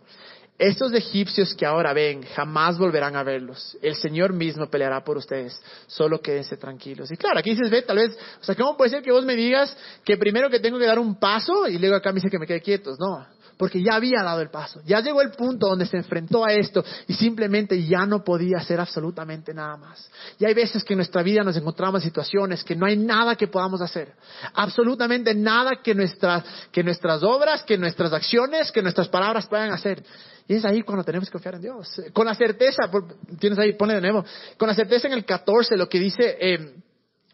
Estos 0.57 0.95
egipcios 0.95 1.53
que 1.55 1.67
ahora 1.67 1.93
ven 1.93 2.23
jamás 2.23 2.79
volverán 2.79 3.17
a 3.17 3.25
verlos. 3.25 3.77
El 3.83 3.97
Señor 3.97 4.33
mismo 4.33 4.71
peleará 4.71 5.03
por 5.03 5.19
ustedes. 5.19 5.61
Solo 5.89 6.21
quédense 6.21 6.57
tranquilos. 6.57 7.11
Y 7.11 7.17
claro, 7.17 7.41
aquí 7.41 7.51
dices, 7.51 7.69
ve, 7.71 7.83
tal 7.83 7.97
vez, 7.97 8.17
o 8.41 8.45
sea, 8.45 8.55
¿cómo 8.55 8.77
puede 8.77 8.91
ser 8.91 9.03
que 9.03 9.11
vos 9.11 9.25
me 9.25 9.35
digas 9.35 9.77
que 10.05 10.17
primero 10.17 10.49
que 10.49 10.61
tengo 10.61 10.79
que 10.79 10.87
dar 10.87 11.01
un 11.01 11.17
paso 11.17 11.67
y 11.67 11.77
luego 11.77 11.97
acá 11.97 12.13
me 12.13 12.17
dice 12.17 12.31
que 12.31 12.39
me 12.39 12.47
quede 12.47 12.63
quietos? 12.63 12.97
No, 13.01 13.27
porque 13.57 13.83
ya 13.83 13.95
había 13.95 14.23
dado 14.23 14.41
el 14.41 14.51
paso. 14.51 14.81
Ya 14.85 15.01
llegó 15.01 15.23
el 15.23 15.31
punto 15.31 15.69
donde 15.69 15.87
se 15.87 15.97
enfrentó 15.97 16.45
a 16.45 16.53
esto 16.53 16.85
y 17.07 17.15
simplemente 17.15 17.83
ya 17.85 18.07
no 18.07 18.25
podía 18.25 18.59
hacer 18.59 18.81
absolutamente 18.81 19.55
nada 19.55 19.77
más. 19.77 20.11
Y 20.39 20.45
hay 20.45 20.55
veces 20.55 20.83
que 20.83 20.95
en 20.95 20.99
nuestra 20.99 21.23
vida 21.23 21.43
nos 21.45 21.57
encontramos 21.57 22.03
en 22.03 22.09
situaciones 22.09 22.65
que 22.65 22.75
no 22.75 22.87
hay 22.87 22.97
nada 22.97 23.37
que 23.37 23.49
podamos 23.49 23.81
hacer. 23.81 24.13
Absolutamente 24.55 25.35
nada 25.35 25.83
que 25.83 25.95
nuestras, 25.95 26.45
que 26.73 26.83
nuestras 26.83 27.23
obras, 27.23 27.63
que 27.63 27.79
nuestras 27.79 28.13
acciones, 28.13 28.73
que 28.73 28.83
nuestras 28.83 29.09
palabras 29.09 29.47
puedan 29.47 29.71
hacer. 29.71 30.03
Y 30.47 30.55
es 30.55 30.65
ahí 30.65 30.83
cuando 30.83 31.05
tenemos 31.05 31.29
que 31.29 31.33
confiar 31.33 31.55
en 31.55 31.63
Dios. 31.63 32.03
Con 32.13 32.27
la 32.27 32.35
certeza, 32.35 32.91
tienes 33.39 33.59
ahí, 33.59 33.73
pone 33.75 33.95
de 33.95 34.01
nuevo, 34.01 34.25
con 34.59 34.69
la 34.69 34.75
certeza 34.75 35.07
en 35.07 35.15
el 35.15 35.25
14, 35.25 35.77
lo 35.77 35.89
que 35.89 35.99
dice, 35.99 36.37
eh, 36.39 36.75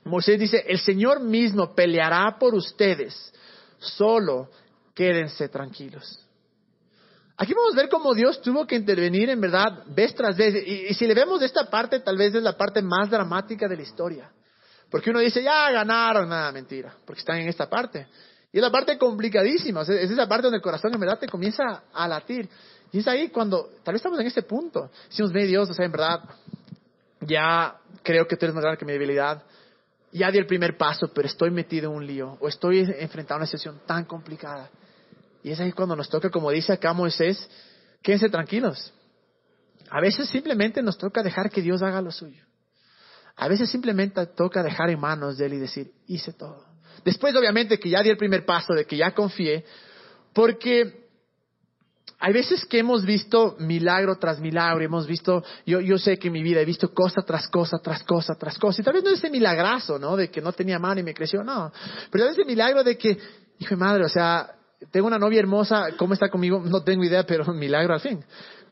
Moisés 0.05 0.39
dice, 0.39 0.65
el 0.67 0.79
Señor 0.79 1.21
mismo 1.21 1.75
peleará 1.75 2.39
por 2.39 2.55
ustedes, 2.55 3.33
solo 3.79 4.49
quédense 4.95 5.49
tranquilos. 5.49 6.27
Aquí 7.37 7.55
vamos 7.55 7.73
a 7.73 7.77
ver 7.77 7.89
cómo 7.89 8.13
Dios 8.15 8.43
tuvo 8.43 8.67
que 8.67 8.77
intervenir 8.77 9.31
en 9.31 9.41
verdad 9.41 9.85
vez 9.87 10.15
tras 10.15 10.37
vez. 10.37 10.55
Y, 10.67 10.89
y 10.89 10.95
si 10.95 11.07
le 11.07 11.15
vemos 11.15 11.41
esta 11.41 11.71
parte, 11.71 12.01
tal 12.01 12.19
vez 12.19 12.35
es 12.35 12.43
la 12.43 12.57
parte 12.57 12.83
más 12.83 13.09
dramática 13.09 13.67
de 13.67 13.77
la 13.77 13.83
historia. 13.83 14.31
Porque 14.91 15.11
uno 15.11 15.21
dice, 15.21 15.43
ya 15.43 15.71
ganaron, 15.71 16.29
nada, 16.29 16.53
mentira, 16.53 16.95
porque 17.07 17.21
están 17.21 17.39
en 17.39 17.49
esta 17.49 17.71
parte. 17.71 18.07
Y 18.53 18.59
es 18.59 18.63
la 18.63 18.71
parte 18.71 18.99
complicadísima, 18.99 19.83
es 19.83 19.89
esa 19.89 20.27
parte 20.27 20.43
donde 20.43 20.57
el 20.57 20.63
corazón 20.63 20.93
en 20.93 21.01
verdad 21.01 21.19
te 21.19 21.29
comienza 21.29 21.85
a 21.93 22.09
latir. 22.09 22.49
Y 22.93 22.99
es 22.99 23.07
ahí 23.07 23.29
cuando, 23.29 23.71
tal 23.85 23.93
vez 23.93 24.01
estamos 24.01 24.19
en 24.19 24.27
este 24.27 24.43
punto. 24.43 24.91
Decimos, 25.09 25.33
ve 25.33 25.47
Dios, 25.47 25.71
o 25.71 25.75
sea, 25.75 25.87
en 25.87 25.93
verdad, 25.93 26.25
ya 27.21 27.77
creo 28.03 28.27
que 28.27 28.37
tú 28.37 28.47
eres 28.47 28.55
más 28.55 28.63
grande 28.63 28.79
que 28.79 28.85
mi 28.85 28.93
debilidad. 28.93 29.45
Ya 30.13 30.33
di 30.33 30.39
el 30.39 30.47
primer 30.47 30.77
paso, 30.77 31.09
pero 31.15 31.29
estoy 31.29 31.53
metido 31.53 31.91
en 31.91 31.97
un 31.97 32.05
lío. 32.05 32.37
O 32.41 32.49
estoy 32.49 32.81
enfrentado 32.81 33.37
a 33.37 33.39
una 33.39 33.47
situación 33.47 33.81
tan 33.87 34.05
complicada. 34.07 34.69
Y 35.43 35.51
es 35.51 35.61
ahí 35.61 35.73
cuando 35.73 35.97
nos 35.97 36.09
toca, 36.09 36.31
como 36.31 36.51
dice 36.51 36.73
acá 36.73 36.93
Moisés, 36.93 37.49
quédense 38.03 38.29
tranquilos. 38.29 38.93
A 39.91 40.01
veces 40.01 40.29
simplemente 40.29 40.83
nos 40.83 40.99
toca 40.99 41.23
dejar 41.23 41.51
que 41.51 41.63
Dios 41.63 41.83
haga 41.83 42.01
lo 42.01 42.13
suyo. 42.13 42.45
A 43.37 43.49
veces 43.49 43.71
simplemente 43.71 44.25
toca 44.27 44.63
dejar 44.63 44.91
en 44.91 45.01
manos 45.01 45.39
de 45.39 45.47
Él 45.47 45.55
y 45.55 45.59
decir, 45.59 45.93
hice 46.07 46.33
todo. 46.33 46.65
Después, 47.05 47.35
obviamente, 47.35 47.79
que 47.79 47.89
ya 47.89 48.03
di 48.03 48.11
el 48.11 48.17
primer 48.17 48.45
paso, 48.45 48.75
de 48.75 48.85
que 48.85 48.97
ya 48.97 49.13
confié, 49.13 49.65
porque 50.35 51.09
hay 52.19 52.33
veces 52.35 52.67
que 52.67 52.79
hemos 52.79 53.05
visto 53.05 53.57
milagro 53.59 54.19
tras 54.19 54.39
milagro, 54.39 54.85
hemos 54.85 55.07
visto, 55.07 55.43
yo, 55.65 55.81
yo 55.81 55.97
sé 55.97 56.19
que 56.19 56.29
en 56.29 56.35
mi 56.35 56.43
vida 56.43 56.61
he 56.61 56.67
visto 56.67 56.93
cosa 56.93 57.23
tras 57.23 57.49
cosa, 57.49 57.79
tras 57.79 58.03
cosa, 58.03 58.35
tras 58.35 58.59
cosa, 58.59 58.83
y 58.83 58.85
tal 58.85 58.93
vez 58.93 59.03
no 59.03 59.11
es 59.11 59.19
ese 59.19 59.31
milagrazo, 59.31 59.99
¿no? 59.99 60.17
De 60.17 60.31
que 60.31 60.43
no 60.43 60.53
tenía 60.53 60.79
mano 60.79 61.01
y 61.01 61.03
me 61.03 61.15
creció, 61.15 61.43
no. 61.43 61.73
Pero 62.11 62.25
tal 62.25 62.31
vez 62.31 62.39
ese 62.39 62.47
milagro 62.47 62.85
de 62.85 62.99
que, 62.99 63.19
hijo 63.59 63.71
de 63.71 63.77
madre, 63.77 64.05
o 64.05 64.09
sea, 64.09 64.55
tengo 64.91 65.07
una 65.07 65.19
novia 65.19 65.41
hermosa, 65.41 65.89
¿cómo 65.97 66.15
está 66.15 66.29
conmigo? 66.29 66.61
No 66.65 66.83
tengo 66.83 67.05
idea, 67.05 67.25
pero 67.25 67.45
milagro 67.55 67.95
al 67.95 68.01
fin. 68.01 68.25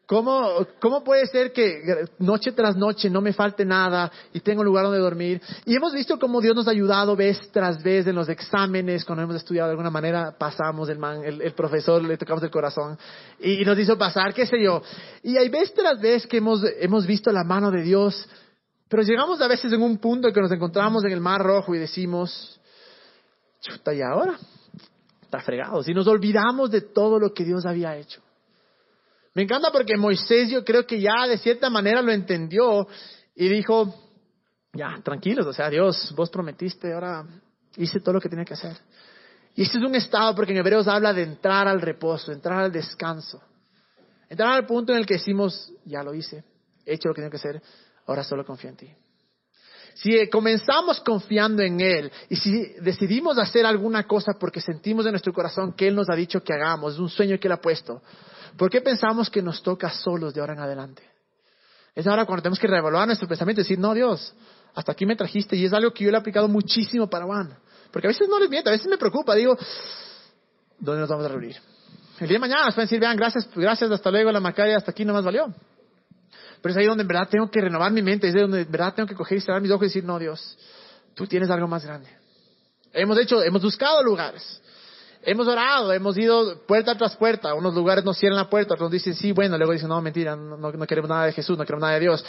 ¿Cómo, 0.09 0.67
¿Cómo 0.81 1.05
puede 1.05 1.27
ser 1.27 1.53
que 1.53 1.83
noche 2.19 2.53
tras 2.53 2.79
noche 2.79 3.11
no 3.11 3.21
me 3.21 3.35
falte 3.35 3.67
nada 3.67 4.11
y 4.33 4.41
tengo 4.41 4.61
un 4.61 4.67
lugar 4.67 4.85
donde 4.85 5.01
dormir? 5.01 5.43
Y 5.67 5.77
hemos 5.77 5.93
visto 5.93 6.19
cómo 6.19 6.41
Dios 6.41 6.57
nos 6.57 6.67
ha 6.67 6.71
ayudado 6.71 7.15
vez 7.15 7.39
tras 7.53 7.83
vez 7.83 8.07
en 8.07 8.15
los 8.15 8.27
exámenes, 8.31 9.05
cuando 9.05 9.25
hemos 9.25 9.37
estudiado 9.37 9.69
de 9.69 9.73
alguna 9.73 9.91
manera, 9.91 10.35
pasamos 10.39 10.89
el 10.89 10.99
man, 10.99 11.21
el, 11.25 11.53
profesor, 11.53 12.03
le 12.03 12.17
tocamos 12.17 12.43
el 12.43 12.51
corazón 12.51 12.97
y, 13.39 13.63
nos 13.67 13.79
hizo 13.79 13.99
pasar, 13.99 14.33
qué 14.33 14.47
sé 14.47 14.63
yo. 14.63 14.81
Y 15.23 15.37
hay 15.37 15.51
vez 15.51 15.75
tras 15.75 16.01
vez 16.01 16.27
que 16.27 16.39
hemos, 16.39 16.65
hemos 16.81 17.07
visto 17.07 17.31
la 17.31 17.45
mano 17.45 17.71
de 17.71 17.83
Dios, 17.83 18.27
pero 18.89 19.03
llegamos 19.03 19.43
a 19.43 19.47
veces 19.47 19.71
en 19.75 19.83
un 19.83 19.99
punto 19.99 20.29
en 20.29 20.33
que 20.33 20.41
nos 20.41 20.53
encontramos 20.53 21.05
en 21.05 21.13
el 21.13 21.21
mar 21.21 21.43
rojo 21.43 21.75
y 21.75 21.79
decimos, 21.79 22.59
chuta, 23.61 23.93
¿y 23.93 24.01
ahora? 24.01 24.39
Está 25.29 25.41
fregado. 25.41 25.83
Si 25.83 25.93
nos 25.93 26.07
olvidamos 26.07 26.71
de 26.71 26.81
todo 26.81 27.19
lo 27.19 27.35
que 27.35 27.45
Dios 27.45 27.67
había 27.67 27.95
hecho. 27.95 28.23
Me 29.35 29.43
encanta 29.43 29.71
porque 29.71 29.95
Moisés 29.99 30.49
yo 30.49 30.65
creo 30.65 30.87
que 30.87 30.99
ya 30.99 31.27
de 31.29 31.37
cierta 31.37 31.69
manera 31.69 32.01
lo 32.01 32.11
entendió 32.11 32.89
y 33.35 33.47
dijo, 33.47 33.95
ya, 34.73 34.99
tranquilos, 35.05 35.47
o 35.47 35.53
sea, 35.53 35.69
Dios, 35.69 36.15
vos 36.17 36.31
prometiste, 36.31 36.95
ahora 36.95 37.27
hice 37.77 38.01
todo 38.01 38.15
lo 38.15 38.21
que 38.23 38.31
tenía 38.31 38.47
que 38.47 38.55
hacer. 38.55 38.79
Y 39.55 39.65
este 39.65 39.77
es 39.77 39.85
un 39.85 39.95
estado 39.95 40.35
porque 40.35 40.53
en 40.53 40.59
Hebreos 40.61 40.89
habla 40.89 41.13
de 41.13 41.25
entrar 41.25 41.69
al 41.69 41.83
reposo, 41.83 42.33
entrar 42.33 42.61
al 42.61 42.73
descanso. 42.73 43.43
Entrar 44.31 44.53
al 44.53 44.65
punto 44.65 44.93
en 44.93 44.99
el 44.99 45.07
que 45.07 45.15
decimos, 45.15 45.71
ya 45.85 46.03
lo 46.03 46.15
hice, 46.15 46.43
he 46.87 46.95
hecho 46.95 47.09
lo 47.09 47.15
que 47.15 47.21
tenía 47.21 47.31
que 47.31 47.37
hacer, 47.37 47.63
ahora 48.07 48.25
solo 48.25 48.47
confío 48.47 48.71
en 48.71 48.77
ti. 48.77 48.91
Si 50.03 50.29
comenzamos 50.31 51.01
confiando 51.01 51.63
en 51.63 51.81
Él 51.81 52.13
y 52.29 52.37
si 52.37 52.75
decidimos 52.81 53.39
hacer 53.39 53.67
alguna 53.67 54.05
cosa 54.05 54.33
porque 54.39 54.61
sentimos 54.61 55.05
en 55.07 55.13
nuestro 55.13 55.33
corazón 55.33 55.73
que 55.73 55.89
Él 55.89 55.95
nos 55.95 56.09
ha 56.09 56.15
dicho 56.15 56.43
que 56.43 56.53
hagamos, 56.53 56.99
un 56.99 57.09
sueño 57.09 57.39
que 57.39 57.49
Él 57.49 57.53
ha 57.53 57.61
puesto, 57.61 58.03
¿Por 58.59 58.71
qué 58.71 58.81
pensamos 58.81 59.31
que 59.31 59.41
nos 59.41 59.63
toca 59.63 59.89
solos 59.91 60.35
de 60.35 60.41
ahora 60.41 60.55
en 60.55 60.59
adelante? 60.59 61.03
Es 61.95 62.07
ahora 62.09 62.25
cuando 62.27 62.43
tenemos 62.43 62.59
que 62.59 62.67
reevaluar 62.67 63.07
nuestro 63.07 63.29
pensamiento 63.29 63.61
y 63.61 63.65
decir, 63.65 63.79
no, 63.79 63.95
Dios, 63.95 64.35
hasta 64.75 64.93
aquí 64.93 65.07
me 65.07 65.15
trajiste 65.15 65.57
y 65.57 65.65
es 65.65 65.73
algo 65.73 65.93
que 65.93 66.05
yo 66.05 66.11
le 66.11 66.17
he 66.17 66.21
aplicado 66.21 66.49
muchísimo 66.49 67.09
para 67.09 67.25
Juan. 67.25 67.57
Porque 67.93 68.09
a 68.09 68.11
veces 68.11 68.29
no 68.29 68.39
les 68.39 68.51
miento, 68.51 68.69
a 68.69 68.73
veces 68.73 68.89
me 68.89 68.99
preocupa, 68.99 69.37
digo, 69.37 69.57
¿dónde 70.81 71.01
nos 71.01 71.09
vamos 71.09 71.25
a 71.25 71.29
reunir? 71.29 71.57
El 72.19 72.27
día 72.27 72.35
de 72.35 72.41
mañana 72.41 72.65
nos 72.65 72.75
pueden 72.75 72.87
decir, 72.87 73.01
vean, 73.01 73.17
gracias, 73.17 73.49
gracias, 73.55 73.91
hasta 73.93 74.11
luego, 74.11 74.33
la 74.33 74.41
macaria, 74.41 74.77
hasta 74.77 74.91
aquí 74.91 75.05
no 75.05 75.13
más 75.13 75.25
valió. 75.25 75.55
Pero 76.61 76.73
es 76.73 76.79
ahí 76.79 76.87
donde 76.87 77.03
en 77.03 77.09
verdad 77.09 77.29
tengo 77.29 77.51
que 77.51 77.61
renovar 77.61 77.93
mi 77.93 78.03
mente, 78.03 78.29
es 78.29 78.35
ahí 78.35 78.43
donde 78.43 78.63
en 78.63 78.71
verdad 78.71 78.95
tengo 78.95 79.09
que 79.09 79.15
coger 79.15 79.39
y 79.39 79.41
cerrar 79.41 79.61
mis 79.61 79.71
ojos 79.71 79.85
y 79.85 79.89
decir, 79.89 80.05
no, 80.05 80.19
Dios, 80.19 80.59
tú 81.15 81.27
tienes 81.27 81.51
algo 81.51 81.69
más 81.69 81.85
grande. 81.85 82.09
Hemos 82.93 83.19
hecho, 83.19 83.43
hemos 83.43 83.63
buscado 83.63 84.03
lugares. 84.03 84.61
Hemos 85.23 85.47
orado, 85.49 85.93
hemos 85.93 86.17
ido 86.17 86.63
puerta 86.67 86.97
tras 86.97 87.17
puerta. 87.17 87.55
Unos 87.55 87.75
lugares 87.75 88.05
nos 88.05 88.17
cierran 88.17 88.39
la 88.39 88.49
puerta, 88.49 88.75
otros 88.75 88.91
dicen 88.91 89.15
sí, 89.15 89.33
bueno, 89.33 89.59
luego 89.59 89.73
dicen 89.73 89.89
no, 89.89 90.01
mentira, 90.01 90.37
no, 90.37 90.73
queremos 90.87 91.11
nada 91.11 91.27
de 91.27 91.33
Jesús, 91.33 91.59
no 91.59 91.65
queremos 91.65 91.83
nada 91.83 91.95
de 91.95 92.01
Dios. 92.01 92.25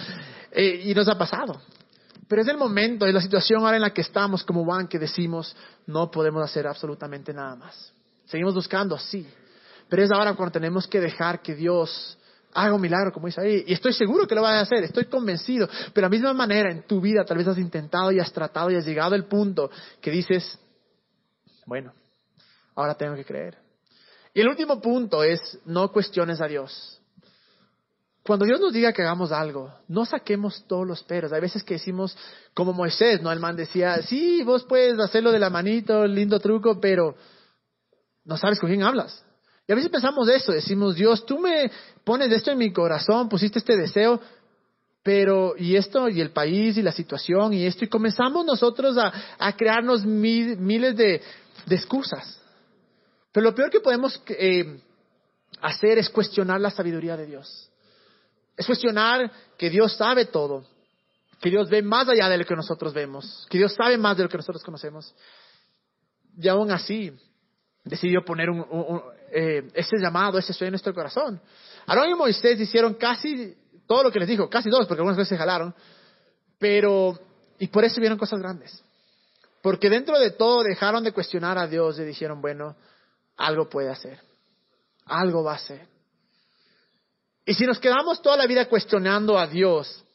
Eh, 0.52 0.82
y 0.86 0.94
nos 0.94 1.08
ha 1.08 1.18
pasado. 1.18 1.62
Pero 2.28 2.42
es 2.44 2.48
el 2.48 2.58
momento, 2.58 3.06
es 3.06 3.14
la 3.14 3.22
situación 3.22 3.64
ahora 3.64 3.78
en 3.78 3.82
la 3.82 3.92
que 3.92 4.02
estamos 4.02 4.44
como 4.44 4.64
Juan 4.64 4.88
que 4.88 5.00
decimos 5.00 5.56
no 5.88 6.12
podemos 6.12 6.44
hacer 6.44 6.68
absolutamente 6.68 7.34
nada 7.34 7.56
más. 7.56 7.92
Seguimos 8.26 8.54
buscando, 8.54 8.98
sí. 9.00 9.28
Pero 9.90 10.04
es 10.04 10.12
ahora 10.12 10.36
cuando 10.36 10.52
tenemos 10.52 10.88
que 10.88 11.02
dejar 11.02 11.42
que 11.42 11.56
Dios 11.56 12.19
haga 12.54 12.74
un 12.74 12.82
milagro, 12.82 13.12
como 13.12 13.28
dice 13.28 13.42
ahí. 13.42 13.64
Y 13.68 13.74
estoy 13.74 13.94
seguro 13.94 14.28
que 14.28 14.36
lo 14.36 14.42
va 14.42 14.58
a 14.58 14.62
hacer, 14.62 14.84
estoy 14.84 15.06
convencido. 15.06 15.68
Pero 15.68 15.94
de 15.94 16.02
la 16.02 16.10
misma 16.10 16.34
manera, 16.34 16.72
en 16.72 16.84
tu 16.84 17.02
vida 17.02 17.24
tal 17.26 17.38
vez 17.38 17.48
has 17.48 17.58
intentado 17.58 18.12
y 18.12 18.20
has 18.20 18.32
tratado 18.32 18.72
y 18.72 18.76
has 18.76 18.86
llegado 18.86 19.16
al 19.16 19.26
punto 19.26 19.70
que 20.02 20.12
dices, 20.12 20.60
bueno, 21.66 21.94
ahora 22.76 22.96
tengo 22.96 23.16
que 23.16 23.26
creer. 23.26 23.58
Y 24.34 24.42
el 24.42 24.48
último 24.48 24.80
punto 24.80 25.24
es, 25.24 25.60
no 25.66 25.92
cuestiones 25.92 26.42
a 26.42 26.48
Dios. 26.48 27.00
Cuando 28.24 28.46
Dios 28.46 28.60
nos 28.60 28.74
diga 28.74 28.94
que 28.94 29.02
hagamos 29.02 29.32
algo, 29.32 29.74
no 29.88 30.06
saquemos 30.06 30.64
todos 30.68 30.86
los 30.86 31.04
peros. 31.04 31.32
Hay 31.32 31.42
veces 31.42 31.64
que 31.64 31.76
decimos, 31.76 32.16
como 32.54 32.74
Moisés, 32.74 33.22
¿no? 33.22 33.32
El 33.32 33.40
man 33.40 33.56
decía, 33.56 34.02
sí, 34.04 34.44
vos 34.44 34.66
puedes 34.66 35.00
hacerlo 35.00 35.32
de 35.32 35.40
la 35.40 35.50
manito, 35.50 36.06
lindo 36.06 36.40
truco, 36.40 36.80
pero 36.80 37.16
no 38.26 38.38
sabes 38.38 38.60
con 38.60 38.70
quién 38.70 38.84
hablas. 38.84 39.26
Y 39.70 39.72
a 39.72 39.76
veces 39.76 39.92
pensamos 39.92 40.28
eso, 40.28 40.52
decimos, 40.52 40.96
Dios, 40.96 41.24
tú 41.28 41.38
me 41.38 41.70
pones 42.04 42.32
esto 42.32 42.50
en 42.50 42.58
mi 42.58 42.74
corazón, 42.74 43.30
pusiste 43.30 43.60
este 43.60 43.78
deseo, 43.78 44.20
pero, 45.04 45.54
y 45.56 45.76
esto, 45.76 46.10
y 46.10 46.22
el 46.22 46.32
país, 46.32 46.76
y 46.78 46.82
la 46.82 46.92
situación, 46.92 47.54
y 47.54 47.68
esto, 47.68 47.86
y 47.86 47.88
comenzamos 47.88 48.44
nosotros 48.44 48.98
a, 48.98 49.54
crearnos 49.56 50.04
miles 50.08 50.98
de 50.98 51.22
excusas. 51.70 52.42
Pero 53.32 53.44
lo 53.44 53.54
peor 53.54 53.70
que 53.70 53.80
podemos 53.80 54.20
eh, 54.30 54.82
hacer 55.62 56.00
es 56.00 56.10
cuestionar 56.10 56.60
la 56.60 56.72
sabiduría 56.72 57.16
de 57.16 57.28
Dios. 57.28 57.70
Es 58.58 58.66
cuestionar 58.66 59.32
que 59.56 59.70
Dios 59.70 59.96
sabe 59.96 60.26
todo, 60.26 60.66
que 61.40 61.52
Dios 61.52 61.70
ve 61.70 61.84
más 61.84 62.10
allá 62.10 62.28
de 62.28 62.40
lo 62.40 62.46
que 62.46 62.56
nosotros 62.56 62.92
vemos, 62.92 63.46
que 63.52 63.60
Dios 63.60 63.76
sabe 63.76 64.00
más 64.00 64.18
de 64.18 64.24
lo 64.24 64.30
que 64.30 64.38
nosotros 64.38 64.64
conocemos. 64.64 65.14
Y 66.42 66.48
aún 66.48 66.72
así, 66.72 67.14
decidió 67.84 68.26
poner 68.26 68.50
eh, 69.32 69.68
ese 69.74 69.98
llamado, 69.98 70.38
ese 70.38 70.54
sueño 70.54 70.70
en 70.70 70.74
nuestro 70.74 70.94
corazón. 70.94 71.42
Aarón 71.86 72.10
y 72.10 72.16
Moisés 72.16 72.60
hicieron 72.60 72.96
casi 72.96 73.56
todo 73.88 74.04
lo 74.04 74.12
que 74.12 74.20
les 74.20 74.28
dijo, 74.28 74.50
casi 74.50 74.70
todos, 74.70 74.88
porque 74.88 75.00
algunas 75.00 75.18
veces 75.18 75.30
se 75.30 75.38
jalaron, 75.38 75.74
pero, 76.58 77.18
y 77.58 77.68
por 77.68 77.84
eso 77.84 78.00
vieron 78.00 78.18
cosas 78.18 78.40
grandes. 78.40 78.84
Porque 79.62 79.90
dentro 79.90 80.20
de 80.20 80.32
todo 80.32 80.64
dejaron 80.64 81.04
de 81.04 81.12
cuestionar 81.12 81.58
a 81.58 81.68
Dios 81.68 82.00
y 82.00 82.04
dijeron, 82.04 82.42
bueno, 82.42 82.76
algo 83.38 83.68
puede 83.68 83.90
hacer. 83.90 84.20
Algo 85.06 85.44
va 85.44 85.54
a 85.54 85.56
hacer. 85.56 85.88
Y 87.46 87.54
si 87.56 87.66
nos 87.66 87.80
quedamos 87.80 88.22
toda 88.22 88.38
la 88.38 88.46
vida 88.46 88.70
cuestionando 88.70 89.38
a 89.38 89.48
Dios, 89.48 90.06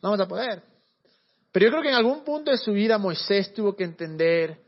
no 0.00 0.10
vamos 0.10 0.20
a 0.20 0.28
poder. 0.28 0.62
Pero 1.50 1.66
yo 1.66 1.70
creo 1.72 1.82
que 1.82 1.88
en 1.88 1.96
algún 1.96 2.24
punto 2.24 2.50
de 2.50 2.58
su 2.58 2.72
vida 2.72 2.96
Moisés 2.96 3.52
tuvo 3.52 3.74
que 3.74 3.84
entender 3.84 4.58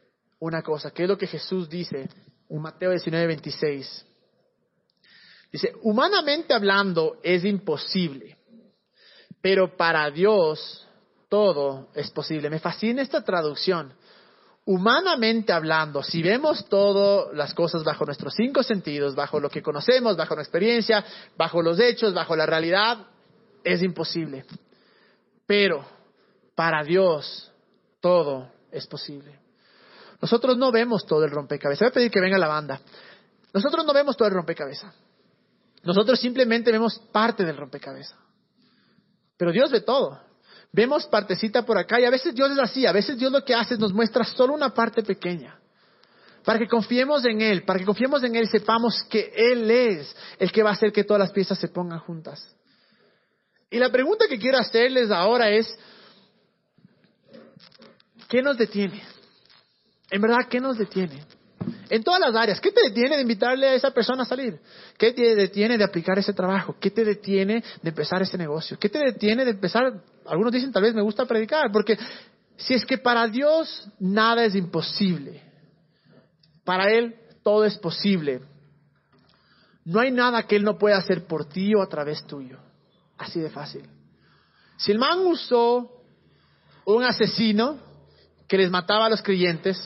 una 0.40 0.62
cosa, 0.62 0.90
que 0.90 1.04
es 1.04 1.08
lo 1.08 1.16
que 1.16 1.26
Jesús 1.26 1.68
dice 1.68 2.08
Mateo 2.50 2.90
19, 2.90 3.26
26. 3.26 4.06
Dice, 5.52 5.72
humanamente 5.82 6.52
hablando 6.52 7.18
es 7.22 7.44
imposible, 7.44 8.36
pero 9.40 9.76
para 9.76 10.10
Dios 10.10 10.86
todo 11.28 11.88
es 11.94 12.10
posible. 12.10 12.50
Me 12.50 12.58
fascina 12.58 13.02
esta 13.02 13.22
traducción. 13.22 13.92
Humanamente 14.66 15.52
hablando, 15.52 16.02
si 16.02 16.22
vemos 16.22 16.66
todas 16.68 17.34
las 17.34 17.52
cosas 17.52 17.84
bajo 17.84 18.04
nuestros 18.06 18.34
cinco 18.34 18.62
sentidos, 18.62 19.14
bajo 19.14 19.38
lo 19.38 19.50
que 19.50 19.62
conocemos, 19.62 20.16
bajo 20.16 20.34
nuestra 20.34 20.58
experiencia, 20.58 21.04
bajo 21.36 21.60
los 21.60 21.78
hechos, 21.78 22.14
bajo 22.14 22.34
la 22.34 22.46
realidad, 22.46 23.06
es 23.62 23.82
imposible. 23.82 24.44
Pero 25.46 25.84
para 26.54 26.82
Dios 26.82 27.52
todo 28.00 28.50
es 28.72 28.86
posible. 28.86 29.43
Nosotros 30.24 30.56
no 30.56 30.72
vemos 30.72 31.04
todo 31.04 31.22
el 31.22 31.30
rompecabezas. 31.30 31.80
Voy 31.80 31.88
a 31.90 31.92
pedir 31.92 32.10
que 32.10 32.18
venga 32.18 32.38
la 32.38 32.48
banda. 32.48 32.80
Nosotros 33.52 33.84
no 33.84 33.92
vemos 33.92 34.16
todo 34.16 34.26
el 34.26 34.32
rompecabezas. 34.32 34.90
Nosotros 35.82 36.18
simplemente 36.18 36.72
vemos 36.72 36.98
parte 37.12 37.44
del 37.44 37.58
rompecabezas. 37.58 38.18
Pero 39.36 39.52
Dios 39.52 39.70
ve 39.70 39.82
todo. 39.82 40.18
Vemos 40.72 41.04
partecita 41.08 41.66
por 41.66 41.76
acá 41.76 42.00
y 42.00 42.06
a 42.06 42.10
veces 42.10 42.34
Dios 42.34 42.50
es 42.52 42.58
así. 42.58 42.86
A 42.86 42.92
veces 42.92 43.18
Dios 43.18 43.30
lo 43.30 43.44
que 43.44 43.54
hace 43.54 43.74
es 43.74 43.80
nos 43.80 43.92
muestra 43.92 44.24
solo 44.24 44.54
una 44.54 44.70
parte 44.70 45.02
pequeña. 45.02 45.60
Para 46.42 46.58
que 46.58 46.68
confiemos 46.68 47.22
en 47.26 47.42
Él, 47.42 47.62
para 47.66 47.78
que 47.78 47.84
confiemos 47.84 48.24
en 48.24 48.34
Él 48.34 48.48
sepamos 48.48 49.04
que 49.10 49.30
Él 49.36 49.70
es 49.70 50.16
el 50.38 50.50
que 50.50 50.62
va 50.62 50.70
a 50.70 50.72
hacer 50.72 50.90
que 50.90 51.04
todas 51.04 51.20
las 51.20 51.32
piezas 51.32 51.58
se 51.58 51.68
pongan 51.68 51.98
juntas. 51.98 52.56
Y 53.68 53.78
la 53.78 53.90
pregunta 53.90 54.24
que 54.26 54.38
quiero 54.38 54.56
hacerles 54.56 55.10
ahora 55.10 55.50
es, 55.50 55.68
¿qué 58.30 58.40
nos 58.40 58.56
detiene? 58.56 59.02
En 60.10 60.20
verdad, 60.20 60.46
¿qué 60.48 60.60
nos 60.60 60.78
detiene? 60.78 61.24
En 61.88 62.02
todas 62.02 62.20
las 62.20 62.34
áreas. 62.34 62.60
¿Qué 62.60 62.72
te 62.72 62.82
detiene 62.82 63.16
de 63.16 63.22
invitarle 63.22 63.68
a 63.68 63.74
esa 63.74 63.90
persona 63.90 64.22
a 64.22 64.26
salir? 64.26 64.58
¿Qué 64.98 65.12
te 65.12 65.34
detiene 65.34 65.78
de 65.78 65.84
aplicar 65.84 66.18
ese 66.18 66.32
trabajo? 66.32 66.76
¿Qué 66.78 66.90
te 66.90 67.04
detiene 67.04 67.64
de 67.82 67.88
empezar 67.88 68.20
ese 68.22 68.36
negocio? 68.36 68.78
¿Qué 68.78 68.88
te 68.88 68.98
detiene 68.98 69.44
de 69.44 69.52
empezar? 69.52 70.02
Algunos 70.26 70.52
dicen 70.52 70.72
tal 70.72 70.82
vez 70.82 70.94
me 70.94 71.02
gusta 71.02 71.24
predicar, 71.26 71.70
porque 71.72 71.98
si 72.56 72.74
es 72.74 72.84
que 72.84 72.98
para 72.98 73.26
Dios 73.28 73.88
nada 73.98 74.44
es 74.44 74.54
imposible, 74.54 75.42
para 76.64 76.90
Él 76.90 77.16
todo 77.42 77.64
es 77.64 77.76
posible. 77.78 78.40
No 79.84 80.00
hay 80.00 80.10
nada 80.10 80.44
que 80.44 80.56
Él 80.56 80.64
no 80.64 80.78
pueda 80.78 80.96
hacer 80.96 81.26
por 81.26 81.46
ti 81.46 81.74
o 81.74 81.82
a 81.82 81.88
través 81.88 82.26
tuyo. 82.26 82.58
Así 83.18 83.40
de 83.40 83.50
fácil. 83.50 83.84
Si 84.76 84.92
el 84.92 84.98
man 84.98 85.20
usó 85.26 85.90
un 86.86 87.04
asesino 87.04 87.78
que 88.48 88.58
les 88.58 88.70
mataba 88.70 89.06
a 89.06 89.10
los 89.10 89.22
creyentes, 89.22 89.78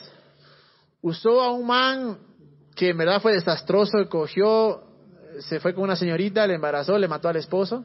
usó 1.00 1.40
a 1.42 1.52
un 1.52 1.66
man 1.66 2.18
que 2.74 2.90
en 2.90 2.98
verdad 2.98 3.20
fue 3.20 3.32
desastroso, 3.32 4.08
cogió, 4.08 4.84
se 5.40 5.60
fue 5.60 5.74
con 5.74 5.84
una 5.84 5.96
señorita, 5.96 6.46
le 6.46 6.54
embarazó, 6.54 6.98
le 6.98 7.08
mató 7.08 7.28
al 7.28 7.36
esposo, 7.36 7.84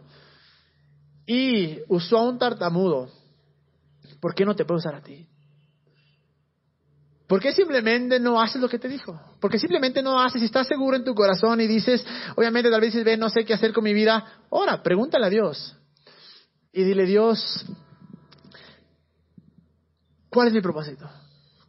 y 1.25 1.79
usó 1.87 2.17
a 2.17 2.29
un 2.29 2.37
tartamudo. 2.37 3.09
¿Por 4.19 4.35
qué 4.35 4.45
no 4.45 4.55
te 4.55 4.65
puede 4.65 4.79
usar 4.79 4.95
a 4.95 5.01
ti? 5.01 5.27
¿Por 7.27 7.39
qué 7.41 7.53
simplemente 7.53 8.19
no 8.19 8.39
haces 8.39 8.61
lo 8.61 8.69
que 8.69 8.77
te 8.77 8.87
dijo? 8.87 9.19
Porque 9.39 9.57
simplemente 9.57 10.03
no 10.03 10.19
haces, 10.19 10.39
si 10.41 10.45
estás 10.45 10.67
seguro 10.67 10.95
en 10.95 11.03
tu 11.03 11.15
corazón 11.15 11.61
y 11.61 11.67
dices, 11.67 12.05
obviamente 12.35 12.69
tal 12.69 12.81
vez 12.81 12.93
dices, 12.93 13.05
ve, 13.05 13.17
no 13.17 13.29
sé 13.29 13.45
qué 13.45 13.53
hacer 13.53 13.73
con 13.73 13.83
mi 13.83 13.93
vida, 13.93 14.43
ora, 14.49 14.83
pregúntale 14.83 15.25
a 15.25 15.29
Dios. 15.29 15.75
Y 16.71 16.83
dile, 16.83 17.05
Dios, 17.05 17.65
¿cuál 20.33 20.47
es 20.47 20.53
mi 20.53 20.61
propósito? 20.61 21.07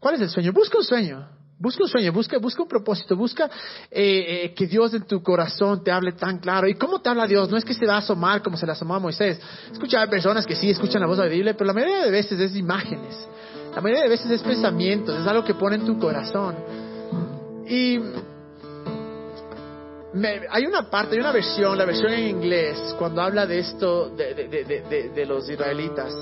¿Cuál 0.00 0.16
es 0.16 0.22
el 0.22 0.30
sueño? 0.30 0.52
Busca 0.52 0.78
un 0.78 0.84
sueño. 0.84 1.28
Busca 1.56 1.84
un 1.84 1.88
sueño, 1.88 2.12
busca, 2.12 2.36
busca 2.38 2.62
un 2.62 2.68
propósito, 2.68 3.16
busca 3.16 3.48
eh, 3.90 4.44
eh, 4.44 4.54
que 4.54 4.66
Dios 4.66 4.92
en 4.92 5.06
tu 5.06 5.22
corazón 5.22 5.84
te 5.84 5.92
hable 5.92 6.12
tan 6.12 6.38
claro. 6.38 6.66
¿Y 6.66 6.74
cómo 6.74 7.00
te 7.00 7.08
habla 7.08 7.28
Dios? 7.28 7.48
No 7.48 7.56
es 7.56 7.64
que 7.64 7.74
se 7.74 7.86
va 7.86 7.94
a 7.94 7.98
asomar 7.98 8.42
como 8.42 8.56
se 8.56 8.66
le 8.66 8.72
asomó 8.72 8.96
a 8.96 8.98
Moisés. 8.98 9.40
Escucha, 9.70 10.02
hay 10.02 10.08
personas 10.08 10.46
que 10.46 10.56
sí 10.56 10.68
escuchan 10.70 11.00
la 11.00 11.06
voz 11.06 11.18
de 11.18 11.28
Biblia, 11.28 11.54
pero 11.54 11.68
la 11.68 11.72
mayoría 11.72 12.04
de 12.04 12.10
veces 12.10 12.40
es 12.40 12.56
imágenes. 12.56 13.28
La 13.72 13.80
mayoría 13.80 14.02
de 14.02 14.10
veces 14.10 14.30
es 14.30 14.42
pensamientos, 14.42 15.18
es 15.20 15.26
algo 15.26 15.44
que 15.44 15.54
pone 15.54 15.76
en 15.76 15.86
tu 15.86 15.96
corazón. 15.98 16.56
Y 17.68 18.00
hay 20.50 20.66
una 20.66 20.90
parte, 20.90 21.14
hay 21.14 21.20
una 21.20 21.32
versión, 21.32 21.78
la 21.78 21.84
versión 21.84 22.12
en 22.12 22.28
inglés, 22.28 22.94
cuando 22.98 23.22
habla 23.22 23.46
de 23.46 23.60
esto, 23.60 24.10
de, 24.10 24.34
de, 24.34 25.10
de 25.14 25.26
los 25.26 25.48
israelitas. 25.48 26.12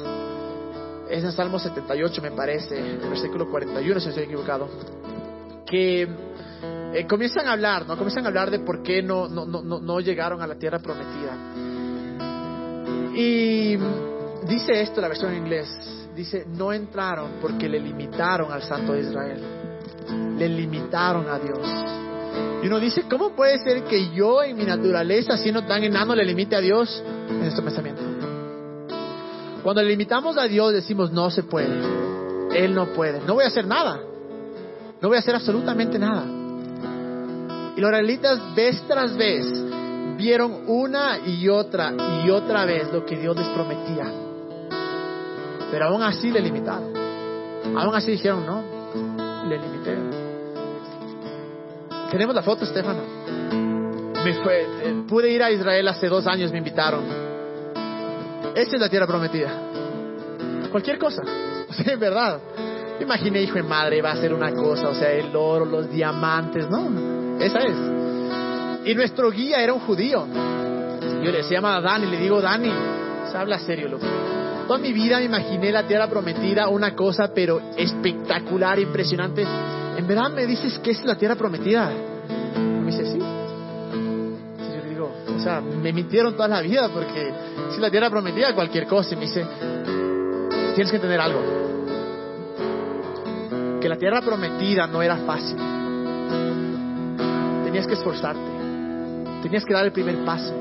Es 1.13 1.23
en 1.23 1.33
Salmo 1.33 1.59
78, 1.59 2.23
me 2.23 2.31
parece, 2.31 2.79
el 2.79 2.97
versículo 2.97 3.51
41, 3.51 4.01
si 4.01 4.09
estoy 4.09 4.25
equivocado 4.25 4.67
que 5.67 6.09
eh, 6.95 7.07
comienzan 7.07 7.47
a 7.49 7.53
hablar, 7.53 7.87
¿no? 7.87 7.99
Comienzan 7.99 8.25
a 8.25 8.29
hablar 8.29 8.51
de 8.51 8.61
por 8.61 8.83
qué 8.83 9.03
no, 9.03 9.29
no, 9.29 9.45
no, 9.45 9.63
no 9.63 10.01
llegaron 10.01 10.41
a 10.41 10.47
la 10.47 10.55
tierra 10.55 10.79
prometida. 10.79 11.37
Y 13.15 13.77
dice 14.47 14.81
esto 14.81 15.03
la 15.03 15.09
versión 15.09 15.33
en 15.33 15.39
inglés, 15.39 15.69
dice, 16.17 16.47
no 16.49 16.73
entraron 16.73 17.33
porque 17.43 17.69
le 17.69 17.79
limitaron 17.79 18.51
al 18.51 18.63
Santo 18.63 18.95
de 18.95 19.01
Israel, 19.01 19.43
le 20.39 20.49
limitaron 20.49 21.29
a 21.29 21.39
Dios. 21.39 21.69
Y 22.63 22.69
uno 22.69 22.81
dice, 22.81 23.03
¿cómo 23.11 23.37
puede 23.37 23.59
ser 23.59 23.83
que 23.85 24.15
yo 24.15 24.43
en 24.43 24.57
mi 24.57 24.65
naturaleza, 24.65 25.37
siendo 25.37 25.63
tan 25.67 25.85
enano, 25.85 26.15
le 26.15 26.25
limite 26.25 26.57
a 26.57 26.61
Dios 26.63 27.05
en 27.29 27.41
nuestro 27.41 27.63
pensamiento? 27.63 28.32
Cuando 29.63 29.83
le 29.83 29.91
limitamos 29.91 30.37
a 30.37 30.45
Dios 30.45 30.73
decimos, 30.73 31.13
no 31.13 31.31
se 31.31 31.45
puede, 31.45 31.75
Él 32.55 32.75
no 32.75 32.87
puede, 32.87 33.21
no 33.21 33.35
voy 33.35 33.45
a 33.45 33.49
hacer 33.49 33.67
nada. 33.67 34.01
No 35.01 35.09
voy 35.09 35.17
a 35.17 35.21
hacer 35.21 35.35
absolutamente 35.35 35.99
nada. 35.99 36.25
Y 37.77 37.81
los 37.81 37.91
israelitas 37.91 38.55
vez 38.55 38.83
tras 38.87 39.17
vez 39.17 39.47
vieron 40.17 40.65
una 40.69 41.19
y 41.27 41.49
otra 41.49 41.93
y 42.25 42.31
otra 42.31 42.65
vez 42.65 42.93
lo 42.93 43.05
que 43.05 43.17
Dios 43.17 43.37
les 43.37 43.49
prometía. 43.49 44.07
Pero 45.71 45.87
aún 45.87 46.03
así 46.03 46.31
le 46.31 46.41
limitaron. 46.41 46.93
Aún 47.77 47.95
así 47.95 48.13
dijeron, 48.13 48.45
no, 48.47 48.63
le 49.49 49.59
limité. 49.59 49.97
Tenemos 52.11 52.35
la 52.35 52.43
foto, 52.43 52.65
Estefano. 52.65 53.01
Me 54.25 54.35
fue, 54.45 54.63
eh, 54.63 55.05
pude 55.09 55.31
ir 55.31 55.43
a 55.43 55.51
Israel 55.51 55.89
hace 55.89 56.09
dos 56.09 56.27
años, 56.27 56.53
me 56.53 56.59
invitaron. 56.59 57.32
Esta 58.55 58.77
es 58.77 58.81
la 58.81 58.89
tierra 58.89 59.07
prometida. 59.07 59.51
Cualquier 60.71 60.99
cosa. 60.99 61.23
Sí, 61.73 61.85
en 61.87 61.99
verdad 61.99 62.39
imaginé, 63.03 63.43
hijo 63.43 63.55
de 63.55 63.63
madre, 63.63 64.01
va 64.01 64.13
a 64.13 64.17
ser 64.17 64.33
una 64.33 64.53
cosa, 64.53 64.89
o 64.89 64.95
sea, 64.95 65.11
el 65.11 65.35
oro, 65.35 65.65
los 65.65 65.91
diamantes, 65.91 66.69
no, 66.71 67.39
esa 67.39 67.59
es. 67.61 67.77
Y 68.85 68.95
nuestro 68.95 69.31
guía 69.31 69.63
era 69.63 69.73
un 69.73 69.81
judío. 69.81 70.27
Yo 71.23 71.31
le 71.31 71.43
se 71.43 71.55
llama 71.55 71.81
Dani, 71.81 72.07
le 72.07 72.19
digo, 72.19 72.41
Dani, 72.41 72.73
se 73.31 73.37
habla 73.37 73.59
serio, 73.59 73.89
loco. 73.89 74.07
Toda 74.67 74.79
mi 74.79 74.93
vida 74.93 75.19
me 75.19 75.25
imaginé 75.25 75.71
la 75.71 75.87
tierra 75.87 76.09
prometida, 76.09 76.69
una 76.69 76.95
cosa, 76.95 77.33
pero 77.35 77.61
espectacular, 77.77 78.79
impresionante. 78.79 79.43
¿En 79.97 80.07
verdad 80.07 80.31
me 80.31 80.47
dices 80.47 80.79
que 80.79 80.93
es 80.93 81.05
la 81.05 81.17
tierra 81.17 81.35
prometida? 81.35 81.91
me 82.57 82.91
dice, 82.91 83.07
sí. 83.07 83.32
Sea, 85.43 85.61
me 85.61 85.93
mintieron 85.93 86.35
toda 86.35 86.49
la 86.49 86.61
vida 86.61 86.89
porque 86.89 87.33
si 87.71 87.81
la 87.81 87.91
tierra 87.91 88.11
prometida, 88.11 88.55
cualquier 88.55 88.87
cosa. 88.87 89.15
Y 89.15 89.17
me 89.17 89.23
dice, 89.27 89.45
tienes 90.75 90.91
que 90.91 90.97
entender 90.97 91.21
algo 91.21 91.63
que 93.83 93.89
la 93.89 93.97
tierra 93.97 94.23
prometida 94.23 94.87
no 94.87 95.03
era 95.03 95.17
fácil. 95.17 95.57
Tenías 97.65 97.87
que 97.87 97.95
esforzarte, 97.95 98.41
tenías 99.43 99.65
que 99.65 99.75
dar 99.75 99.85
el 99.85 99.93
primer 99.93 100.25
paso. 100.25 100.55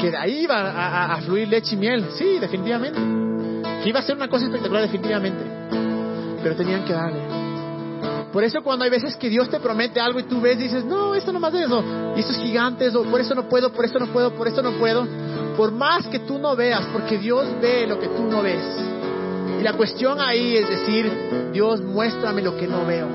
Que 0.00 0.10
de 0.10 0.16
ahí 0.16 0.40
iba 0.42 1.14
a, 1.14 1.20
fluir 1.20 1.46
leche 1.46 1.76
y 1.76 1.78
miel, 1.78 2.06
sí, 2.18 2.38
definitivamente. 2.40 2.98
Que 3.82 3.88
iba 3.88 4.00
a 4.00 4.02
ser 4.02 4.16
una 4.16 4.28
cosa 4.28 4.46
espectacular, 4.46 4.82
definitivamente. 4.82 5.44
Pero 6.42 6.56
tenían 6.56 6.84
que 6.84 6.92
darle. 6.92 7.29
Por 8.32 8.44
eso 8.44 8.62
cuando 8.62 8.84
hay 8.84 8.90
veces 8.90 9.16
que 9.16 9.28
Dios 9.28 9.48
te 9.50 9.58
promete 9.58 10.00
algo 10.00 10.20
y 10.20 10.22
tú 10.22 10.40
ves 10.40 10.56
dices, 10.58 10.84
no, 10.84 11.14
esto 11.14 11.32
no 11.32 11.40
más 11.40 11.52
es 11.54 11.66
eso, 11.66 11.82
y 12.16 12.20
esto 12.20 12.32
es 12.32 12.38
gigante, 12.38 12.90
por 12.90 13.20
eso 13.20 13.34
no 13.34 13.48
puedo, 13.48 13.72
por 13.72 13.84
eso 13.84 13.98
no 13.98 14.06
puedo, 14.06 14.32
por 14.34 14.46
eso 14.46 14.62
no 14.62 14.72
puedo. 14.72 15.06
Por 15.56 15.72
más 15.72 16.06
que 16.06 16.20
tú 16.20 16.38
no 16.38 16.54
veas, 16.54 16.86
porque 16.92 17.18
Dios 17.18 17.46
ve 17.60 17.86
lo 17.86 17.98
que 17.98 18.08
tú 18.08 18.22
no 18.22 18.42
ves. 18.42 18.64
Y 19.58 19.62
la 19.62 19.74
cuestión 19.74 20.20
ahí 20.20 20.56
es 20.56 20.68
decir, 20.68 21.50
Dios, 21.52 21.82
muéstrame 21.82 22.40
lo 22.40 22.56
que 22.56 22.66
no 22.66 22.86
veo. 22.86 23.08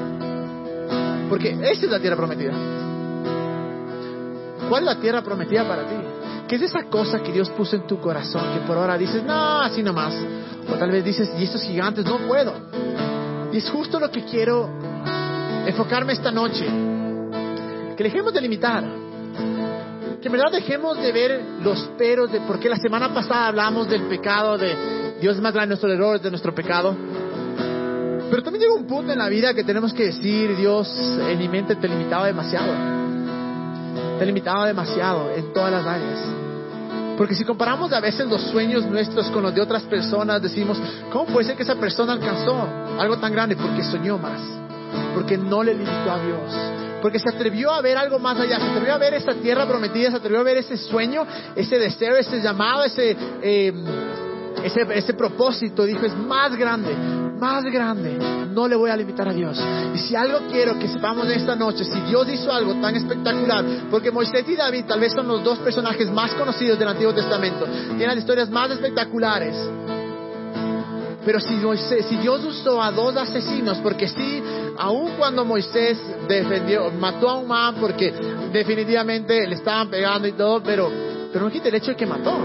Porque 1.29 1.51
esa 1.51 1.85
es 1.85 1.89
la 1.89 1.99
tierra 1.99 2.15
prometida. 2.15 2.53
¿Cuál 4.69 4.83
es 4.83 4.85
la 4.85 4.99
tierra 4.99 5.23
prometida 5.23 5.67
para 5.67 5.87
ti? 5.87 5.95
¿Qué 6.47 6.57
es 6.57 6.63
esa 6.63 6.83
cosa 6.83 7.23
que 7.23 7.31
Dios 7.31 7.49
puso 7.51 7.75
en 7.75 7.87
tu 7.87 7.99
corazón 7.99 8.43
que 8.53 8.59
por 8.67 8.77
ahora 8.77 8.97
dices, 8.97 9.23
no, 9.23 9.61
así 9.61 9.81
nomás? 9.81 10.13
O 10.71 10.73
tal 10.75 10.91
vez 10.91 11.03
dices, 11.03 11.31
y 11.39 11.43
estos 11.43 11.63
gigantes 11.63 12.05
no 12.05 12.19
puedo. 12.27 12.53
Y 13.51 13.57
es 13.57 13.69
justo 13.69 13.99
lo 13.99 14.11
que 14.11 14.23
quiero 14.25 14.69
enfocarme 15.65 16.13
esta 16.13 16.31
noche. 16.31 16.65
Que 17.95 18.03
dejemos 18.03 18.33
de 18.33 18.41
limitar. 18.41 18.83
Que 20.21 20.27
en 20.27 20.31
verdad 20.31 20.51
dejemos 20.51 20.97
de 20.97 21.11
ver 21.11 21.41
los 21.61 21.79
peros 21.97 22.31
de, 22.31 22.41
porque 22.41 22.69
la 22.69 22.77
semana 22.77 23.13
pasada 23.13 23.47
hablamos 23.47 23.87
del 23.87 24.03
pecado 24.03 24.57
de 24.57 24.75
Dios 25.19 25.39
más 25.39 25.53
grande 25.53 25.75
de 25.75 25.81
nuestro 25.81 25.91
error, 25.91 26.19
de 26.19 26.29
nuestro 26.29 26.53
pecado. 26.53 26.95
Pero 28.29 28.43
también 28.43 28.63
llega 28.63 28.73
un 28.73 28.87
punto 28.87 29.11
en 29.11 29.19
la 29.19 29.29
vida 29.29 29.53
que 29.53 29.63
tenemos 29.63 29.93
que 29.93 30.05
decir, 30.05 30.55
Dios, 30.57 30.89
en 31.29 31.37
mi 31.37 31.47
mente 31.47 31.75
te 31.75 31.87
limitaba 31.87 32.25
demasiado. 32.25 32.73
Te 34.17 34.25
limitaba 34.25 34.67
demasiado 34.67 35.31
en 35.31 35.53
todas 35.53 35.71
las 35.71 35.85
áreas. 35.85 36.19
Porque 37.17 37.35
si 37.35 37.45
comparamos 37.45 37.93
a 37.93 37.99
veces 38.01 38.27
los 38.27 38.41
sueños 38.41 38.85
nuestros 38.85 39.29
con 39.29 39.43
los 39.43 39.55
de 39.55 39.61
otras 39.61 39.83
personas, 39.83 40.41
decimos, 40.41 40.77
¿cómo 41.11 41.25
puede 41.27 41.47
ser 41.47 41.55
que 41.55 41.63
esa 41.63 41.75
persona 41.75 42.13
alcanzó 42.13 42.67
algo 42.99 43.17
tan 43.17 43.31
grande? 43.31 43.55
Porque 43.55 43.83
soñó 43.83 44.17
más, 44.17 44.41
porque 45.13 45.37
no 45.37 45.63
le 45.63 45.73
limitó 45.73 46.11
a 46.11 46.19
Dios, 46.19 47.01
porque 47.01 47.19
se 47.19 47.29
atrevió 47.29 47.71
a 47.71 47.81
ver 47.81 47.97
algo 47.97 48.19
más 48.19 48.39
allá, 48.39 48.59
se 48.59 48.65
atrevió 48.65 48.93
a 48.93 48.97
ver 48.97 49.13
esa 49.13 49.33
tierra 49.33 49.67
prometida, 49.67 50.11
se 50.11 50.17
atrevió 50.17 50.39
a 50.39 50.43
ver 50.43 50.57
ese 50.57 50.77
sueño, 50.77 51.25
ese 51.55 51.77
deseo, 51.77 52.15
ese 52.15 52.41
llamado, 52.41 52.83
ese, 52.83 53.15
eh, 53.41 53.73
ese, 54.63 54.81
ese 54.91 55.13
propósito. 55.13 55.85
Dijo, 55.85 56.05
es 56.05 56.15
más 56.15 56.55
grande, 56.55 56.95
más 57.39 57.63
grande. 57.65 58.17
No 58.51 58.67
le 58.67 58.75
voy 58.75 58.89
a 58.89 58.97
limitar 58.97 59.27
a 59.27 59.33
Dios. 59.33 59.61
Y 59.93 59.97
si 59.97 60.15
algo 60.15 60.39
quiero 60.49 60.79
que 60.79 60.87
sepamos 60.87 61.27
esta 61.27 61.55
noche, 61.55 61.83
si 61.83 61.99
Dios 62.01 62.27
hizo 62.29 62.51
algo 62.51 62.75
tan 62.75 62.95
espectacular, 62.95 63.63
porque 63.91 64.11
Moisés 64.11 64.47
y 64.47 64.55
David 64.55 64.85
tal 64.85 64.99
vez 64.99 65.13
son 65.13 65.27
los 65.27 65.43
dos 65.43 65.59
personajes 65.59 66.09
más 66.09 66.33
conocidos 66.33 66.79
del 66.79 66.87
Antiguo 66.87 67.13
Testamento, 67.13 67.65
tienen 67.65 68.07
las 68.07 68.17
historias 68.17 68.49
más 68.49 68.71
espectaculares. 68.71 69.55
Pero 71.25 71.39
si, 71.39 71.55
Moisés, 71.55 72.05
si 72.05 72.17
Dios 72.17 72.43
usó 72.45 72.81
a 72.81 72.91
dos 72.91 73.17
asesinos, 73.17 73.79
porque 73.79 74.07
sí, 74.07 74.43
aun 74.77 75.13
cuando 75.17 75.43
Moisés 75.43 75.99
defendió, 76.27 76.91
mató 76.91 77.29
a 77.29 77.37
un 77.39 77.47
man 77.47 77.75
porque 77.79 78.13
definitivamente 78.53 79.47
le 79.47 79.55
estaban 79.55 79.89
pegando 79.89 80.27
y 80.27 80.33
todo, 80.33 80.61
pero, 80.61 80.89
pero 81.33 81.45
no 81.45 81.51
quita 81.51 81.69
el 81.69 81.75
hecho 81.75 81.91
de 81.91 81.97
que 81.97 82.05
mató. 82.05 82.37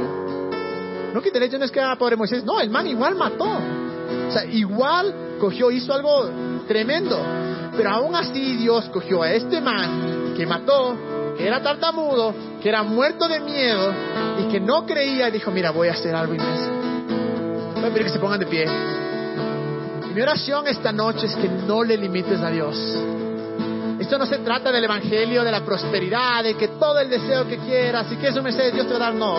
No 1.12 1.20
quita 1.20 1.39
el 1.39 1.45
hecho 1.45 1.59
no 1.59 1.66
es 1.66 1.70
que 1.70 1.78
era 1.78 1.97
pobre 1.97 2.16
Moisés, 2.16 2.43
no, 2.43 2.59
el 2.59 2.70
man 2.70 2.87
igual 2.87 3.16
mató. 3.16 3.45
O 3.45 4.33
sea, 4.33 4.45
igual 4.47 5.37
cogió, 5.39 5.70
hizo 5.70 5.93
algo 5.93 6.31
tremendo. 6.66 7.20
Pero 7.76 7.91
aún 7.91 8.14
así 8.14 8.57
Dios 8.57 8.89
cogió 8.91 9.22
a 9.22 9.33
este 9.33 9.61
man 9.61 10.33
que 10.37 10.47
mató, 10.47 10.97
que 11.37 11.47
era 11.47 11.62
tartamudo, 11.62 12.35
que 12.62 12.68
era 12.68 12.83
muerto 12.83 13.28
de 13.28 13.41
miedo 13.41 13.93
y 14.39 14.45
que 14.51 14.59
no 14.59 14.87
creía 14.87 15.28
y 15.28 15.33
dijo, 15.33 15.51
mira, 15.51 15.70
voy 15.70 15.89
a 15.89 15.93
hacer 15.93 16.14
algo 16.14 16.35
inmenso. 16.35 16.89
Voy 17.81 17.89
a 17.89 17.93
pedir 17.93 18.07
que 18.07 18.12
se 18.12 18.18
pongan 18.18 18.39
de 18.39 18.47
pie. 18.47 18.66
Y 20.11 20.14
mi 20.14 20.20
oración 20.20 20.66
esta 20.68 20.93
noche 20.93 21.26
es 21.26 21.35
que 21.35 21.49
no 21.49 21.83
le 21.83 21.97
limites 21.97 22.41
a 22.41 22.51
Dios. 22.51 22.76
Esto 23.99 24.18
no 24.18 24.26
se 24.26 24.39
trata 24.39 24.70
del 24.70 24.85
evangelio, 24.85 25.43
de 25.45 25.51
la 25.51 25.64
prosperidad, 25.64 26.45
de 26.45 26.55
que 26.55 26.68
todo 26.68 26.99
el 26.99 27.09
deseo 27.09 27.47
que 27.47 27.59
quieras, 27.59 28.07
y 28.11 28.16
que 28.16 28.28
es 28.28 28.37
un 28.37 28.45
Mercedes, 28.45 28.74
Dios 28.74 28.87
te 28.87 28.93
va 28.93 28.97
a 28.97 29.11
dar. 29.11 29.14
No, 29.14 29.39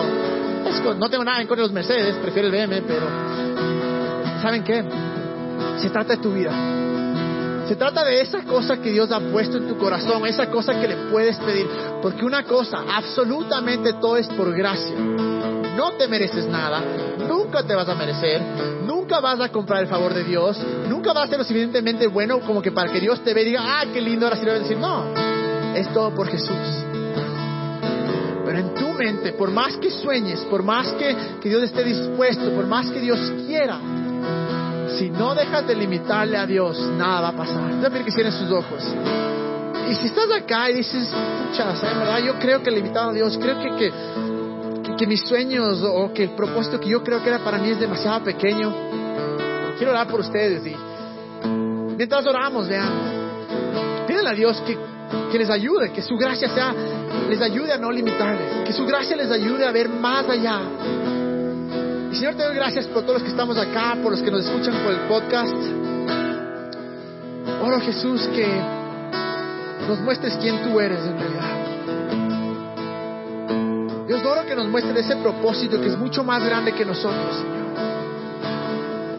no 0.98 1.08
tengo 1.10 1.24
nada 1.24 1.40
en 1.40 1.46
contra 1.46 1.62
de 1.62 1.68
los 1.68 1.72
Mercedes, 1.72 2.16
prefiero 2.16 2.48
el 2.48 2.54
BM, 2.54 2.82
pero 2.82 3.06
¿saben 4.40 4.64
qué? 4.64 4.84
Se 5.80 5.90
trata 5.90 6.16
de 6.16 6.22
tu 6.22 6.32
vida. 6.32 6.52
Se 7.68 7.76
trata 7.76 8.04
de 8.04 8.20
esa 8.20 8.42
cosa 8.42 8.76
que 8.78 8.90
Dios 8.90 9.10
ha 9.12 9.20
puesto 9.20 9.56
en 9.56 9.68
tu 9.68 9.78
corazón, 9.78 10.26
esa 10.26 10.50
cosa 10.50 10.80
que 10.80 10.88
le 10.88 10.96
puedes 11.10 11.38
pedir. 11.38 11.66
Porque 12.00 12.24
una 12.24 12.44
cosa, 12.44 12.84
absolutamente 12.92 13.94
todo 13.94 14.16
es 14.16 14.26
por 14.28 14.52
gracia. 14.52 14.96
No 15.76 15.92
te 15.92 16.06
mereces 16.06 16.46
nada, 16.46 16.82
nunca 17.28 17.62
te 17.62 17.74
vas 17.74 17.88
a 17.88 17.94
merecer, 17.94 18.40
nunca 18.84 19.20
vas 19.20 19.40
a 19.40 19.48
comprar 19.48 19.82
el 19.82 19.88
favor 19.88 20.12
de 20.12 20.24
Dios, 20.24 20.60
nunca 20.88 21.12
vas 21.12 21.24
a 21.24 21.28
ser 21.28 21.38
lo 21.38 21.44
suficientemente 21.44 22.06
bueno 22.06 22.40
como 22.40 22.60
que 22.60 22.72
para 22.72 22.92
que 22.92 23.00
Dios 23.00 23.22
te 23.24 23.32
vea 23.32 23.42
y 23.42 23.46
diga, 23.46 23.60
ah, 23.64 23.84
qué 23.92 24.00
lindo, 24.00 24.26
ahora 24.26 24.36
sí 24.36 24.44
le 24.44 24.50
voy 24.50 24.60
a 24.60 24.62
decir, 24.62 24.76
no, 24.76 25.04
es 25.74 25.92
todo 25.92 26.14
por 26.14 26.28
Jesús. 26.28 26.84
Pero 28.44 28.58
en 28.58 28.74
tu 28.74 28.88
mente, 28.92 29.32
por 29.32 29.50
más 29.50 29.76
que 29.78 29.90
sueñes, 29.90 30.40
por 30.40 30.62
más 30.62 30.92
que, 30.92 31.16
que 31.40 31.48
Dios 31.48 31.62
esté 31.62 31.82
dispuesto, 31.84 32.50
por 32.50 32.66
más 32.66 32.90
que 32.90 33.00
Dios 33.00 33.18
quiera, 33.46 33.78
si 34.98 35.08
no 35.10 35.34
dejas 35.34 35.66
de 35.66 35.74
limitarle 35.74 36.36
a 36.36 36.46
Dios, 36.46 36.78
nada 36.98 37.22
va 37.22 37.28
a 37.28 37.36
pasar. 37.36 37.62
Pedir 37.80 38.04
que 38.04 38.10
cierren 38.10 38.32
sus 38.32 38.50
ojos. 38.50 38.84
Y 39.88 39.94
si 39.94 40.06
estás 40.06 40.30
acá 40.30 40.70
y 40.70 40.74
dices, 40.74 41.08
pucha, 41.08 41.74
¿sabes? 41.76 41.98
¿verdad? 41.98 42.18
Yo 42.18 42.38
creo 42.38 42.62
que 42.62 42.70
limitado 42.70 43.10
a 43.10 43.12
Dios, 43.12 43.38
creo 43.40 43.58
que, 43.58 43.70
que, 43.76 43.92
que, 44.96 45.06
mis 45.06 45.20
sueños 45.22 45.82
o 45.82 46.12
que 46.12 46.24
el 46.24 46.30
propósito 46.30 46.78
que 46.78 46.88
yo 46.88 47.02
creo 47.02 47.22
que 47.22 47.28
era 47.28 47.38
para 47.38 47.58
mí 47.58 47.70
es 47.70 47.80
demasiado 47.80 48.22
pequeño. 48.24 48.72
Quiero 49.76 49.92
orar 49.92 50.06
por 50.06 50.20
ustedes 50.20 50.66
y 50.66 50.76
mientras 51.96 52.26
oramos, 52.26 52.68
vean, 52.68 54.06
pídenle 54.06 54.30
a 54.30 54.34
Dios 54.34 54.62
que, 54.66 54.78
que 55.30 55.38
les 55.38 55.50
ayude, 55.50 55.92
que 55.92 56.02
su 56.02 56.16
gracia 56.16 56.48
sea, 56.48 56.74
les 57.28 57.40
ayude 57.40 57.72
a 57.72 57.78
no 57.78 57.90
limitarles, 57.90 58.66
que 58.66 58.72
su 58.72 58.86
gracia 58.86 59.16
les 59.16 59.30
ayude 59.30 59.66
a 59.66 59.72
ver 59.72 59.88
más 59.88 60.28
allá. 60.28 60.60
Y 62.12 62.16
Señor, 62.16 62.34
te 62.34 62.44
doy 62.44 62.54
gracias 62.54 62.86
por 62.86 63.02
todos 63.02 63.14
los 63.14 63.22
que 63.22 63.30
estamos 63.30 63.56
acá, 63.56 63.96
por 64.02 64.12
los 64.12 64.22
que 64.22 64.30
nos 64.30 64.44
escuchan 64.44 64.74
por 64.82 64.92
el 64.92 65.00
podcast. 65.08 65.56
Oro 67.62 67.80
Jesús 67.80 68.28
que 68.34 68.46
nos 69.88 70.00
muestres 70.00 70.36
quién 70.40 70.62
tú 70.62 70.78
eres 70.78 71.00
en 71.06 71.18
realidad. 71.18 71.61
Dios, 74.12 74.26
oro 74.26 74.44
que 74.44 74.54
nos 74.54 74.68
muestres 74.68 75.06
ese 75.06 75.16
propósito 75.16 75.80
que 75.80 75.86
es 75.86 75.96
mucho 75.96 76.22
más 76.22 76.44
grande 76.44 76.72
que 76.72 76.84
nosotros, 76.84 77.34
Señor. 77.34 77.62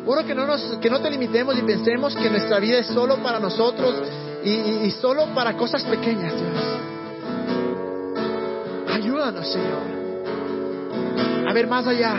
Oro 0.06 0.24
que 0.24 0.36
no, 0.36 0.46
nos, 0.46 0.62
que 0.80 0.88
no 0.88 1.02
te 1.02 1.10
limitemos 1.10 1.58
y 1.58 1.64
pensemos 1.64 2.16
que 2.16 2.30
nuestra 2.30 2.60
vida 2.60 2.78
es 2.78 2.86
solo 2.86 3.18
para 3.24 3.40
nosotros 3.40 3.96
y 4.44 4.92
solo 4.92 5.34
para 5.34 5.58
cosas 5.58 5.82
pequeñas, 5.84 6.34
Dios. 6.36 6.64
Ayúdanos, 8.94 9.52
Señor, 9.52 9.82
a 11.48 11.54
ver 11.54 11.66
más 11.66 11.88
allá. 11.88 12.14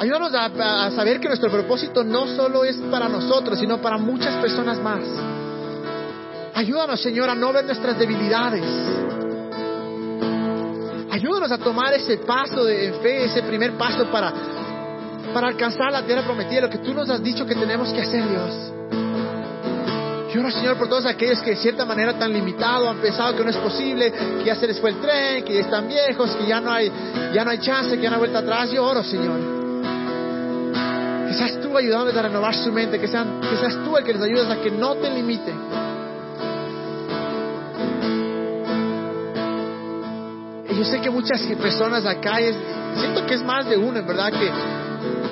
Ayúdanos 0.00 0.34
a, 0.34 0.86
a, 0.86 0.90
saber 0.90 1.20
que 1.20 1.28
nuestro 1.28 1.52
propósito 1.52 2.02
no 2.02 2.26
solo 2.26 2.64
es 2.64 2.78
para 2.90 3.08
nosotros, 3.08 3.60
sino 3.60 3.80
para 3.80 3.96
muchas 3.96 4.34
personas 4.42 4.80
más. 4.82 5.02
Ayúdanos, 6.52 7.00
Señor, 7.00 7.30
a 7.30 7.36
no 7.36 7.52
ver 7.52 7.64
nuestras 7.64 7.96
debilidades. 7.96 8.64
Ayúdanos 11.14 11.52
a 11.52 11.58
tomar 11.58 11.94
ese 11.94 12.16
paso 12.16 12.64
de 12.64 12.92
fe, 12.94 13.26
ese 13.26 13.40
primer 13.44 13.74
paso 13.74 14.04
para, 14.10 14.32
para 15.32 15.46
alcanzar 15.46 15.92
la 15.92 16.02
tierra 16.02 16.22
prometida, 16.22 16.62
lo 16.62 16.68
que 16.68 16.78
tú 16.78 16.92
nos 16.92 17.08
has 17.08 17.22
dicho 17.22 17.46
que 17.46 17.54
tenemos 17.54 17.92
que 17.92 18.00
hacer, 18.00 18.28
Dios. 18.28 18.72
Yo 20.32 20.40
oro, 20.40 20.50
Señor, 20.50 20.76
por 20.76 20.88
todos 20.88 21.06
aquellos 21.06 21.38
que 21.38 21.50
de 21.50 21.56
cierta 21.56 21.84
manera 21.84 22.18
tan 22.18 22.32
limitado 22.32 22.90
han 22.90 22.96
pensado 22.96 23.36
que 23.36 23.44
no 23.44 23.50
es 23.50 23.56
posible, 23.58 24.10
que 24.10 24.44
ya 24.44 24.56
se 24.56 24.66
les 24.66 24.80
fue 24.80 24.90
el 24.90 25.00
tren, 25.00 25.44
que 25.44 25.54
ya 25.54 25.60
están 25.60 25.86
viejos, 25.86 26.34
que 26.34 26.48
ya 26.48 26.60
no 26.60 26.72
hay, 26.72 26.90
ya 27.32 27.44
no 27.44 27.52
hay 27.52 27.58
chance, 27.58 27.94
que 27.94 28.02
ya 28.02 28.10
no 28.10 28.16
hay 28.16 28.18
vuelta 28.18 28.40
atrás. 28.40 28.72
Yo 28.72 28.84
oro, 28.84 29.04
Señor. 29.04 29.38
Que 31.28 31.34
seas 31.34 31.60
tú 31.60 31.78
ayudándoles 31.78 32.16
a 32.16 32.22
renovar 32.22 32.56
su 32.56 32.72
mente, 32.72 32.98
que, 32.98 33.06
sean, 33.06 33.40
que 33.40 33.56
seas 33.56 33.84
tú 33.84 33.96
el 33.96 34.02
que 34.02 34.14
les 34.14 34.22
ayudes 34.22 34.50
a 34.50 34.60
que 34.60 34.72
no 34.72 34.96
te 34.96 35.08
limite. 35.10 35.54
Yo 40.76 40.84
sé 40.84 41.00
que 41.00 41.10
muchas 41.10 41.40
personas 41.60 42.04
acá, 42.06 42.40
es, 42.40 42.56
siento 42.96 43.26
que 43.26 43.34
es 43.34 43.42
más 43.42 43.66
de 43.66 43.76
uno, 43.76 43.98
en 43.98 44.06
verdad, 44.06 44.32
que, 44.32 44.50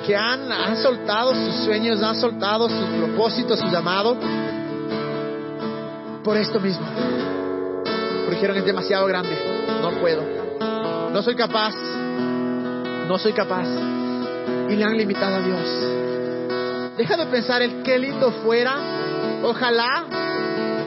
que 0.05 0.15
han, 0.15 0.51
han 0.51 0.77
soltado 0.77 1.33
sus 1.33 1.65
sueños, 1.65 2.01
han 2.01 2.15
soltado 2.15 2.69
sus 2.69 2.85
propósitos, 2.99 3.59
su 3.59 3.67
llamado 3.67 4.17
por 6.23 6.37
esto 6.37 6.59
mismo. 6.59 6.85
Porque 7.83 8.35
dijeron 8.35 8.57
es 8.57 8.65
demasiado 8.65 9.05
grande, 9.07 9.37
no 9.81 9.91
puedo, 9.99 10.23
no 11.11 11.21
soy 11.21 11.35
capaz, 11.35 11.73
no 13.07 13.17
soy 13.17 13.33
capaz. 13.33 13.67
Y 14.69 14.75
le 14.75 14.83
han 14.83 14.97
limitado 14.97 15.35
a 15.35 15.39
Dios. 15.39 16.97
Deja 16.97 17.17
de 17.17 17.25
pensar 17.25 17.61
el 17.61 17.83
qué 17.83 17.97
lindo 17.97 18.31
fuera, 18.43 18.77
ojalá, 19.43 20.05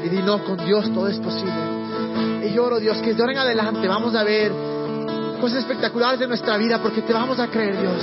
y 0.04 0.09
di 0.09 0.22
no, 0.22 0.42
con 0.44 0.57
Dios 0.64 0.92
todo 0.92 1.09
es 1.09 1.18
posible. 1.18 1.76
Y 2.47 2.53
yo 2.53 2.64
oro 2.64 2.78
Dios 2.78 2.99
que 2.99 3.12
de 3.12 3.20
ahora 3.20 3.32
en 3.32 3.38
adelante 3.38 3.88
vamos 3.88 4.14
a 4.14 4.22
ver 4.22 4.53
cosas 5.40 5.59
espectaculares 5.59 6.20
de 6.20 6.28
nuestra 6.28 6.57
vida 6.57 6.80
porque 6.80 7.03
te 7.03 7.12
vamos 7.12 7.40
a 7.40 7.49
creer 7.49 7.80
Dios. 7.80 8.03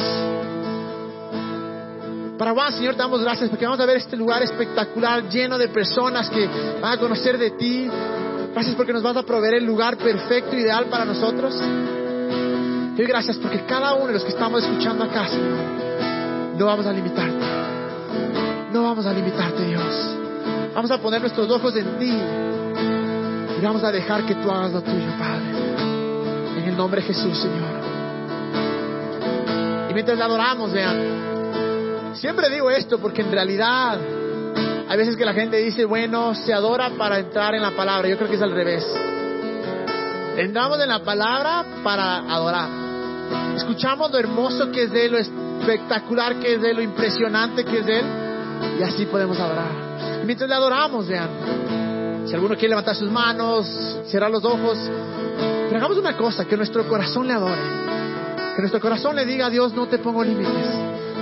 Para 2.37 2.51
Juan, 2.51 2.73
Señor, 2.73 2.95
te 2.95 2.99
damos 2.99 3.21
gracias 3.21 3.49
porque 3.49 3.63
vamos 3.63 3.79
a 3.79 3.85
ver 3.85 3.97
este 3.97 4.17
lugar 4.17 4.43
espectacular 4.43 5.29
lleno 5.29 5.57
de 5.57 5.69
personas 5.69 6.29
que 6.29 6.45
van 6.81 6.93
a 6.93 6.97
conocer 6.97 7.37
de 7.37 7.51
ti. 7.51 7.89
Gracias 8.53 8.75
porque 8.75 8.91
nos 8.91 9.01
vas 9.01 9.15
a 9.15 9.23
proveer 9.23 9.55
el 9.55 9.65
lugar 9.65 9.97
perfecto, 9.97 10.55
ideal 10.55 10.85
para 10.85 11.05
nosotros. 11.05 11.55
Te 11.57 13.01
doy 13.01 13.05
gracias 13.05 13.37
porque 13.37 13.65
cada 13.65 13.93
uno 13.93 14.07
de 14.07 14.13
los 14.13 14.23
que 14.23 14.29
estamos 14.31 14.61
escuchando 14.61 15.05
acá, 15.05 15.27
Señor, 15.27 16.57
no 16.57 16.65
vamos 16.65 16.85
a 16.85 16.91
limitarte. 16.91 17.45
No 18.73 18.83
vamos 18.83 19.05
a 19.05 19.13
limitarte, 19.13 19.63
Dios. 19.63 20.17
Vamos 20.75 20.91
a 20.91 20.97
poner 20.97 21.21
nuestros 21.21 21.49
ojos 21.49 21.75
en 21.77 21.97
ti 21.97 22.11
y 23.57 23.61
vamos 23.63 23.83
a 23.83 23.91
dejar 23.91 24.25
que 24.25 24.35
tú 24.35 24.49
hagas 24.51 24.71
lo 24.71 24.81
tuyo, 24.81 25.11
Padre. 25.17 25.45
En 26.57 26.69
el 26.69 26.77
nombre 26.77 27.01
de 27.01 27.07
Jesús, 27.07 27.37
Señor. 27.37 27.83
Y 29.89 29.93
mientras 29.93 30.17
le 30.17 30.23
adoramos, 30.23 30.71
vean. 30.71 32.13
Siempre 32.15 32.49
digo 32.49 32.69
esto 32.69 32.99
porque 32.99 33.21
en 33.21 33.31
realidad 33.31 33.99
hay 34.87 34.97
veces 34.97 35.15
que 35.15 35.25
la 35.25 35.33
gente 35.33 35.57
dice, 35.57 35.85
bueno, 35.85 36.35
se 36.35 36.53
adora 36.53 36.91
para 36.97 37.19
entrar 37.19 37.55
en 37.55 37.61
la 37.61 37.71
palabra. 37.71 38.07
Yo 38.07 38.17
creo 38.17 38.29
que 38.29 38.35
es 38.35 38.41
al 38.41 38.51
revés. 38.51 38.85
Entramos 40.37 40.79
en 40.81 40.89
la 40.89 41.03
palabra 41.03 41.63
para 41.83 42.17
adorar. 42.17 42.69
Escuchamos 43.55 44.11
lo 44.11 44.17
hermoso 44.17 44.71
que 44.71 44.83
es 44.83 44.91
de 44.91 45.05
Él, 45.05 45.11
lo 45.11 45.17
espectacular 45.19 46.39
que 46.39 46.55
es 46.55 46.63
Él, 46.63 46.77
lo 46.77 46.81
impresionante 46.81 47.63
que 47.63 47.79
es 47.79 47.87
Él. 47.87 48.05
Y 48.79 48.83
así 48.83 49.05
podemos 49.05 49.39
adorar. 49.39 50.21
Y 50.23 50.25
mientras 50.25 50.49
le 50.49 50.55
adoramos, 50.55 51.07
vean, 51.07 51.29
si 52.33 52.35
alguno 52.35 52.55
quiere 52.55 52.69
levantar 52.69 52.95
sus 52.95 53.11
manos, 53.11 53.67
cerrar 54.07 54.31
los 54.31 54.43
ojos, 54.43 54.75
pero 55.67 55.77
hagamos 55.77 55.99
una 55.99 56.17
cosa, 56.17 56.45
que 56.45 56.57
nuestro 56.57 56.83
corazón 56.87 57.27
le 57.27 57.33
adore. 57.33 57.61
Que 58.55 58.61
nuestro 58.63 58.81
corazón 58.81 59.15
le 59.15 59.23
diga 59.23 59.45
a 59.45 59.49
Dios, 59.51 59.71
no 59.75 59.87
te 59.87 59.99
pongo 59.99 60.23
límites. 60.23 60.65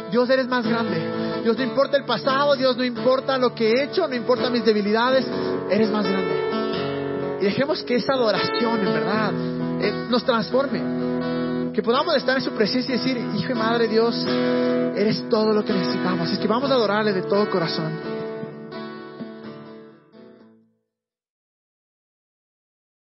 Dios 0.09 0.29
eres 0.29 0.47
más 0.47 0.65
grande. 0.65 1.41
Dios 1.43 1.57
no 1.57 1.63
importa 1.65 1.97
el 1.97 2.05
pasado, 2.05 2.55
Dios 2.55 2.77
no 2.77 2.85
importa 2.85 3.37
lo 3.37 3.53
que 3.53 3.71
he 3.71 3.83
hecho, 3.83 4.07
no 4.07 4.15
importa 4.15 4.49
mis 4.49 4.63
debilidades, 4.63 5.25
eres 5.69 5.91
más 5.91 6.07
grande. 6.07 7.39
Y 7.41 7.43
dejemos 7.43 7.83
que 7.83 7.95
esa 7.95 8.13
adoración, 8.13 8.79
en 8.79 8.93
verdad, 8.93 9.31
eh, 9.81 10.07
nos 10.09 10.23
transforme. 10.23 11.73
Que 11.73 11.83
podamos 11.83 12.15
estar 12.15 12.37
en 12.37 12.43
su 12.43 12.51
presencia 12.51 12.95
y 12.95 12.97
decir, 12.97 13.17
Hijo 13.35 13.51
y 13.51 13.55
Madre 13.55 13.89
Dios, 13.89 14.15
eres 14.95 15.27
todo 15.27 15.51
lo 15.51 15.65
que 15.65 15.73
necesitamos. 15.73 16.31
Es 16.31 16.39
que 16.39 16.47
vamos 16.47 16.71
a 16.71 16.75
adorarle 16.75 17.11
de 17.11 17.23
todo 17.23 17.49
corazón. 17.49 18.20